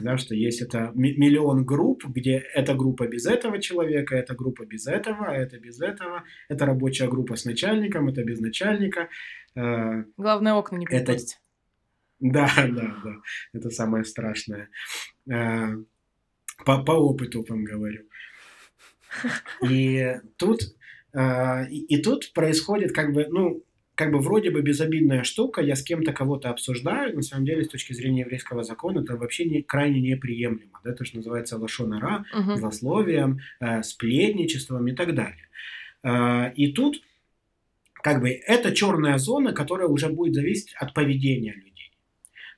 да, 0.00 0.16
что 0.16 0.34
есть 0.34 0.62
это 0.62 0.92
миллион 0.94 1.64
групп, 1.64 2.04
где 2.06 2.36
эта 2.54 2.74
группа 2.74 3.06
без 3.06 3.26
этого 3.26 3.60
человека, 3.60 4.16
эта 4.16 4.34
группа 4.34 4.64
без 4.64 4.86
этого, 4.86 5.26
а 5.28 5.34
это 5.34 5.58
без 5.58 5.80
этого, 5.80 6.24
это 6.48 6.66
рабочая 6.66 7.08
группа 7.08 7.36
с 7.36 7.44
начальником, 7.44 8.08
это 8.08 8.24
без 8.24 8.40
начальника. 8.40 9.08
Э, 9.54 10.04
Главное 10.16 10.54
окна 10.54 10.76
не 10.76 10.86
это... 10.90 11.16
Да, 12.20 12.50
да, 12.56 12.96
да, 13.04 13.14
это 13.52 13.70
самое 13.70 14.04
страшное. 14.04 14.70
Э, 15.30 15.68
по, 16.64 16.82
по 16.82 16.92
опыту 16.92 17.44
вам 17.48 17.64
говорю. 17.64 18.04
И 19.68 20.16
тут, 20.36 20.60
э, 21.12 21.68
и, 21.68 21.96
и 21.96 22.02
тут 22.02 22.32
происходит 22.32 22.92
как 22.92 23.12
бы, 23.12 23.26
ну, 23.28 23.62
как 23.98 24.12
бы 24.12 24.20
вроде 24.20 24.52
бы 24.52 24.62
безобидная 24.62 25.24
штука, 25.24 25.60
я 25.60 25.74
с 25.74 25.82
кем-то 25.82 26.12
кого-то 26.12 26.50
обсуждаю, 26.50 27.16
на 27.16 27.22
самом 27.22 27.44
деле 27.44 27.64
с 27.64 27.68
точки 27.68 27.92
зрения 27.92 28.20
еврейского 28.20 28.62
закона 28.62 29.00
это 29.00 29.16
вообще 29.16 29.44
не, 29.44 29.60
крайне 29.60 30.00
неприемлемо. 30.00 30.80
Да? 30.84 30.92
Это 30.92 31.04
что 31.04 31.16
называется 31.16 31.58
лошонара, 31.58 32.24
uh-huh. 32.32 32.54
злословием, 32.54 33.40
э, 33.58 33.82
сплетничеством 33.82 34.86
и 34.86 34.92
так 34.92 35.16
далее. 35.16 35.48
Э, 36.04 36.52
и 36.54 36.72
тут 36.72 37.02
как 37.92 38.20
бы 38.20 38.30
это 38.30 38.70
черная 38.70 39.18
зона, 39.18 39.52
которая 39.52 39.88
уже 39.88 40.08
будет 40.10 40.34
зависеть 40.34 40.74
от 40.74 40.94
поведения 40.94 41.54
людей. 41.54 41.77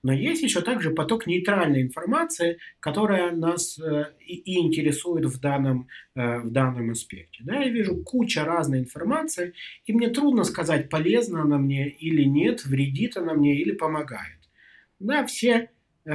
Но 0.02 0.12
есть 0.12 0.42
еще 0.42 0.62
также 0.62 0.90
поток 0.90 1.26
нейтральной 1.26 1.82
информации, 1.82 2.58
которая 2.80 3.32
нас 3.32 3.78
э, 3.78 4.06
и, 4.20 4.34
и 4.34 4.58
интересует 4.58 5.26
в 5.26 5.38
данном, 5.40 5.88
э, 6.14 6.38
в 6.38 6.50
данном 6.50 6.90
аспекте. 6.90 7.42
Да, 7.44 7.56
я 7.56 7.68
вижу 7.68 8.02
куча 8.02 8.44
разной 8.44 8.78
информации, 8.78 9.52
и 9.84 9.92
мне 9.92 10.08
трудно 10.08 10.44
сказать, 10.44 10.88
полезна 10.88 11.42
она 11.42 11.58
мне 11.58 11.90
или 11.90 12.22
нет, 12.22 12.64
вредит 12.64 13.18
она 13.18 13.34
мне 13.34 13.60
или 13.60 13.72
помогает. 13.72 14.38
Да, 14.98 15.26
все 15.26 15.70
э, 16.06 16.10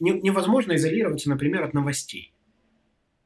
не, 0.00 0.10
невозможно 0.20 0.74
изолироваться, 0.74 1.28
например, 1.28 1.62
от 1.62 1.74
новостей. 1.74 2.34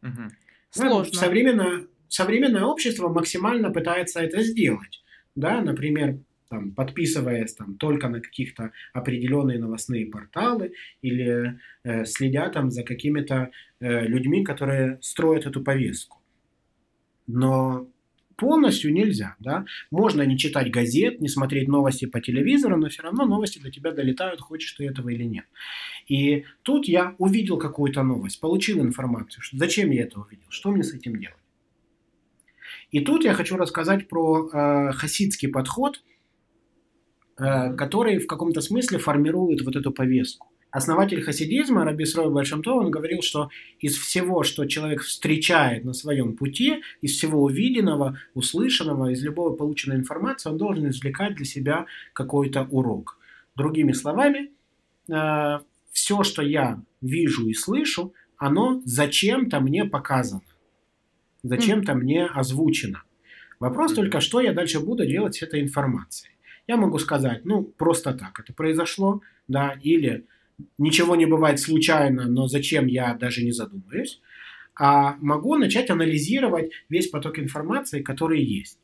Угу. 0.03 0.31
Сложно. 0.71 1.13
Да, 1.15 1.19
современное, 1.19 1.87
современное 2.09 2.65
общество 2.65 3.09
максимально 3.09 3.71
пытается 3.71 4.21
это 4.21 4.43
сделать. 4.43 5.03
Да, 5.35 5.63
например, 5.63 6.19
там, 6.49 6.73
подписываясь 6.73 7.55
там, 7.55 7.77
только 7.77 8.09
на 8.09 8.21
каких-то 8.21 8.73
определенные 8.93 9.59
новостные 9.59 10.07
порталы 10.07 10.73
или 11.03 11.59
э, 11.85 12.05
следя 12.05 12.49
там 12.51 12.71
за 12.71 12.83
какими-то 12.83 13.51
э, 13.81 14.07
людьми, 14.07 14.45
которые 14.45 14.99
строят 15.03 15.47
эту 15.47 15.63
повестку. 15.63 16.19
Но 17.27 17.89
полностью 18.37 18.93
нельзя, 18.93 19.37
да. 19.41 19.65
Можно 19.91 20.23
не 20.23 20.39
читать 20.39 20.71
газет, 20.71 21.21
не 21.21 21.29
смотреть 21.29 21.69
новости 21.69 22.05
по 22.05 22.21
телевизору, 22.21 22.77
но 22.77 22.89
все 22.89 23.03
равно 23.03 23.27
новости 23.27 23.59
до 23.59 23.71
тебя 23.71 23.93
долетают, 23.93 24.41
хочешь 24.41 24.73
ты 24.73 24.87
этого 24.87 25.09
или 25.09 25.25
нет. 25.25 25.45
И 26.07 26.45
тут 26.63 26.87
я 26.87 27.15
увидел 27.19 27.59
какую-то 27.59 28.03
новость, 28.03 28.41
получил 28.41 28.81
информацию, 28.81 29.43
что 29.43 29.57
зачем 29.57 29.91
я 29.91 30.05
это 30.05 30.21
увидел, 30.21 30.47
что 30.51 30.71
мне 30.71 30.83
с 30.83 30.95
этим 30.95 31.19
делать. 31.19 31.37
И 32.93 33.01
тут 33.01 33.25
я 33.25 33.35
хочу 33.35 33.57
рассказать 33.57 34.09
про 34.09 34.49
э, 34.49 34.93
хасидский 34.93 35.49
подход, 35.49 36.03
э, 37.39 37.75
который 37.75 38.19
в 38.19 38.27
каком-то 38.27 38.61
смысле 38.61 38.99
формирует 38.99 39.63
вот 39.63 39.77
эту 39.77 39.93
повестку. 39.93 40.49
Основатель 40.71 41.23
хасидизма 41.23 41.85
Раби 41.85 42.05
Срой 42.05 42.31
Большамтов, 42.31 42.85
он 42.85 42.91
говорил, 42.91 43.23
что 43.23 43.49
из 43.79 43.97
всего, 43.97 44.43
что 44.43 44.67
человек 44.67 45.03
встречает 45.03 45.85
на 45.85 45.95
своем 45.95 46.37
пути, 46.37 46.83
из 47.01 47.13
всего 47.13 47.45
увиденного, 47.45 48.19
услышанного, 48.35 49.13
из 49.13 49.23
любого 49.23 49.57
полученной 49.57 49.97
информации, 49.97 50.51
он 50.51 50.59
должен 50.59 50.89
извлекать 50.89 51.35
для 51.37 51.47
себя 51.47 51.87
какой-то 52.13 52.67
урок. 52.71 53.19
Другими 53.55 53.93
словами, 53.93 54.51
э, 55.11 55.61
все, 55.93 56.23
что 56.25 56.43
я 56.43 56.83
вижу 57.01 57.47
и 57.47 57.55
слышу, 57.55 58.13
оно 58.37 58.83
зачем-то 58.85 59.61
мне 59.61 59.87
показано, 59.87 60.43
зачем-то 61.43 61.95
мне 61.95 62.27
озвучено. 62.27 63.03
Вопрос 63.61 63.95
только, 63.95 64.21
что 64.21 64.41
я 64.41 64.53
дальше 64.53 64.81
буду 64.81 65.07
делать 65.07 65.37
с 65.37 65.43
этой 65.43 65.63
информацией. 65.63 66.36
Я 66.67 66.77
могу 66.77 66.99
сказать, 66.99 67.45
ну, 67.45 67.63
просто 67.63 68.13
так. 68.13 68.41
Это 68.41 68.53
произошло, 68.53 69.21
да, 69.49 69.77
или 69.83 70.27
ничего 70.79 71.17
не 71.17 71.27
бывает 71.27 71.61
случайно, 71.61 72.27
но 72.27 72.49
зачем 72.49 72.87
я 72.87 73.15
даже 73.15 73.45
не 73.45 73.53
задумаюсь, 73.53 74.21
а 74.75 75.17
могу 75.21 75.57
начать 75.57 75.91
анализировать 75.91 76.71
весь 76.89 77.09
поток 77.09 77.39
информации, 77.39 78.03
который 78.03 78.43
есть. 78.43 78.79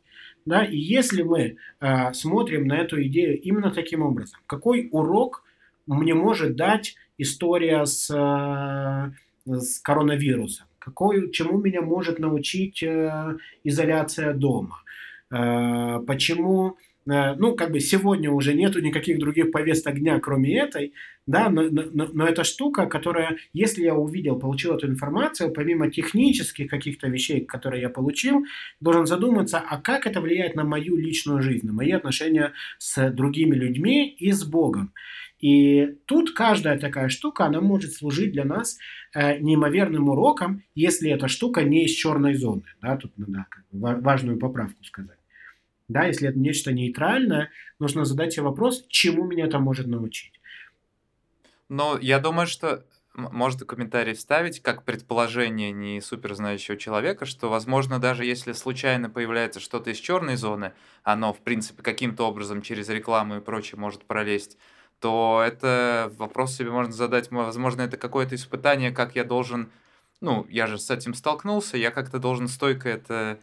Да, 0.45 0.65
и 0.65 0.77
если 0.77 1.23
мы 1.23 1.57
э, 1.81 2.13
смотрим 2.15 2.67
на 2.67 2.79
эту 2.79 3.01
идею 3.05 3.41
именно 3.41 3.71
таким 3.71 4.03
образом, 4.03 4.41
какой 4.47 4.89
урок 4.91 5.45
мне 5.87 6.15
может 6.15 6.57
дать 6.57 6.97
история 7.17 7.85
с, 7.87 8.11
э, 8.11 9.13
с 9.47 9.79
коронавирусом, 9.81 10.67
какой, 10.81 11.31
чему 11.31 11.61
меня 11.61 11.81
может 11.81 12.19
научить 12.19 12.83
э, 12.83 13.37
изоляция 13.63 14.33
дома, 14.35 14.83
э, 15.31 16.01
почему 16.07 16.77
ну, 17.05 17.55
как 17.55 17.73
бы 17.73 17.81
сегодня 17.81 18.31
уже 18.31 18.55
нету 18.55 18.81
никаких 18.81 19.19
других 19.19 19.51
повесток 19.51 19.99
дня, 19.99 20.21
кроме 20.21 20.59
этой, 20.59 20.93
да, 21.27 21.49
но, 21.51 21.63
но, 21.71 22.09
но 22.13 22.27
эта 22.27 22.45
штука, 22.45 22.87
которая, 22.87 23.37
если 23.53 23.83
я 23.83 23.95
увидел, 23.95 24.39
получил 24.39 24.75
эту 24.75 24.89
информацию, 24.89 25.53
помимо 25.53 25.91
технических 25.91 26.69
каких-то 26.69 27.09
вещей, 27.09 27.45
которые 27.45 27.83
я 27.83 27.89
получил, 27.89 28.45
должен 28.81 29.07
задуматься, 29.07 29.59
а 29.59 29.81
как 29.81 30.07
это 30.07 30.21
влияет 30.21 30.57
на 30.57 30.65
мою 30.65 30.97
личную 30.97 31.43
жизнь, 31.43 31.67
на 31.67 31.73
мои 31.73 31.93
отношения 31.93 32.53
с 32.79 33.11
другими 33.11 33.55
людьми 33.55 34.09
и 34.09 34.33
с 34.33 34.45
Богом. 34.45 34.93
И 35.43 35.97
тут 36.07 36.33
каждая 36.33 36.79
такая 36.79 37.09
штука, 37.09 37.47
она 37.47 37.61
может 37.61 37.93
служить 37.93 38.33
для 38.33 38.45
нас 38.45 38.79
э, 39.13 39.39
неимоверным 39.39 40.09
уроком, 40.09 40.63
если 40.77 41.11
эта 41.11 41.27
штука 41.27 41.65
не 41.65 41.85
из 41.85 41.91
черной 41.91 42.35
зоны. 42.35 42.63
Да, 42.81 42.97
тут 42.97 43.13
надо 43.19 43.47
важную 43.73 44.39
поправку 44.39 44.85
сказать. 44.85 45.19
Да, 45.89 46.05
если 46.05 46.29
это 46.29 46.39
нечто 46.39 46.73
нейтральное, 46.73 47.51
нужно 47.79 48.05
задать 48.05 48.33
себе 48.33 48.45
вопрос, 48.45 48.85
чему 48.89 49.25
меня 49.25 49.47
это 49.47 49.59
может 49.59 49.87
научить. 49.87 50.41
Ну, 51.69 51.99
я 51.99 52.19
думаю, 52.19 52.47
что 52.47 52.85
можно 53.15 53.67
комментарий 53.67 54.15
вставить, 54.15 54.61
как 54.61 54.85
предположение 54.85 55.71
не 55.71 56.01
суперзнающего 56.01 56.77
человека, 56.77 57.27
что, 57.27 57.49
возможно, 57.49 57.99
даже 57.99 58.25
если 58.25 58.53
случайно 58.53 59.11
появляется 59.11 59.61
что-то 59.61 59.91
из 59.91 59.99
черной 59.99 60.37
зоны, 60.37 60.73
оно, 61.03 61.33
в 61.33 61.41
принципе, 61.41 61.83
каким-то 61.83 62.27
образом 62.27 62.63
через 62.63 62.89
рекламу 62.89 63.37
и 63.37 63.41
прочее 63.41 63.79
может 63.79 64.05
пролезть, 64.05 64.57
то 64.99 65.43
это 65.45 66.13
вопрос 66.17 66.55
себе 66.55 66.71
можно 66.71 66.93
задать, 66.93 67.31
возможно, 67.31 67.83
это 67.83 67.97
какое-то 67.97 68.35
испытание, 68.35 68.93
как 68.93 69.15
я 69.15 69.25
должен, 69.25 69.71
ну, 70.21 70.47
я 70.49 70.67
же 70.67 70.79
с 70.79 70.91
этим 70.91 71.13
столкнулся, 71.13 71.77
я 71.77 71.91
как-то 71.91 72.19
должен 72.19 72.49
стойко 72.49 72.89
это 72.89 73.39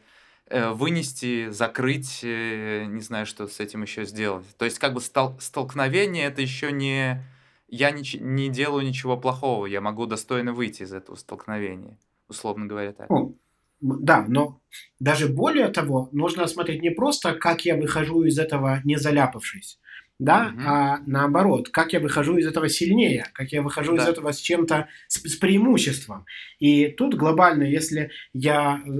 вынести, 0.50 1.50
закрыть, 1.50 2.22
э, 2.24 2.86
не 2.86 3.02
знаю, 3.02 3.26
что 3.26 3.48
с 3.48 3.60
этим 3.60 3.84
еще 3.84 4.06
сделать. 4.06 4.46
То 4.58 4.66
есть 4.66 4.80
как 4.80 4.94
бы 4.94 5.02
стол 5.02 5.38
столкновение 5.40 6.26
это 6.26 6.42
еще 6.42 6.72
не... 6.72 7.24
Я 7.68 7.92
не, 7.92 8.02
не 8.20 8.50
делаю 8.50 8.86
ничего 8.86 9.16
плохого, 9.16 9.68
я 9.68 9.80
могу 9.80 10.08
достойно 10.08 10.54
выйти 10.54 10.84
из 10.84 10.92
этого 10.92 11.16
столкновения, 11.16 11.98
условно 12.28 12.66
говоря 12.66 12.94
так. 12.94 13.10
Ну, 13.12 13.38
да, 13.80 14.26
но 14.28 14.60
даже 15.00 15.28
более 15.28 15.68
того, 15.70 16.10
нужно 16.12 16.48
смотреть 16.48 16.82
не 16.82 16.90
просто, 16.90 17.34
как 17.34 17.66
я 17.66 17.78
выхожу 17.78 18.24
из 18.24 18.40
этого 18.40 18.82
не 18.84 18.98
заляпавшись, 18.98 19.80
да, 20.20 20.52
угу. 20.54 20.62
а 20.66 21.00
наоборот, 21.06 21.70
как 21.70 21.94
я 21.94 22.02
выхожу 22.02 22.38
из 22.38 22.46
этого 22.46 22.68
сильнее, 22.68 23.26
как 23.34 23.54
я 23.54 23.62
выхожу 23.62 23.96
да. 23.96 24.04
из 24.04 24.08
этого 24.10 24.34
с 24.34 24.38
чем-то, 24.38 24.90
с, 25.08 25.22
с 25.22 25.36
преимуществом. 25.38 26.26
И 26.60 26.88
тут 26.88 27.16
глобально, 27.16 27.64
если 27.64 28.12
я, 28.34 28.82
э, 28.86 28.90
э, 28.90 28.98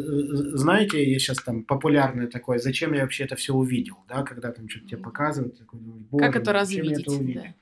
знаете, 0.54 1.06
есть 1.06 1.26
сейчас 1.26 1.44
там 1.44 1.66
популярное 1.66 2.28
такое, 2.28 2.58
зачем 2.58 2.94
я 2.94 3.02
вообще 3.02 3.26
это 3.26 3.36
все 3.36 3.54
увидел, 3.54 3.98
да, 4.08 4.24
когда 4.24 4.54
там 4.54 4.70
что-то 4.70 4.88
тебе 4.88 4.98
показывают, 4.98 5.58
такой, 5.58 5.80
как 6.18 6.38
это 6.38 6.54
развидеть, 6.54 7.02
это 7.02 7.12
да, 7.20 7.54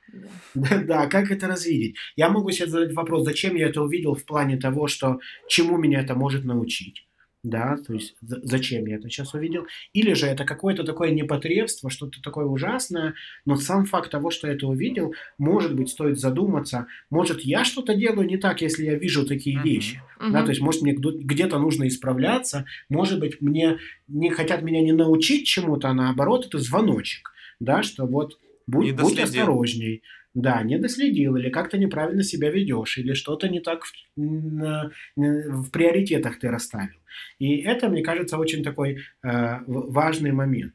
да. 0.54 0.84
да, 0.84 1.08
как 1.08 1.32
это 1.32 1.48
развидеть. 1.48 1.96
Я 2.16 2.30
могу 2.30 2.52
себе 2.52 2.68
задать 2.68 2.94
вопрос, 2.94 3.26
зачем 3.26 3.56
я 3.56 3.70
это 3.70 3.82
увидел 3.82 4.14
в 4.14 4.24
плане 4.24 4.58
того, 4.58 4.88
что 4.88 5.20
чему 5.48 5.78
меня 5.78 6.02
это 6.02 6.14
может 6.14 6.46
научить 6.46 7.07
да, 7.50 7.78
то 7.78 7.94
есть 7.94 8.16
зачем 8.22 8.86
я 8.86 8.96
это 8.96 9.10
сейчас 9.10 9.34
увидел, 9.34 9.68
или 9.94 10.14
же 10.14 10.28
это 10.28 10.46
какое-то 10.46 10.84
такое 10.84 11.12
непотребство, 11.12 11.90
что-то 11.90 12.22
такое 12.22 12.46
ужасное, 12.46 13.14
но 13.46 13.56
сам 13.56 13.86
факт 13.86 14.12
того, 14.12 14.32
что 14.32 14.48
я 14.48 14.54
это 14.54 14.68
увидел, 14.68 15.14
может 15.38 15.76
быть, 15.76 15.90
стоит 15.90 16.20
задуматься, 16.20 16.88
может, 17.10 17.42
я 17.42 17.64
что-то 17.64 17.96
делаю 17.96 18.28
не 18.28 18.38
так, 18.38 18.62
если 18.62 18.86
я 18.86 18.96
вижу 18.96 19.26
такие 19.26 19.58
uh-huh. 19.58 19.64
вещи, 19.64 20.02
uh-huh. 20.20 20.32
да, 20.32 20.44
то 20.44 20.50
есть, 20.50 20.62
может, 20.62 20.82
мне 20.82 20.94
где-то 20.94 21.60
нужно 21.60 21.88
исправляться, 21.88 22.66
может 22.90 23.20
быть, 23.20 23.42
мне 23.42 23.78
не 24.08 24.30
хотят 24.30 24.62
меня 24.62 24.82
не 24.82 24.92
научить 24.92 25.48
чему-то, 25.48 25.90
а 25.90 25.94
наоборот, 25.94 26.46
это 26.46 26.60
звоночек, 26.60 27.32
да, 27.60 27.84
что 27.84 28.06
вот 28.06 28.38
будь, 28.68 28.94
будь 28.94 29.20
осторожней, 29.20 30.04
да, 30.38 30.62
не 30.62 30.78
доследил, 30.78 31.36
или 31.36 31.50
как-то 31.50 31.80
неправильно 31.80 32.22
себя 32.22 32.52
ведешь, 32.52 33.00
или 33.00 33.14
что-то 33.14 33.50
не 33.50 33.60
так 33.60 33.84
в, 34.16 34.92
в 35.16 35.72
приоритетах 35.72 36.38
ты 36.38 36.50
расставил. 36.50 37.00
И 37.40 37.58
это, 37.62 37.90
мне 37.90 38.04
кажется, 38.04 38.38
очень 38.38 38.64
такой 38.64 39.00
э, 39.24 39.60
важный 39.66 40.32
момент. 40.32 40.74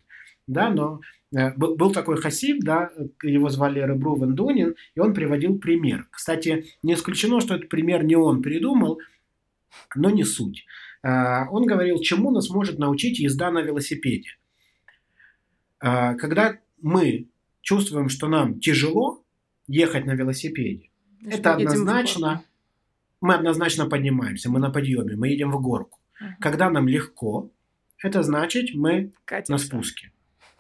Да, 0.49 0.69
но 0.71 1.01
э, 1.33 1.55
был, 1.55 1.77
был 1.77 1.93
такой 1.93 2.17
хасид, 2.17 2.59
да, 2.65 2.91
его 3.23 3.51
звали 3.51 3.79
Ребру 3.79 4.17
Вендунин, 4.17 4.75
и 4.97 5.01
он 5.01 5.15
приводил 5.15 5.61
пример. 5.61 6.09
Кстати, 6.11 6.65
не 6.83 6.95
исключено, 6.95 7.41
что 7.41 7.55
этот 7.55 7.69
пример 7.69 8.03
не 8.03 8.17
он 8.17 8.43
придумал, 8.43 9.01
но 9.95 10.11
не 10.11 10.25
суть. 10.25 10.65
Э, 11.05 11.47
он 11.53 11.67
говорил, 11.67 12.01
чему 12.01 12.33
нас 12.33 12.51
может 12.51 12.81
научить 12.81 13.21
езда 13.21 13.53
на 13.53 13.61
велосипеде. 13.61 14.31
Э, 15.81 16.17
когда 16.17 16.59
мы 16.81 17.29
чувствуем, 17.61 18.09
что 18.09 18.27
нам 18.27 18.59
тяжело, 18.59 19.22
ехать 19.67 20.07
на 20.07 20.13
велосипеде. 20.13 20.91
Значит, 21.21 21.41
это 21.41 21.55
однозначно, 21.55 22.45
мы 23.21 23.35
однозначно 23.35 23.87
поднимаемся, 23.87 24.51
мы 24.51 24.59
на 24.59 24.71
подъеме, 24.71 25.17
мы 25.17 25.29
едем 25.29 25.53
в 25.53 25.61
горку. 25.61 26.01
Угу. 26.21 26.31
Когда 26.41 26.71
нам 26.71 26.89
легко, 26.89 27.51
это 28.03 28.23
значит 28.23 28.75
мы 28.75 29.13
Катимся. 29.25 29.53
на 29.53 29.59
спуске. 29.59 30.13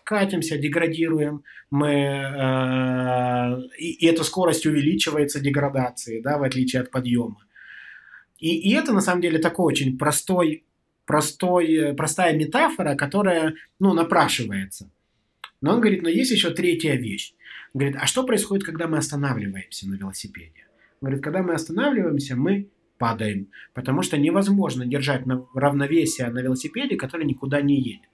Катимся, 0.04 0.58
деградируем, 0.58 1.44
мы, 1.70 1.90
э, 1.90 3.62
и, 3.78 3.92
и 3.92 4.06
эта 4.06 4.24
скорость 4.24 4.66
увеличивается 4.66 5.40
деградации, 5.40 6.20
да, 6.20 6.38
в 6.38 6.42
отличие 6.42 6.82
от 6.82 6.90
подъема. 6.90 7.38
И, 8.38 8.70
и 8.70 8.74
это 8.74 8.92
на 8.92 9.00
самом 9.00 9.22
деле 9.22 9.38
такой 9.38 9.72
очень 9.72 9.96
простой, 9.96 10.64
простой, 11.06 11.94
простая 11.96 12.36
метафора, 12.36 12.96
которая 12.96 13.54
ну, 13.78 13.94
напрашивается. 13.94 14.90
Но 15.62 15.72
он 15.72 15.80
говорит, 15.80 16.02
но 16.02 16.10
есть 16.10 16.30
еще 16.30 16.50
третья 16.50 16.94
вещь. 16.94 17.34
Говорит, 17.72 17.96
а 17.98 18.06
что 18.06 18.24
происходит, 18.24 18.64
когда 18.64 18.86
мы 18.86 18.98
останавливаемся 18.98 19.88
на 19.88 19.94
велосипеде? 19.94 20.66
Говорит, 21.00 21.22
когда 21.22 21.42
мы 21.42 21.54
останавливаемся, 21.54 22.36
мы 22.36 22.68
падаем, 22.98 23.48
потому 23.72 24.02
что 24.02 24.18
невозможно 24.18 24.84
держать 24.86 25.24
на 25.24 25.46
равновесие 25.54 26.28
на 26.28 26.40
велосипеде, 26.40 26.96
который 26.96 27.26
никуда 27.26 27.60
не 27.60 27.80
едет. 27.80 28.08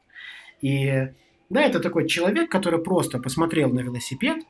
И 0.63 1.09
да, 1.51 1.63
это 1.63 1.81
такой 1.81 2.07
человек, 2.07 2.51
который 2.51 2.83
просто 2.83 3.19
посмотрел 3.19 3.71
на 3.73 3.81
велосипед 3.81 4.45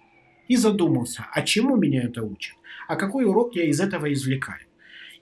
и 0.48 0.56
задумался, 0.56 1.26
а 1.32 1.42
чему 1.42 1.76
меня 1.76 2.02
это 2.02 2.22
учит, 2.22 2.54
а 2.88 2.96
какой 2.96 3.24
урок 3.24 3.54
я 3.54 3.64
из 3.64 3.80
этого 3.80 4.12
извлекаю. 4.12 4.66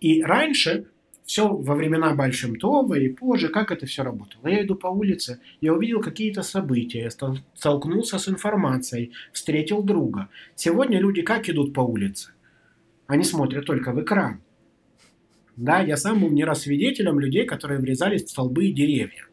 И 0.00 0.22
раньше 0.22 0.86
все 1.26 1.48
во 1.48 1.74
времена 1.74 2.14
Большимтова 2.14 2.94
и 2.94 3.08
позже, 3.08 3.48
как 3.48 3.72
это 3.72 3.84
все 3.84 4.02
работало. 4.02 4.46
Я 4.48 4.62
иду 4.62 4.76
по 4.76 4.86
улице, 4.86 5.40
я 5.60 5.74
увидел 5.74 6.00
какие-то 6.00 6.42
события, 6.42 7.02
я 7.02 7.10
столкнулся 7.54 8.18
с 8.18 8.28
информацией, 8.28 9.12
встретил 9.32 9.82
друга. 9.82 10.28
Сегодня 10.54 11.00
люди 11.00 11.22
как 11.22 11.48
идут 11.48 11.74
по 11.74 11.80
улице? 11.80 12.30
Они 13.08 13.24
смотрят 13.24 13.66
только 13.66 13.92
в 13.92 14.02
экран. 14.02 14.40
Да, 15.56 15.80
я 15.80 15.96
сам 15.96 16.20
был 16.20 16.30
не 16.30 16.44
раз 16.44 16.62
свидетелем 16.62 17.18
людей, 17.18 17.44
которые 17.44 17.80
врезались 17.80 18.24
в 18.24 18.30
столбы 18.30 18.66
и 18.66 18.72
деревья. 18.72 19.26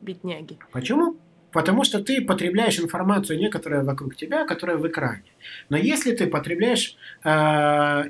Бедняги. 0.00 0.58
Почему? 0.70 1.16
Потому 1.52 1.82
что 1.82 2.02
ты 2.02 2.20
потребляешь 2.20 2.78
информацию 2.78 3.38
некоторая 3.38 3.82
вокруг 3.82 4.14
тебя, 4.14 4.46
которая 4.46 4.76
в 4.76 4.86
экране. 4.86 5.24
Но 5.68 5.76
если 5.76 6.14
ты 6.14 6.28
потребляешь 6.28 6.96
э, 7.24 7.30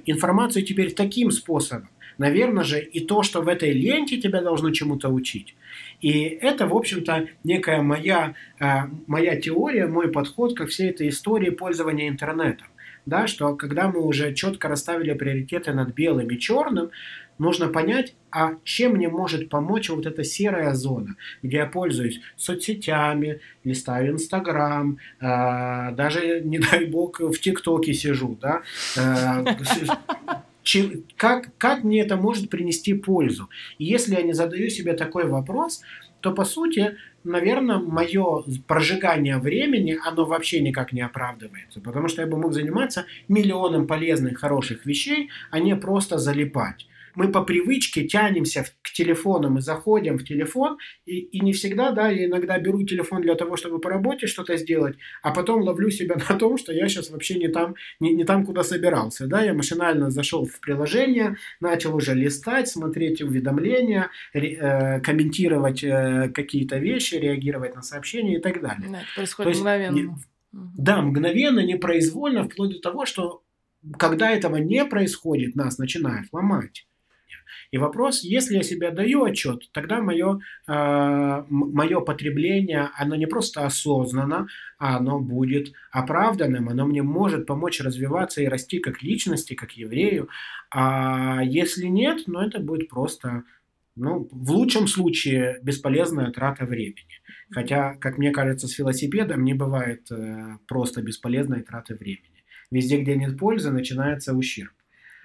информацию 0.05 0.65
теперь 0.65 0.93
таким 0.93 1.31
способом, 1.31 1.89
наверное 2.21 2.65
же, 2.65 2.81
и 2.81 3.01
то, 3.01 3.23
что 3.23 3.41
в 3.41 3.49
этой 3.49 3.73
ленте 3.73 4.21
тебя 4.21 4.43
должно 4.43 4.71
чему-то 4.71 5.09
учить. 5.09 5.55
И 6.03 6.21
это, 6.21 6.67
в 6.67 6.77
общем-то, 6.77 7.29
некая 7.45 7.81
моя, 7.81 8.35
э, 8.61 8.67
моя 9.07 9.41
теория, 9.41 9.87
мой 9.87 10.09
подход 10.13 10.55
ко 10.55 10.67
всей 10.67 10.91
этой 10.91 11.09
истории 11.09 11.49
пользования 11.49 12.09
интернетом. 12.09 12.67
Да, 13.07 13.27
что 13.27 13.57
когда 13.57 13.89
мы 13.89 14.03
уже 14.03 14.35
четко 14.35 14.69
расставили 14.69 15.15
приоритеты 15.15 15.73
над 15.73 15.95
белым 15.95 16.29
и 16.29 16.39
черным, 16.39 16.91
нужно 17.39 17.69
понять, 17.69 18.15
а 18.31 18.51
чем 18.65 18.93
мне 18.93 19.09
может 19.09 19.49
помочь 19.49 19.89
вот 19.89 20.05
эта 20.05 20.23
серая 20.23 20.75
зона, 20.75 21.17
где 21.43 21.57
я 21.57 21.67
пользуюсь 21.67 22.21
соцсетями, 22.37 23.41
листаю 23.65 24.13
Инстаграм, 24.13 24.99
э, 25.21 25.95
даже, 25.95 26.43
не 26.43 26.59
дай 26.59 26.85
бог, 26.85 27.19
в 27.19 27.39
ТикТоке 27.41 27.95
сижу, 27.95 28.37
да, 28.39 28.61
э, 28.99 29.45
как, 31.17 31.57
как 31.59 31.85
мне 31.85 32.01
это 32.01 32.17
может 32.17 32.51
принести 32.51 32.95
пользу? 32.95 33.49
И 33.79 33.85
если 33.85 34.15
я 34.15 34.23
не 34.23 34.33
задаю 34.33 34.69
себе 34.69 34.93
такой 34.93 35.27
вопрос, 35.27 35.83
то, 36.21 36.33
по 36.33 36.45
сути, 36.45 36.97
наверное, 37.25 37.79
мое 37.79 38.45
прожигание 38.67 39.39
времени, 39.39 39.99
оно 40.05 40.25
вообще 40.25 40.61
никак 40.61 40.93
не 40.93 41.01
оправдывается. 41.01 41.81
Потому 41.81 42.09
что 42.09 42.23
я 42.23 42.29
бы 42.29 42.37
мог 42.37 42.53
заниматься 42.53 43.07
миллионом 43.29 43.87
полезных, 43.87 44.39
хороших 44.39 44.87
вещей, 44.87 45.31
а 45.51 45.61
не 45.61 45.77
просто 45.77 46.19
залипать 46.19 46.87
мы 47.15 47.31
по 47.31 47.43
привычке 47.43 48.07
тянемся 48.07 48.65
к 48.83 48.93
телефону, 48.93 49.51
мы 49.51 49.61
заходим 49.61 50.19
в 50.19 50.25
телефон, 50.25 50.79
и, 51.07 51.19
и 51.19 51.41
не 51.41 51.53
всегда, 51.53 51.93
да, 51.93 52.09
я 52.09 52.27
иногда 52.27 52.59
беру 52.59 52.83
телефон 52.85 53.23
для 53.23 53.35
того, 53.35 53.57
чтобы 53.57 53.81
по 53.81 53.91
работе 53.91 54.27
что-то 54.27 54.57
сделать, 54.57 54.97
а 55.23 55.33
потом 55.33 55.63
ловлю 55.63 55.91
себя 55.91 56.17
на 56.29 56.37
том, 56.37 56.59
что 56.59 56.73
я 56.73 56.89
сейчас 56.89 57.11
вообще 57.11 57.39
не 57.39 57.49
там, 57.49 57.75
не, 58.01 58.13
не 58.15 58.25
там, 58.25 58.45
куда 58.45 58.63
собирался, 58.63 59.27
да, 59.27 59.43
я 59.43 59.55
машинально 59.55 60.11
зашел 60.11 60.45
в 60.45 60.61
приложение, 60.61 61.37
начал 61.61 61.95
уже 61.95 62.15
листать, 62.15 62.69
смотреть 62.69 63.23
уведомления, 63.23 64.11
ре, 64.33 64.55
э, 64.55 65.01
комментировать 65.01 65.83
э, 65.85 66.31
какие-то 66.35 66.79
вещи, 66.79 67.15
реагировать 67.15 67.75
на 67.75 67.83
сообщения 67.83 68.37
и 68.37 68.41
так 68.41 68.61
далее. 68.61 68.89
Да, 68.91 68.99
это 68.99 69.09
происходит 69.15 69.49
есть, 69.49 69.61
мгновенно. 69.61 69.95
Не, 69.95 70.11
да, 70.53 71.03
мгновенно, 71.03 71.61
непроизвольно, 71.61 72.45
вплоть 72.45 72.73
до 72.73 72.81
того, 72.81 73.07
что 73.07 73.43
когда 73.99 74.31
этого 74.31 74.57
не 74.57 74.85
происходит, 74.85 75.55
нас 75.55 75.79
начинает 75.79 76.27
ломать. 76.33 76.87
И 77.71 77.79
вопрос, 77.79 78.25
если 78.25 78.57
я 78.57 78.63
себе 78.63 78.91
даю 78.91 79.25
отчет, 79.25 79.71
тогда 79.73 80.01
мое, 80.01 80.39
э, 80.39 80.39
а, 80.67 81.47
мое 81.49 82.01
потребление, 82.01 82.91
оно 82.97 83.15
не 83.15 83.27
просто 83.27 83.65
осознанно, 83.65 84.49
а 84.79 84.97
оно 84.97 85.21
будет 85.21 85.73
оправданным, 85.93 86.69
оно 86.69 86.87
мне 86.87 87.03
может 87.03 87.47
помочь 87.47 87.81
развиваться 87.81 88.43
и 88.43 88.47
расти 88.47 88.81
как 88.81 89.03
личности, 89.03 89.55
как 89.55 89.73
еврею. 89.73 90.29
А 90.73 91.43
если 91.45 91.87
нет, 91.87 92.23
ну 92.27 92.41
это 92.41 92.59
будет 92.59 92.89
просто, 92.89 93.45
ну, 93.95 94.29
в 94.33 94.51
лучшем 94.51 94.89
случае, 94.89 95.61
бесполезная 95.63 96.33
трата 96.33 96.65
времени. 96.65 97.21
Хотя, 97.51 97.95
как 97.95 98.19
мне 98.19 98.33
кажется, 98.33 98.67
с 98.67 98.79
велосипедом 98.79 99.45
не 99.45 99.55
бывает 99.55 100.11
э, 100.11 100.59
просто 100.67 101.03
бесполезной 101.03 101.63
траты 101.63 101.95
времени. 101.95 102.45
Везде, 102.73 103.01
где 103.01 103.15
нет 103.15 103.39
пользы, 103.39 103.71
начинается 103.71 104.35
ущерб. 104.35 104.73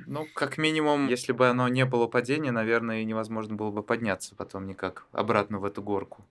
Ну, 0.05 0.27
как 0.33 0.57
минимум, 0.57 1.07
если 1.07 1.31
бы 1.31 1.47
оно 1.47 1.67
не 1.67 1.85
было 1.85 2.07
падения, 2.07 2.51
наверное, 2.51 3.03
невозможно 3.03 3.55
было 3.55 3.71
бы 3.71 3.81
подняться 3.81 4.35
потом 4.35 4.67
никак 4.67 5.05
обратно 5.11 5.59
в 5.59 5.65
эту 5.65 5.81
горку. 5.81 6.25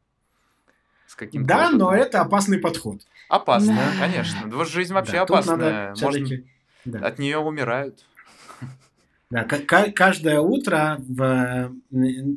С 1.07 1.15
каким 1.15 1.47
да, 1.47 1.69
опытом. 1.69 1.79
но 1.79 1.95
это 1.95 2.21
опасный 2.21 2.59
подход. 2.59 3.01
Опасно, 3.29 3.75
да. 3.75 4.01
конечно. 4.01 4.65
Жизнь 4.65 4.93
вообще 4.93 5.13
да, 5.13 5.23
опасная. 5.23 5.95
Можно... 6.01 6.43
Да. 6.85 6.99
От 7.07 7.19
нее 7.19 7.39
умирают. 7.39 8.05
Да, 9.31 9.43
каждое 9.45 10.39
утро 10.39 10.97
в 10.99 11.73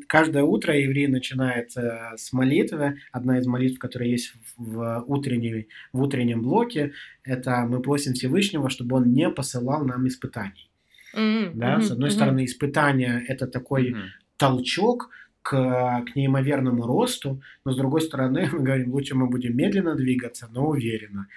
каждое 0.07 0.43
утро 0.43 0.75
еврей 0.75 1.07
начинает 1.07 1.75
э, 1.77 2.13
с 2.15 2.33
молитвы. 2.33 2.97
Одна 3.11 3.37
из 3.37 3.45
молитв, 3.45 3.77
которая 3.77 4.09
есть 4.09 4.33
в 4.55 5.03
утренней 5.05 5.67
в 5.91 6.01
утреннем 6.01 6.41
блоке, 6.41 6.93
это 7.23 7.65
мы 7.67 7.81
просим 7.81 8.13
Всевышнего, 8.13 8.69
чтобы 8.69 8.95
он 8.95 9.11
не 9.11 9.29
посылал 9.29 9.85
нам 9.85 10.07
испытаний. 10.07 10.66
Mm-hmm. 11.15 11.51
Да? 11.55 11.81
С 11.81 11.91
одной 11.91 12.09
mm-hmm. 12.09 12.13
стороны, 12.13 12.45
испытание– 12.45 13.25
это 13.27 13.47
такой 13.47 13.91
mm-hmm. 13.91 14.05
толчок 14.37 15.09
к, 15.41 15.51
к 15.51 16.15
неимоверному 16.15 16.85
росту, 16.85 17.41
но 17.63 17.71
с 17.71 17.77
другой 17.77 18.01
стороны, 18.01 18.49
мы 18.53 18.59
говорим, 18.59 18.91
лучше 18.91 19.15
мы 19.15 19.27
будем 19.27 19.55
медленно 19.55 19.95
двигаться, 19.95 20.49
но 20.51 20.67
уверенно. 20.67 21.27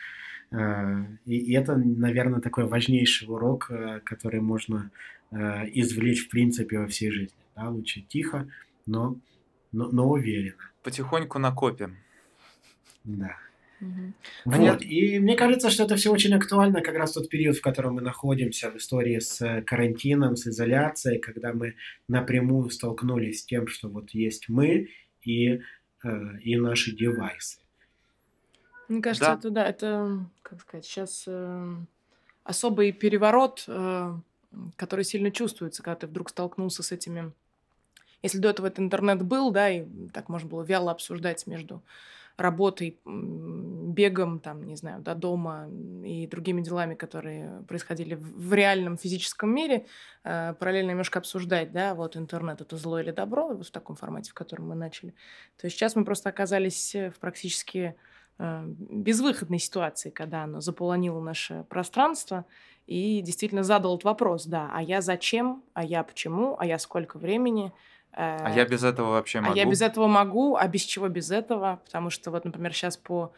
Э, 0.51 1.05
и, 1.27 1.37
и 1.37 1.53
это, 1.55 1.77
наверное, 1.77 2.41
такой 2.41 2.67
важнейший 2.67 3.29
урок, 3.29 3.71
э, 3.71 4.01
который 4.01 4.41
можно 4.41 4.91
э, 5.31 5.37
извлечь, 5.73 6.27
в 6.27 6.31
принципе, 6.31 6.79
во 6.79 6.87
всей 6.87 7.11
жизни. 7.11 7.39
Да? 7.55 7.69
Лучше 7.69 8.01
тихо, 8.01 8.49
но, 8.87 9.17
но, 9.73 9.89
но 9.91 10.09
уверенно. 10.09 10.57
Потихоньку 10.83 11.39
накопим. 11.39 11.97
Да. 13.05 13.37
Угу. 13.81 14.13
Вот. 14.45 14.83
И 14.83 15.19
мне 15.19 15.37
кажется, 15.37 15.71
что 15.71 15.85
это 15.85 15.97
все 15.97 16.13
очень 16.13 16.35
актуально 16.35 16.83
как 16.83 16.97
раз 16.97 17.13
в 17.13 17.15
тот 17.15 17.29
период, 17.29 17.57
в 17.57 17.63
котором 17.63 17.95
мы 17.95 18.03
находимся 18.03 18.71
в 18.71 18.77
истории 18.77 19.19
с 19.19 19.41
э, 19.41 19.63
карантином, 19.63 20.37
с 20.37 20.47
изоляцией, 20.47 21.19
когда 21.19 21.53
мы 21.53 21.77
напрямую 22.09 22.71
столкнулись 22.71 23.41
с 23.41 23.45
тем, 23.45 23.67
что 23.69 23.89
вот 23.89 24.11
есть 24.11 24.49
мы 24.49 24.91
и, 25.23 25.61
э, 26.05 26.39
и 26.43 26.57
наши 26.57 26.95
девайсы. 26.95 27.59
Мне 28.89 29.01
кажется, 29.01 29.27
да. 29.27 29.35
это 29.39 29.51
да, 29.51 29.67
это, 29.67 30.27
как 30.43 30.61
сказать, 30.61 30.85
сейчас 30.85 31.25
э, 31.27 31.77
особый 32.45 32.93
переворот, 32.93 33.65
э, 33.67 34.15
который 34.77 35.05
сильно 35.05 35.31
чувствуется, 35.31 35.83
когда 35.83 35.97
ты 35.97 36.07
вдруг 36.07 36.31
столкнулся 36.31 36.83
с 36.83 36.93
этими... 36.93 37.33
Если 38.23 38.39
до 38.39 38.51
этого 38.51 38.67
этот 38.67 38.81
интернет 38.81 39.23
был, 39.23 39.51
да, 39.51 39.71
и 39.71 39.87
так 40.13 40.29
можно 40.29 40.49
было 40.49 40.63
вяло 40.63 40.91
обсуждать 40.91 41.47
между 41.47 41.83
работой, 42.41 42.99
бегом, 43.05 44.41
там, 44.41 44.65
не 44.65 44.77
знаю, 44.77 45.03
до 45.03 45.15
дома 45.15 45.69
и 46.05 46.27
другими 46.27 46.63
делами, 46.63 46.95
которые 46.95 47.63
происходили 47.69 48.15
в 48.15 48.53
реальном 48.55 48.97
физическом 48.97 49.55
мире, 49.55 49.87
э, 50.25 50.55
параллельно 50.59 50.91
немножко 50.91 51.19
обсуждать, 51.19 51.73
да, 51.73 51.95
вот 51.95 52.17
интернет 52.17 52.61
это 52.61 52.77
зло 52.77 53.01
или 53.01 53.11
добро, 53.11 53.49
вот 53.49 53.67
в 53.67 53.71
таком 53.71 53.97
формате, 53.97 54.31
в 54.31 54.35
котором 54.35 54.69
мы 54.69 54.75
начали. 54.75 55.11
То 55.57 55.67
есть 55.67 55.77
сейчас 55.77 55.97
мы 55.97 56.05
просто 56.05 56.29
оказались 56.29 56.95
в 56.95 57.15
практически 57.21 57.97
э, 58.39 58.65
безвыходной 58.67 59.59
ситуации, 59.59 60.11
когда 60.11 60.45
оно 60.45 60.61
заполонило 60.61 61.21
наше 61.21 61.65
пространство 61.69 62.45
и 62.87 63.21
действительно 63.23 63.63
задал 63.63 63.95
этот 63.95 64.05
вопрос, 64.05 64.47
да, 64.47 64.71
а 64.73 64.83
я 64.83 65.01
зачем, 65.01 65.63
а 65.75 65.85
я 65.85 66.03
почему, 66.03 66.57
а 66.59 66.67
я 66.67 66.79
сколько 66.79 67.19
времени, 67.19 67.73
а 68.13 68.51
я 68.51 68.65
без 68.65 68.85
этого 68.85 69.13
вообще 69.13 69.41
могу? 69.41 69.55
А 69.55 69.57
я 69.57 69.65
без 69.65 69.83
этого 69.83 70.07
могу, 70.07 70.57
а 70.57 70.67
без 70.69 70.83
чего 70.83 71.09
без 71.09 71.31
этого? 71.31 71.81
Потому 71.85 72.11
что 72.11 72.31
вот, 72.31 72.45
например, 72.45 72.73
сейчас 72.73 72.97
по 72.97 73.33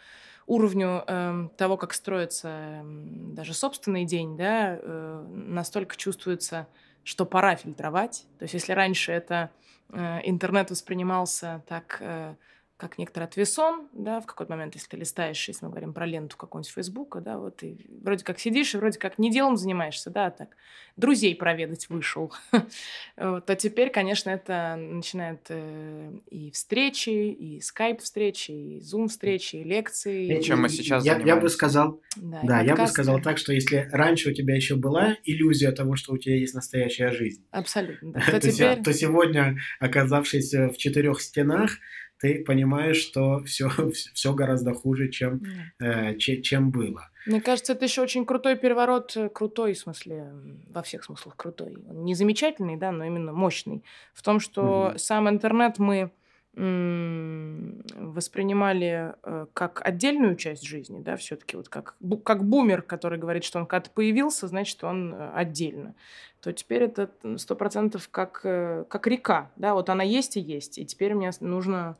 уровню 0.46 1.04
э, 1.06 1.48
того, 1.56 1.76
как 1.76 1.92
строится 1.92 2.48
э, 2.48 2.82
даже 2.84 3.54
собственный 3.54 4.04
день, 4.04 4.36
да, 4.36 4.78
э, 4.80 5.24
настолько 5.28 5.96
чувствуется, 5.96 6.66
что 7.04 7.26
пора 7.26 7.56
фильтровать. 7.56 8.26
То 8.38 8.44
есть 8.44 8.54
если 8.54 8.72
раньше 8.72 9.12
это 9.12 9.50
э, 9.90 10.20
интернет 10.24 10.70
воспринимался 10.70 11.62
так... 11.68 11.98
Э, 12.00 12.34
как 12.82 12.98
некоторый 12.98 13.24
отвесон, 13.24 13.86
да, 13.92 14.20
в 14.20 14.26
какой-то 14.26 14.50
момент, 14.50 14.74
если 14.74 14.88
ты 14.88 14.96
листаешь, 14.96 15.46
если 15.46 15.64
мы 15.64 15.70
говорим 15.70 15.92
про 15.92 16.04
ленту 16.04 16.36
какого-нибудь 16.36 16.74
Фейсбука, 16.74 17.20
да, 17.20 17.38
вот 17.38 17.58
ты 17.58 17.78
вроде 18.02 18.24
как 18.24 18.40
сидишь 18.40 18.74
и 18.74 18.76
вроде 18.76 18.98
как 18.98 19.20
не 19.20 19.30
делом 19.30 19.56
занимаешься, 19.56 20.10
да, 20.10 20.26
а 20.26 20.30
так 20.32 20.56
друзей 20.96 21.34
проведать 21.36 21.88
вышел. 21.88 22.32
то 23.16 23.56
теперь, 23.56 23.90
конечно, 23.90 24.30
это 24.30 24.76
начинает 24.76 25.46
э, 25.48 26.12
и 26.28 26.50
встречи, 26.50 27.08
и 27.08 27.60
скайп-встречи, 27.60 28.50
и 28.50 28.80
зум-встречи, 28.80 29.56
и 29.56 29.64
лекции. 29.64 30.38
И 30.38 30.42
чем 30.42 30.62
мы 30.62 30.68
сейчас 30.68 31.04
я, 31.04 31.18
я 31.18 31.36
бы 31.36 31.48
сказал, 31.48 32.00
да, 32.16 32.62
я 32.62 32.74
бы 32.74 32.86
сказал 32.88 33.20
так, 33.20 33.38
что 33.38 33.52
если 33.52 33.88
раньше 33.92 34.30
у 34.30 34.34
тебя 34.34 34.56
еще 34.56 34.74
была 34.74 35.16
иллюзия 35.24 35.70
того, 35.70 35.94
что 35.94 36.12
у 36.12 36.18
тебя 36.18 36.36
есть 36.36 36.54
настоящая 36.54 37.12
жизнь, 37.12 37.44
абсолютно, 37.52 38.12
да, 38.12 38.76
то, 38.84 38.92
сегодня, 38.92 39.56
оказавшись 39.78 40.52
в 40.52 40.76
четырех 40.76 41.20
стенах, 41.20 41.78
ты 42.22 42.44
понимаешь, 42.44 42.98
что 42.98 43.42
все, 43.44 43.68
все 44.14 44.32
гораздо 44.32 44.74
хуже, 44.74 45.10
чем, 45.10 45.42
э, 45.80 46.16
чем, 46.16 46.42
чем 46.42 46.70
было. 46.70 47.08
Мне 47.26 47.40
кажется, 47.40 47.72
это 47.72 47.84
еще 47.84 48.02
очень 48.02 48.24
крутой 48.24 48.56
переворот, 48.56 49.16
э, 49.16 49.28
крутой 49.28 49.74
в 49.74 49.78
смысле, 49.78 50.32
во 50.70 50.82
всех 50.82 51.04
смыслах 51.04 51.36
крутой. 51.36 51.76
Он 51.88 52.04
не 52.04 52.14
замечательный, 52.14 52.76
да, 52.76 52.92
но 52.92 53.04
именно 53.04 53.32
мощный. 53.32 53.82
В 54.14 54.22
том, 54.22 54.38
что 54.38 54.92
mm-hmm. 54.94 54.98
сам 54.98 55.28
интернет 55.28 55.78
мы 55.78 56.12
воспринимали 56.54 59.14
э, 59.22 59.46
как 59.54 59.80
отдельную 59.82 60.36
часть 60.36 60.64
жизни, 60.64 61.00
да, 61.00 61.16
все-таки 61.16 61.56
вот 61.56 61.70
как, 61.70 61.96
как 62.24 62.44
бумер, 62.44 62.82
который 62.82 63.18
говорит, 63.18 63.42
что 63.42 63.58
он 63.58 63.64
когда-то 63.64 63.88
появился, 63.88 64.48
значит, 64.48 64.84
он 64.84 65.14
э, 65.14 65.30
отдельно, 65.32 65.94
то 66.42 66.52
теперь 66.52 66.82
это 66.82 67.08
сто 67.38 67.56
процентов 67.56 68.10
как, 68.10 68.42
как 68.42 69.06
река, 69.06 69.50
да, 69.56 69.72
вот 69.72 69.88
она 69.88 70.02
есть 70.02 70.36
и 70.36 70.40
есть, 70.40 70.76
и 70.76 70.84
теперь 70.84 71.14
мне 71.14 71.30
нужно 71.40 71.96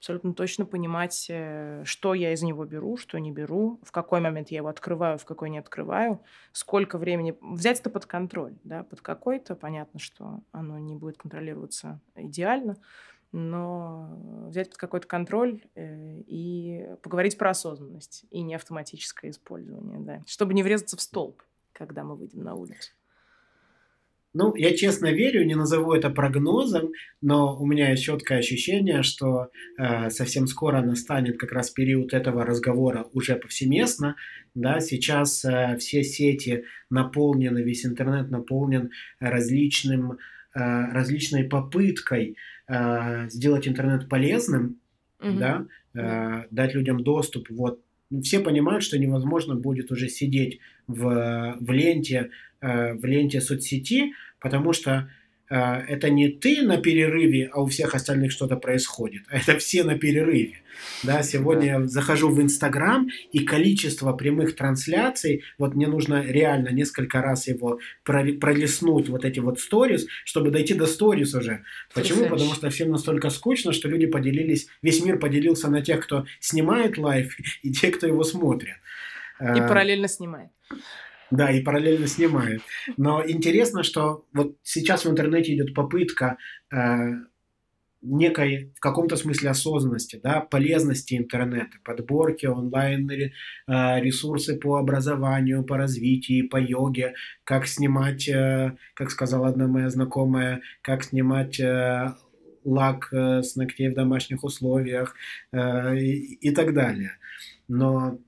абсолютно 0.00 0.32
точно 0.32 0.64
понимать, 0.64 1.30
что 1.84 2.14
я 2.14 2.32
из 2.32 2.42
него 2.42 2.64
беру, 2.64 2.96
что 2.96 3.18
не 3.18 3.30
беру, 3.30 3.78
в 3.82 3.92
какой 3.92 4.20
момент 4.20 4.50
я 4.50 4.58
его 4.58 4.68
открываю, 4.68 5.18
в 5.18 5.26
какой 5.26 5.50
не 5.50 5.58
открываю, 5.58 6.20
сколько 6.52 6.96
времени... 6.96 7.36
Взять 7.42 7.80
это 7.80 7.90
под 7.90 8.06
контроль, 8.06 8.54
да, 8.64 8.82
под 8.82 9.02
какой-то, 9.02 9.54
понятно, 9.54 10.00
что 10.00 10.40
оно 10.52 10.78
не 10.78 10.94
будет 10.96 11.18
контролироваться 11.18 12.00
идеально, 12.16 12.78
но 13.32 14.18
взять 14.48 14.70
под 14.70 14.78
какой-то 14.78 15.06
контроль 15.06 15.62
э, 15.74 16.20
и 16.26 16.88
поговорить 17.02 17.36
про 17.36 17.50
осознанность 17.50 18.24
и 18.30 18.40
не 18.40 18.54
автоматическое 18.54 19.30
использование, 19.30 19.98
да, 20.00 20.22
чтобы 20.26 20.54
не 20.54 20.62
врезаться 20.62 20.96
в 20.96 21.02
столб, 21.02 21.42
когда 21.72 22.04
мы 22.04 22.16
выйдем 22.16 22.42
на 22.42 22.54
улицу. 22.54 22.92
Ну, 24.32 24.54
я 24.54 24.76
честно 24.76 25.12
верю, 25.12 25.44
не 25.44 25.56
назову 25.56 25.92
это 25.92 26.08
прогнозом, 26.08 26.92
но 27.20 27.56
у 27.58 27.66
меня 27.66 27.90
есть 27.90 28.04
четкое 28.04 28.38
ощущение, 28.38 29.02
что 29.02 29.50
э, 29.76 30.08
совсем 30.10 30.46
скоро 30.46 30.80
настанет 30.82 31.36
как 31.36 31.50
раз 31.50 31.70
период 31.70 32.12
этого 32.14 32.44
разговора 32.44 33.06
уже 33.12 33.34
повсеместно. 33.34 34.14
Да, 34.54 34.78
сейчас 34.78 35.44
э, 35.44 35.76
все 35.78 36.04
сети 36.04 36.64
наполнены, 36.90 37.62
весь 37.62 37.84
интернет 37.84 38.30
наполнен 38.30 38.90
различным, 39.18 40.12
э, 40.12 40.16
различной 40.54 41.44
попыткой 41.44 42.36
э, 42.68 43.28
сделать 43.30 43.66
интернет 43.66 44.08
полезным, 44.08 44.80
угу. 45.20 45.38
да, 45.40 45.66
э, 45.94 46.44
дать 46.52 46.74
людям 46.74 47.02
доступ. 47.02 47.50
Вот 47.50 47.80
все 48.22 48.40
понимают, 48.40 48.82
что 48.82 48.98
невозможно 48.98 49.54
будет 49.54 49.90
уже 49.92 50.08
сидеть 50.08 50.58
в, 50.86 51.56
в 51.60 51.70
ленте, 51.70 52.30
э, 52.60 52.94
в 52.94 53.04
ленте 53.04 53.40
соцсети, 53.40 54.12
потому 54.40 54.72
что 54.72 55.10
э, 55.50 55.56
это 55.56 56.10
не 56.10 56.28
ты 56.28 56.62
на 56.62 56.76
перерыве, 56.76 57.50
а 57.52 57.62
у 57.62 57.66
всех 57.66 57.94
остальных 57.94 58.32
что-то 58.32 58.56
происходит, 58.56 59.22
а 59.30 59.38
это 59.38 59.58
все 59.58 59.84
на 59.84 59.98
перерыве. 59.98 60.62
Да, 61.02 61.22
сегодня 61.22 61.66
я 61.66 61.86
захожу 61.86 62.30
в 62.30 62.40
Инстаграм, 62.40 63.08
и 63.32 63.40
количество 63.40 64.12
прямых 64.12 64.56
трансляций, 64.56 65.44
вот 65.58 65.74
мне 65.74 65.86
нужно 65.86 66.24
реально 66.24 66.70
несколько 66.70 67.20
раз 67.20 67.48
его 67.48 67.80
пролистнуть, 68.04 69.08
вот 69.08 69.24
эти 69.24 69.40
вот 69.40 69.60
сторис, 69.60 70.06
чтобы 70.24 70.50
дойти 70.50 70.74
до 70.74 70.86
сторис 70.86 71.34
уже. 71.34 71.64
Почему? 71.94 72.28
Потому 72.28 72.54
что 72.54 72.70
всем 72.70 72.90
настолько 72.90 73.30
скучно, 73.30 73.72
что 73.72 73.88
люди 73.88 74.06
поделились, 74.06 74.68
весь 74.82 75.04
мир 75.04 75.18
поделился 75.18 75.70
на 75.70 75.82
тех, 75.82 76.00
кто 76.00 76.26
снимает 76.40 76.98
live, 76.98 77.36
и 77.62 77.72
те, 77.72 77.90
кто 77.90 78.06
его 78.06 78.24
смотрит. 78.24 78.76
И 79.40 79.44
а, 79.44 79.68
параллельно 79.68 80.08
снимает. 80.08 80.50
Да, 81.30 81.50
и 81.50 81.62
параллельно 81.62 82.06
снимает. 82.06 82.62
Но 82.96 83.22
интересно, 83.26 83.82
что 83.82 84.24
вот 84.32 84.56
сейчас 84.62 85.04
в 85.04 85.10
интернете 85.10 85.54
идет 85.54 85.74
попытка 85.74 86.38
э, 86.72 86.76
некой, 88.02 88.72
в 88.76 88.80
каком-то 88.80 89.16
смысле 89.16 89.50
осознанности, 89.50 90.20
да, 90.22 90.40
полезности 90.40 91.16
интернета, 91.16 91.78
подборки, 91.84 92.46
онлайн 92.46 93.10
э, 93.10 93.30
ресурсы 93.66 94.56
по 94.56 94.76
образованию, 94.76 95.64
по 95.64 95.76
развитию, 95.76 96.48
по 96.48 96.56
йоге, 96.56 97.14
как 97.44 97.66
снимать, 97.66 98.28
э, 98.28 98.76
как 98.94 99.10
сказала 99.10 99.48
одна 99.48 99.66
моя 99.66 99.90
знакомая, 99.90 100.62
как 100.82 101.04
снимать 101.04 101.60
э, 101.60 102.14
лак 102.64 103.08
э, 103.12 103.42
с 103.42 103.56
ногтей 103.56 103.90
в 103.90 103.94
домашних 103.94 104.44
условиях 104.44 105.14
э, 105.52 105.98
и, 105.98 106.34
и 106.48 106.50
так 106.54 106.74
далее. 106.74 107.12
Но 107.68 108.18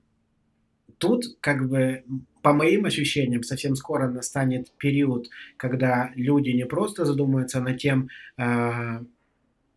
тут 0.97 1.25
как 1.41 1.67
бы 1.67 2.03
по 2.43 2.53
моим 2.53 2.85
ощущениям, 2.85 3.41
совсем 3.41 3.75
скоро 3.75 4.09
настанет 4.09 4.71
период, 4.77 5.29
когда 5.57 6.11
люди 6.15 6.49
не 6.49 6.65
просто 6.65 7.05
задумаются 7.05 7.61
над 7.61 7.77
тем, 7.77 8.09
э, 8.37 8.99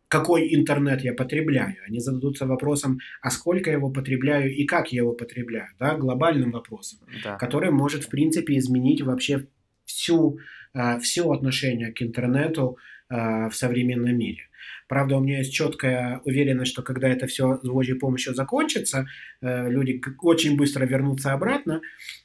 какой 0.09 0.55
интернет 0.55 1.01
я 1.03 1.15
потребляю. 1.15 1.77
Они 1.87 2.01
зададутся 2.01 2.47
вопросом, 2.47 2.99
а 3.23 3.31
сколько 3.31 3.71
я 3.71 3.77
его 3.77 3.91
потребляю 3.91 4.53
и 4.55 4.65
как 4.65 4.93
я 4.93 5.03
его 5.03 5.13
потребляю, 5.13 5.69
да, 5.79 5.97
глобальным 5.97 6.51
вопросом, 6.51 6.99
да. 7.25 7.37
который 7.37 7.71
может, 7.71 8.05
в 8.05 8.09
принципе, 8.09 8.59
изменить 8.59 9.01
вообще 9.01 9.47
всю, 9.85 10.39
э, 10.75 10.99
все 10.99 11.31
отношение 11.31 11.93
к 11.93 12.03
интернету 12.03 12.79
в 13.09 13.53
современном 13.53 14.17
мире. 14.17 14.43
Правда, 14.89 15.17
у 15.17 15.21
меня 15.21 15.39
есть 15.39 15.53
четкая 15.53 16.21
уверенность, 16.25 16.73
что 16.73 16.83
когда 16.83 17.09
это 17.09 17.27
все 17.27 17.59
с 17.63 17.69
Божьей 17.69 17.95
помощью 17.95 18.35
закончится, 18.35 19.07
э, 19.41 19.69
люди 19.69 20.01
очень 20.23 20.57
быстро 20.57 20.87
вернутся 20.87 21.33
обратно, 21.33 21.81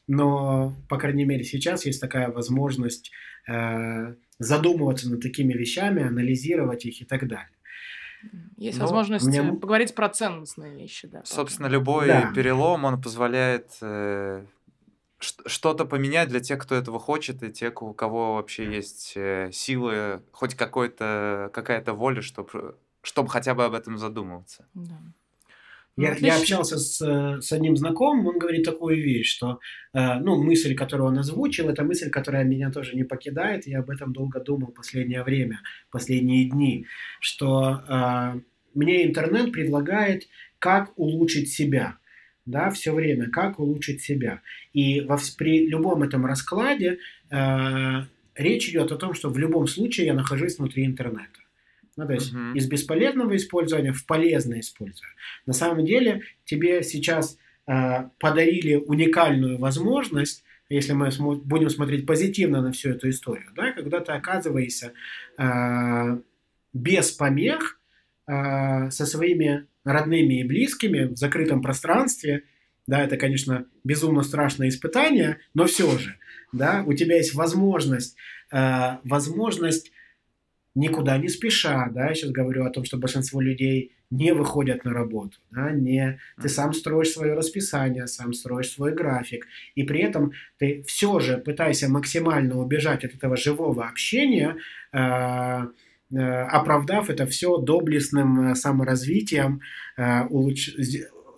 но, 0.08 0.76
по 0.90 0.98
крайней 0.98 1.26
мере, 1.26 1.44
сейчас 1.44 1.86
есть 1.86 2.02
такая 2.02 2.30
возможность 2.30 3.12
задумываться 4.38 5.10
над 5.10 5.22
такими 5.22 5.54
вещами, 5.54 6.04
анализировать 6.04 6.86
их 6.86 7.02
и 7.02 7.06
так 7.06 7.28
далее. 7.28 7.50
Есть 8.58 8.78
ну, 8.78 8.84
возможность 8.86 9.26
мне... 9.26 9.40
Э, 9.40 9.54
поговорить 9.54 9.96
про 9.96 10.10
ценностные 10.10 10.76
вещи, 10.76 11.08
да. 11.08 11.22
Собственно, 11.26 11.68
любой 11.68 12.08
да. 12.08 12.32
перелом, 12.36 12.86
он 12.86 13.02
позволяет 13.02 13.72
э, 13.82 14.46
что-то 15.22 15.86
поменять 15.86 16.30
для 16.30 16.40
тех, 16.40 16.60
кто 16.60 16.76
этого 16.76 17.00
хочет, 17.00 17.44
и 17.44 17.52
тех, 17.52 17.82
у 17.82 17.94
кого 17.94 18.36
вообще 18.36 18.66
есть 18.72 19.14
э, 19.16 19.50
силы, 19.54 20.22
хоть 20.32 20.56
какой-то, 20.56 21.50
какая-то 21.54 21.94
воля, 21.94 22.22
чтобы 22.22 22.76
чтобы 23.04 23.30
хотя 23.30 23.56
бы 23.56 23.66
об 23.66 23.74
этом 23.74 23.98
задумываться. 23.98 24.68
Да. 24.74 25.00
Я, 25.98 26.16
я 26.16 26.38
общался 26.38 26.78
с, 26.78 27.02
с 27.42 27.52
одним 27.52 27.76
знакомым, 27.76 28.26
он 28.26 28.40
говорит 28.40 28.64
такую 28.64 29.04
вещь, 29.04 29.30
что 29.30 29.60
э, 29.94 30.20
ну, 30.20 30.42
мысль, 30.42 30.74
которую 30.74 31.10
он 31.10 31.20
озвучил, 31.20 31.68
это 31.70 31.84
мысль, 31.84 32.10
которая 32.10 32.46
меня 32.46 32.72
тоже 32.72 32.96
не 32.96 33.04
покидает, 33.04 33.68
я 33.68 33.80
об 33.80 33.90
этом 33.90 34.14
долго 34.14 34.40
думал 34.40 34.72
последнее 34.72 35.24
время, 35.24 35.62
последние 35.92 36.50
дни, 36.50 36.86
что 37.20 37.84
э, 37.88 38.40
мне 38.74 39.06
интернет 39.06 39.52
предлагает, 39.52 40.24
как 40.60 40.98
улучшить 40.98 41.50
себя, 41.50 41.98
да, 42.52 42.70
все 42.70 42.94
время, 42.94 43.30
как 43.30 43.60
улучшить 43.60 44.02
себя. 44.02 44.42
И 44.74 45.02
во, 45.02 45.18
при 45.38 45.68
любом 45.68 46.04
этом 46.04 46.26
раскладе 46.26 47.00
э, 47.30 48.04
речь 48.36 48.70
идет 48.70 48.92
о 48.92 48.98
том, 48.98 49.14
что 49.14 49.30
в 49.30 49.38
любом 49.38 49.68
случае 49.68 50.08
я 50.08 50.14
нахожусь 50.14 50.58
внутри 50.58 50.86
интернета. 50.86 51.40
Ну, 51.98 52.08
то 52.08 52.14
есть 52.14 52.34
uh-huh. 52.34 52.54
из 52.56 52.68
бесполезного 52.68 53.36
использования 53.36 53.92
в 53.92 54.06
полезное 54.06 54.62
использование. 54.62 55.16
На 55.46 55.54
самом 55.54 55.86
деле 55.86 56.22
тебе 56.46 56.84
сейчас 56.84 57.38
э, 57.68 58.10
подарили 58.20 58.76
уникальную 58.76 59.58
возможность, 59.58 60.44
если 60.70 60.94
мы 60.94 61.10
будем 61.44 61.70
смотреть 61.70 62.06
позитивно 62.06 62.62
на 62.62 62.72
всю 62.72 62.92
эту 62.92 63.10
историю, 63.10 63.50
да, 63.56 63.74
когда 63.74 64.00
ты 64.00 64.14
оказываешься 64.14 64.94
э, 65.38 66.18
без 66.74 67.12
помех 67.12 67.81
э, 68.28 68.90
со 68.90 69.06
своими 69.06 69.68
родными 69.84 70.42
и 70.42 70.44
близкими 70.44 71.06
в 71.06 71.18
закрытом 71.18 71.62
пространстве, 71.62 72.44
да, 72.88 73.04
это, 73.04 73.18
конечно, 73.18 73.66
безумно 73.84 74.24
страшное 74.24 74.70
испытание, 74.70 75.38
но 75.54 75.66
все 75.66 75.98
же, 75.98 76.18
да, 76.52 76.84
у 76.86 76.94
тебя 76.94 77.18
есть 77.18 77.34
возможность, 77.34 78.16
э, 78.52 78.98
возможность 79.04 79.92
никуда 80.76 81.18
не 81.18 81.28
спеша, 81.28 81.90
да, 81.94 82.10
я 82.10 82.14
сейчас 82.16 82.32
говорю 82.32 82.66
о 82.66 82.70
том, 82.70 82.86
что 82.86 82.98
большинство 82.98 83.42
людей 83.42 83.94
не 84.10 84.34
выходят 84.34 84.84
на 84.84 84.92
работу, 84.92 85.38
да, 85.52 85.72
не, 85.72 86.20
ты 86.42 86.50
сам 86.50 86.74
строишь 86.74 87.12
свое 87.12 87.34
расписание, 87.34 88.08
сам 88.08 88.34
строишь 88.34 88.72
свой 88.72 88.94
график, 88.94 89.48
и 89.76 89.84
при 89.84 90.02
этом 90.02 90.34
ты 90.58 90.84
все 90.84 91.20
же 91.20 91.38
пытаешься 91.38 91.90
максимально 91.90 92.58
убежать 92.60 93.04
от 93.04 93.14
этого 93.14 93.38
живого 93.38 93.88
общения, 93.88 94.58
э, 94.92 95.68
оправдав 96.20 97.10
это 97.10 97.26
все 97.26 97.58
доблестным 97.58 98.52
э, 98.52 98.56
саморазвитием, 98.56 99.62
э, 99.98 100.26
улуч... 100.26 100.72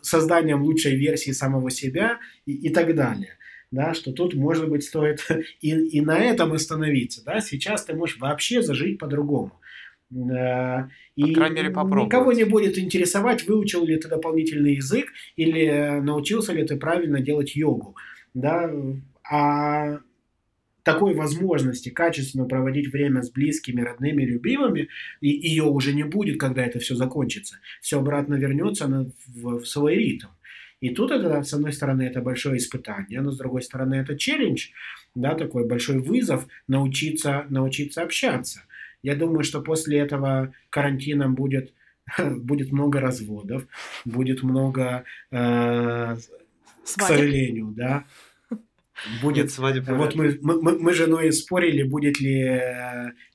созданием 0.01 0.63
лучшей 0.63 0.95
версии 0.95 1.31
самого 1.31 1.69
себя 1.69 2.19
и, 2.45 2.53
и 2.53 2.69
так 2.69 2.95
далее 2.95 3.37
да, 3.73 3.95
что 3.95 4.11
тут, 4.11 4.35
может 4.35 4.69
быть, 4.69 4.83
стоит 4.83 5.27
и, 5.61 5.71
и 5.71 6.01
на 6.01 6.19
этом 6.19 6.53
остановиться, 6.53 7.23
да, 7.25 7.39
сейчас 7.41 7.83
ты 7.83 7.95
можешь 7.95 8.19
вообще 8.19 8.61
зажить 8.61 8.99
по-другому. 8.99 9.59
Э, 10.11 10.89
и 11.15 11.33
по 11.33 11.49
мере, 11.49 11.69
никого 11.69 12.33
не 12.33 12.43
будет 12.43 12.77
интересовать, 12.77 13.47
выучил 13.47 13.83
ли 13.83 13.97
ты 13.97 14.07
дополнительный 14.07 14.75
язык 14.75 15.07
или 15.35 15.99
научился 16.01 16.53
ли 16.53 16.63
ты 16.65 16.77
правильно 16.77 17.19
делать 17.19 17.55
йогу. 17.55 17.95
Да? 18.35 18.71
А 19.29 19.99
такой 20.83 21.15
возможности 21.15 21.89
качественно 21.89 22.45
проводить 22.45 22.91
время 22.91 23.21
с 23.21 23.31
близкими, 23.31 23.81
родными, 23.81 24.23
любимыми, 24.23 24.89
и 25.21 25.29
ее 25.29 25.63
уже 25.63 25.93
не 25.93 26.03
будет, 26.03 26.39
когда 26.39 26.63
это 26.63 26.79
все 26.79 26.95
закончится. 26.95 27.57
Все 27.81 27.99
обратно 27.99 28.35
вернется 28.35 28.87
на, 28.87 29.09
в, 29.27 29.59
в 29.59 29.65
свой 29.65 29.95
ритм. 29.95 30.27
И 30.81 30.89
тут 30.89 31.11
это, 31.11 31.43
с 31.43 31.53
одной 31.53 31.71
стороны, 31.71 32.03
это 32.03 32.21
большое 32.21 32.57
испытание, 32.57 33.21
но 33.21 33.31
с 33.31 33.37
другой 33.37 33.61
стороны, 33.61 33.95
это 33.95 34.17
челлендж, 34.17 34.67
да, 35.15 35.33
такой 35.33 35.65
большой 35.65 35.99
вызов 35.99 36.45
научиться, 36.67 37.45
научиться 37.49 38.01
общаться. 38.01 38.63
Я 39.01 39.15
думаю, 39.15 39.43
что 39.43 39.61
после 39.61 39.99
этого 39.99 40.53
карантина 40.69 41.29
будет 41.29 41.73
будет 42.19 42.71
много 42.71 42.99
разводов, 42.99 43.65
будет 44.05 44.43
много, 44.43 45.03
э, 45.31 46.15
к 46.15 46.17
сожалению, 46.85 47.67
да, 47.67 48.05
будет 49.21 49.51
свадьба. 49.51 49.93
Вот 49.93 50.15
мы, 50.15 50.37
мы, 50.41 50.79
мы 50.79 50.93
с 50.93 50.95
женой 50.95 51.31
спорили, 51.31 51.83
будет 51.83 52.19
ли 52.19 52.61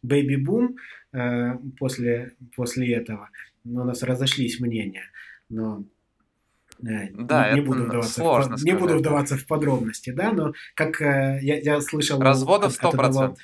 бэйби-бум 0.02 0.76
э, 1.12 1.58
после, 1.78 2.32
после 2.54 2.94
этого. 2.94 3.30
Но 3.64 3.82
у 3.82 3.84
нас 3.84 4.02
разошлись 4.02 4.60
мнения. 4.60 5.04
Но 5.48 5.84
э, 6.82 7.08
да, 7.12 7.52
не, 7.52 7.60
буду 7.60 7.84
вдаваться 7.84 8.22
в, 8.22 8.64
не 8.64 8.74
буду 8.74 8.98
вдаваться 8.98 9.36
в 9.36 9.46
подробности, 9.46 10.10
да, 10.10 10.32
но 10.32 10.52
как 10.74 11.00
э, 11.00 11.38
я, 11.42 11.58
я 11.58 11.80
слышал 11.80 12.20
разводов 12.20 12.72
сто 12.72 12.90
процентов 12.90 13.38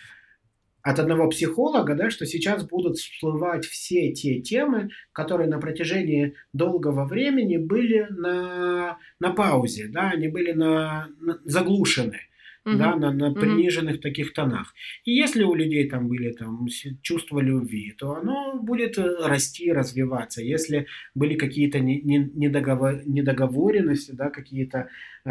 от 0.85 0.99
одного 0.99 1.31
психолога, 1.31 1.95
да, 1.95 2.11
что 2.11 2.27
сейчас 2.27 2.69
будут 2.69 2.99
всплывать 2.99 3.65
все 3.65 4.13
те 4.13 4.41
темы, 4.41 4.91
которые 5.13 5.49
на 5.49 5.59
протяжении 5.59 6.35
долгого 6.53 7.07
времени 7.07 7.57
были 7.57 8.07
на, 8.11 8.99
на 9.19 9.33
паузе, 9.33 9.89
да, 9.89 10.11
они 10.11 10.29
были 10.29 10.53
на, 10.53 11.09
на 11.21 11.41
заглушены. 11.45 12.21
Uh-huh. 12.67 12.79
да, 12.79 12.97
на, 12.97 13.13
на 13.13 13.35
приниженных 13.35 13.97
uh-huh. 13.97 14.01
таких 14.01 14.33
тонах. 14.33 14.73
И 15.05 15.13
если 15.13 15.43
у 15.43 15.55
людей 15.55 15.87
там 15.87 16.09
были 16.09 16.33
там 16.33 16.67
чувства 17.03 17.41
любви, 17.41 17.93
то 17.99 18.15
оно 18.15 18.59
будет 18.59 18.97
э, 18.97 19.17
расти, 19.23 19.71
развиваться. 19.71 20.41
Если 20.41 20.87
были 21.15 21.35
какие-то 21.35 21.79
не, 21.81 22.01
не, 22.01 22.31
недоговор, 22.35 23.03
недоговоренности, 23.05 24.13
да, 24.13 24.31
какие-то 24.31 24.89
э, 25.27 25.31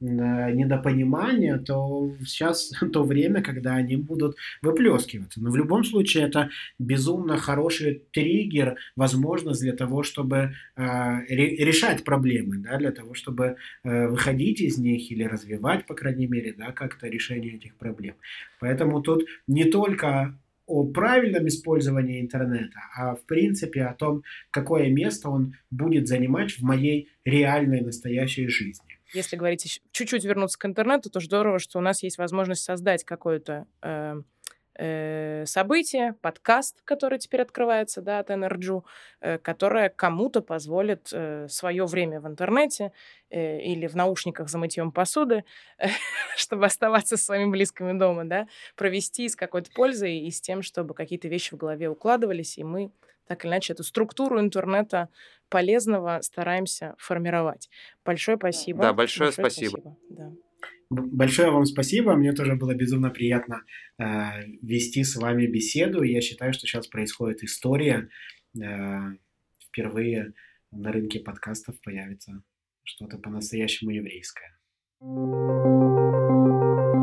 недопонимания, 0.00 1.58
то 1.58 2.14
сейчас 2.26 2.70
то 2.92 3.04
время, 3.04 3.42
когда 3.42 3.74
они 3.74 3.96
будут 3.96 4.36
выплескиваться. 4.62 5.40
Но 5.40 5.50
в 5.50 5.56
любом 5.56 5.84
случае 5.84 6.24
это 6.24 6.50
безумно 6.78 7.36
хороший 7.36 8.02
триггер, 8.12 8.76
возможность 8.96 9.60
для 9.60 9.72
того, 9.72 10.02
чтобы 10.02 10.54
э, 10.76 10.82
решать 11.28 12.04
проблемы, 12.04 12.58
да, 12.58 12.76
для 12.78 12.92
того, 12.92 13.14
чтобы 13.14 13.56
э, 13.82 14.06
выходить 14.08 14.60
из 14.60 14.78
них 14.78 15.10
или 15.10 15.24
развивать, 15.24 15.86
по 15.86 15.94
крайней 15.94 16.26
мере, 16.26 16.54
да, 16.56 16.72
как-то 16.72 17.08
решение 17.08 17.54
этих 17.54 17.76
проблем. 17.76 18.14
Поэтому 18.60 19.02
тут 19.02 19.24
не 19.46 19.64
только 19.64 20.38
о 20.66 20.84
правильном 20.84 21.46
использовании 21.46 22.20
интернета, 22.20 22.78
а 22.96 23.14
в 23.14 23.24
принципе 23.26 23.84
о 23.84 23.94
том, 23.94 24.22
какое 24.50 24.88
место 24.88 25.28
он 25.28 25.54
будет 25.70 26.08
занимать 26.08 26.52
в 26.52 26.62
моей 26.62 27.10
реальной 27.24 27.80
настоящей 27.80 28.48
жизни. 28.48 28.93
Если 29.14 29.36
говорить 29.36 29.80
чуть-чуть 29.92 30.24
вернуться 30.24 30.58
к 30.58 30.66
интернету, 30.66 31.08
то 31.08 31.20
здорово, 31.20 31.60
что 31.60 31.78
у 31.78 31.82
нас 31.82 32.02
есть 32.02 32.18
возможность 32.18 32.64
создать 32.64 33.04
какое-то 33.04 33.66
э, 33.80 34.20
э, 34.76 35.44
событие, 35.46 36.14
подкаст, 36.20 36.82
который 36.84 37.20
теперь 37.20 37.42
открывается, 37.42 38.02
да, 38.02 38.18
от 38.18 38.30
NRG, 38.30 38.82
э, 39.20 39.38
которое 39.38 39.88
кому-то 39.88 40.42
позволит 40.42 41.10
э, 41.12 41.46
свое 41.48 41.86
время 41.86 42.20
в 42.20 42.26
интернете 42.26 42.90
э, 43.30 43.60
или 43.60 43.86
в 43.86 43.94
наушниках 43.94 44.48
за 44.48 44.58
мытьем 44.58 44.90
посуды, 44.90 45.44
э, 45.78 45.86
чтобы 46.36 46.66
оставаться 46.66 47.16
с 47.16 47.24
своими 47.24 47.50
близкими 47.50 47.96
дома, 47.96 48.24
да, 48.24 48.48
провести 48.74 49.28
с 49.28 49.36
какой-то 49.36 49.70
пользой 49.72 50.18
и 50.18 50.30
с 50.32 50.40
тем, 50.40 50.62
чтобы 50.62 50.94
какие-то 50.94 51.28
вещи 51.28 51.54
в 51.54 51.58
голове 51.58 51.88
укладывались, 51.88 52.58
и 52.58 52.64
мы 52.64 52.90
так 53.26 53.44
или 53.44 53.50
иначе 53.52 53.72
эту 53.72 53.82
структуру 53.82 54.40
интернета 54.40 55.08
полезного 55.48 56.20
стараемся 56.22 56.94
формировать. 56.98 57.68
Большое 58.04 58.36
спасибо. 58.36 58.82
Да, 58.82 58.92
большое, 58.92 59.28
большое 59.28 59.50
спасибо. 59.50 59.70
спасибо. 59.70 59.96
Да. 60.10 60.32
Большое 60.90 61.50
вам 61.50 61.64
спасибо. 61.64 62.14
Мне 62.14 62.32
тоже 62.32 62.56
было 62.56 62.74
безумно 62.74 63.10
приятно 63.10 63.62
э, 63.98 64.04
вести 64.62 65.02
с 65.02 65.16
вами 65.16 65.46
беседу. 65.46 66.02
Я 66.02 66.20
считаю, 66.20 66.52
что 66.52 66.66
сейчас 66.66 66.86
происходит 66.86 67.42
история. 67.42 68.08
Э, 68.60 69.16
впервые 69.66 70.34
на 70.70 70.92
рынке 70.92 71.20
подкастов 71.20 71.80
появится 71.82 72.42
что-то 72.84 73.18
по-настоящему 73.18 73.90
еврейское. 73.90 74.58
thank 75.00 76.84
you 76.84 76.93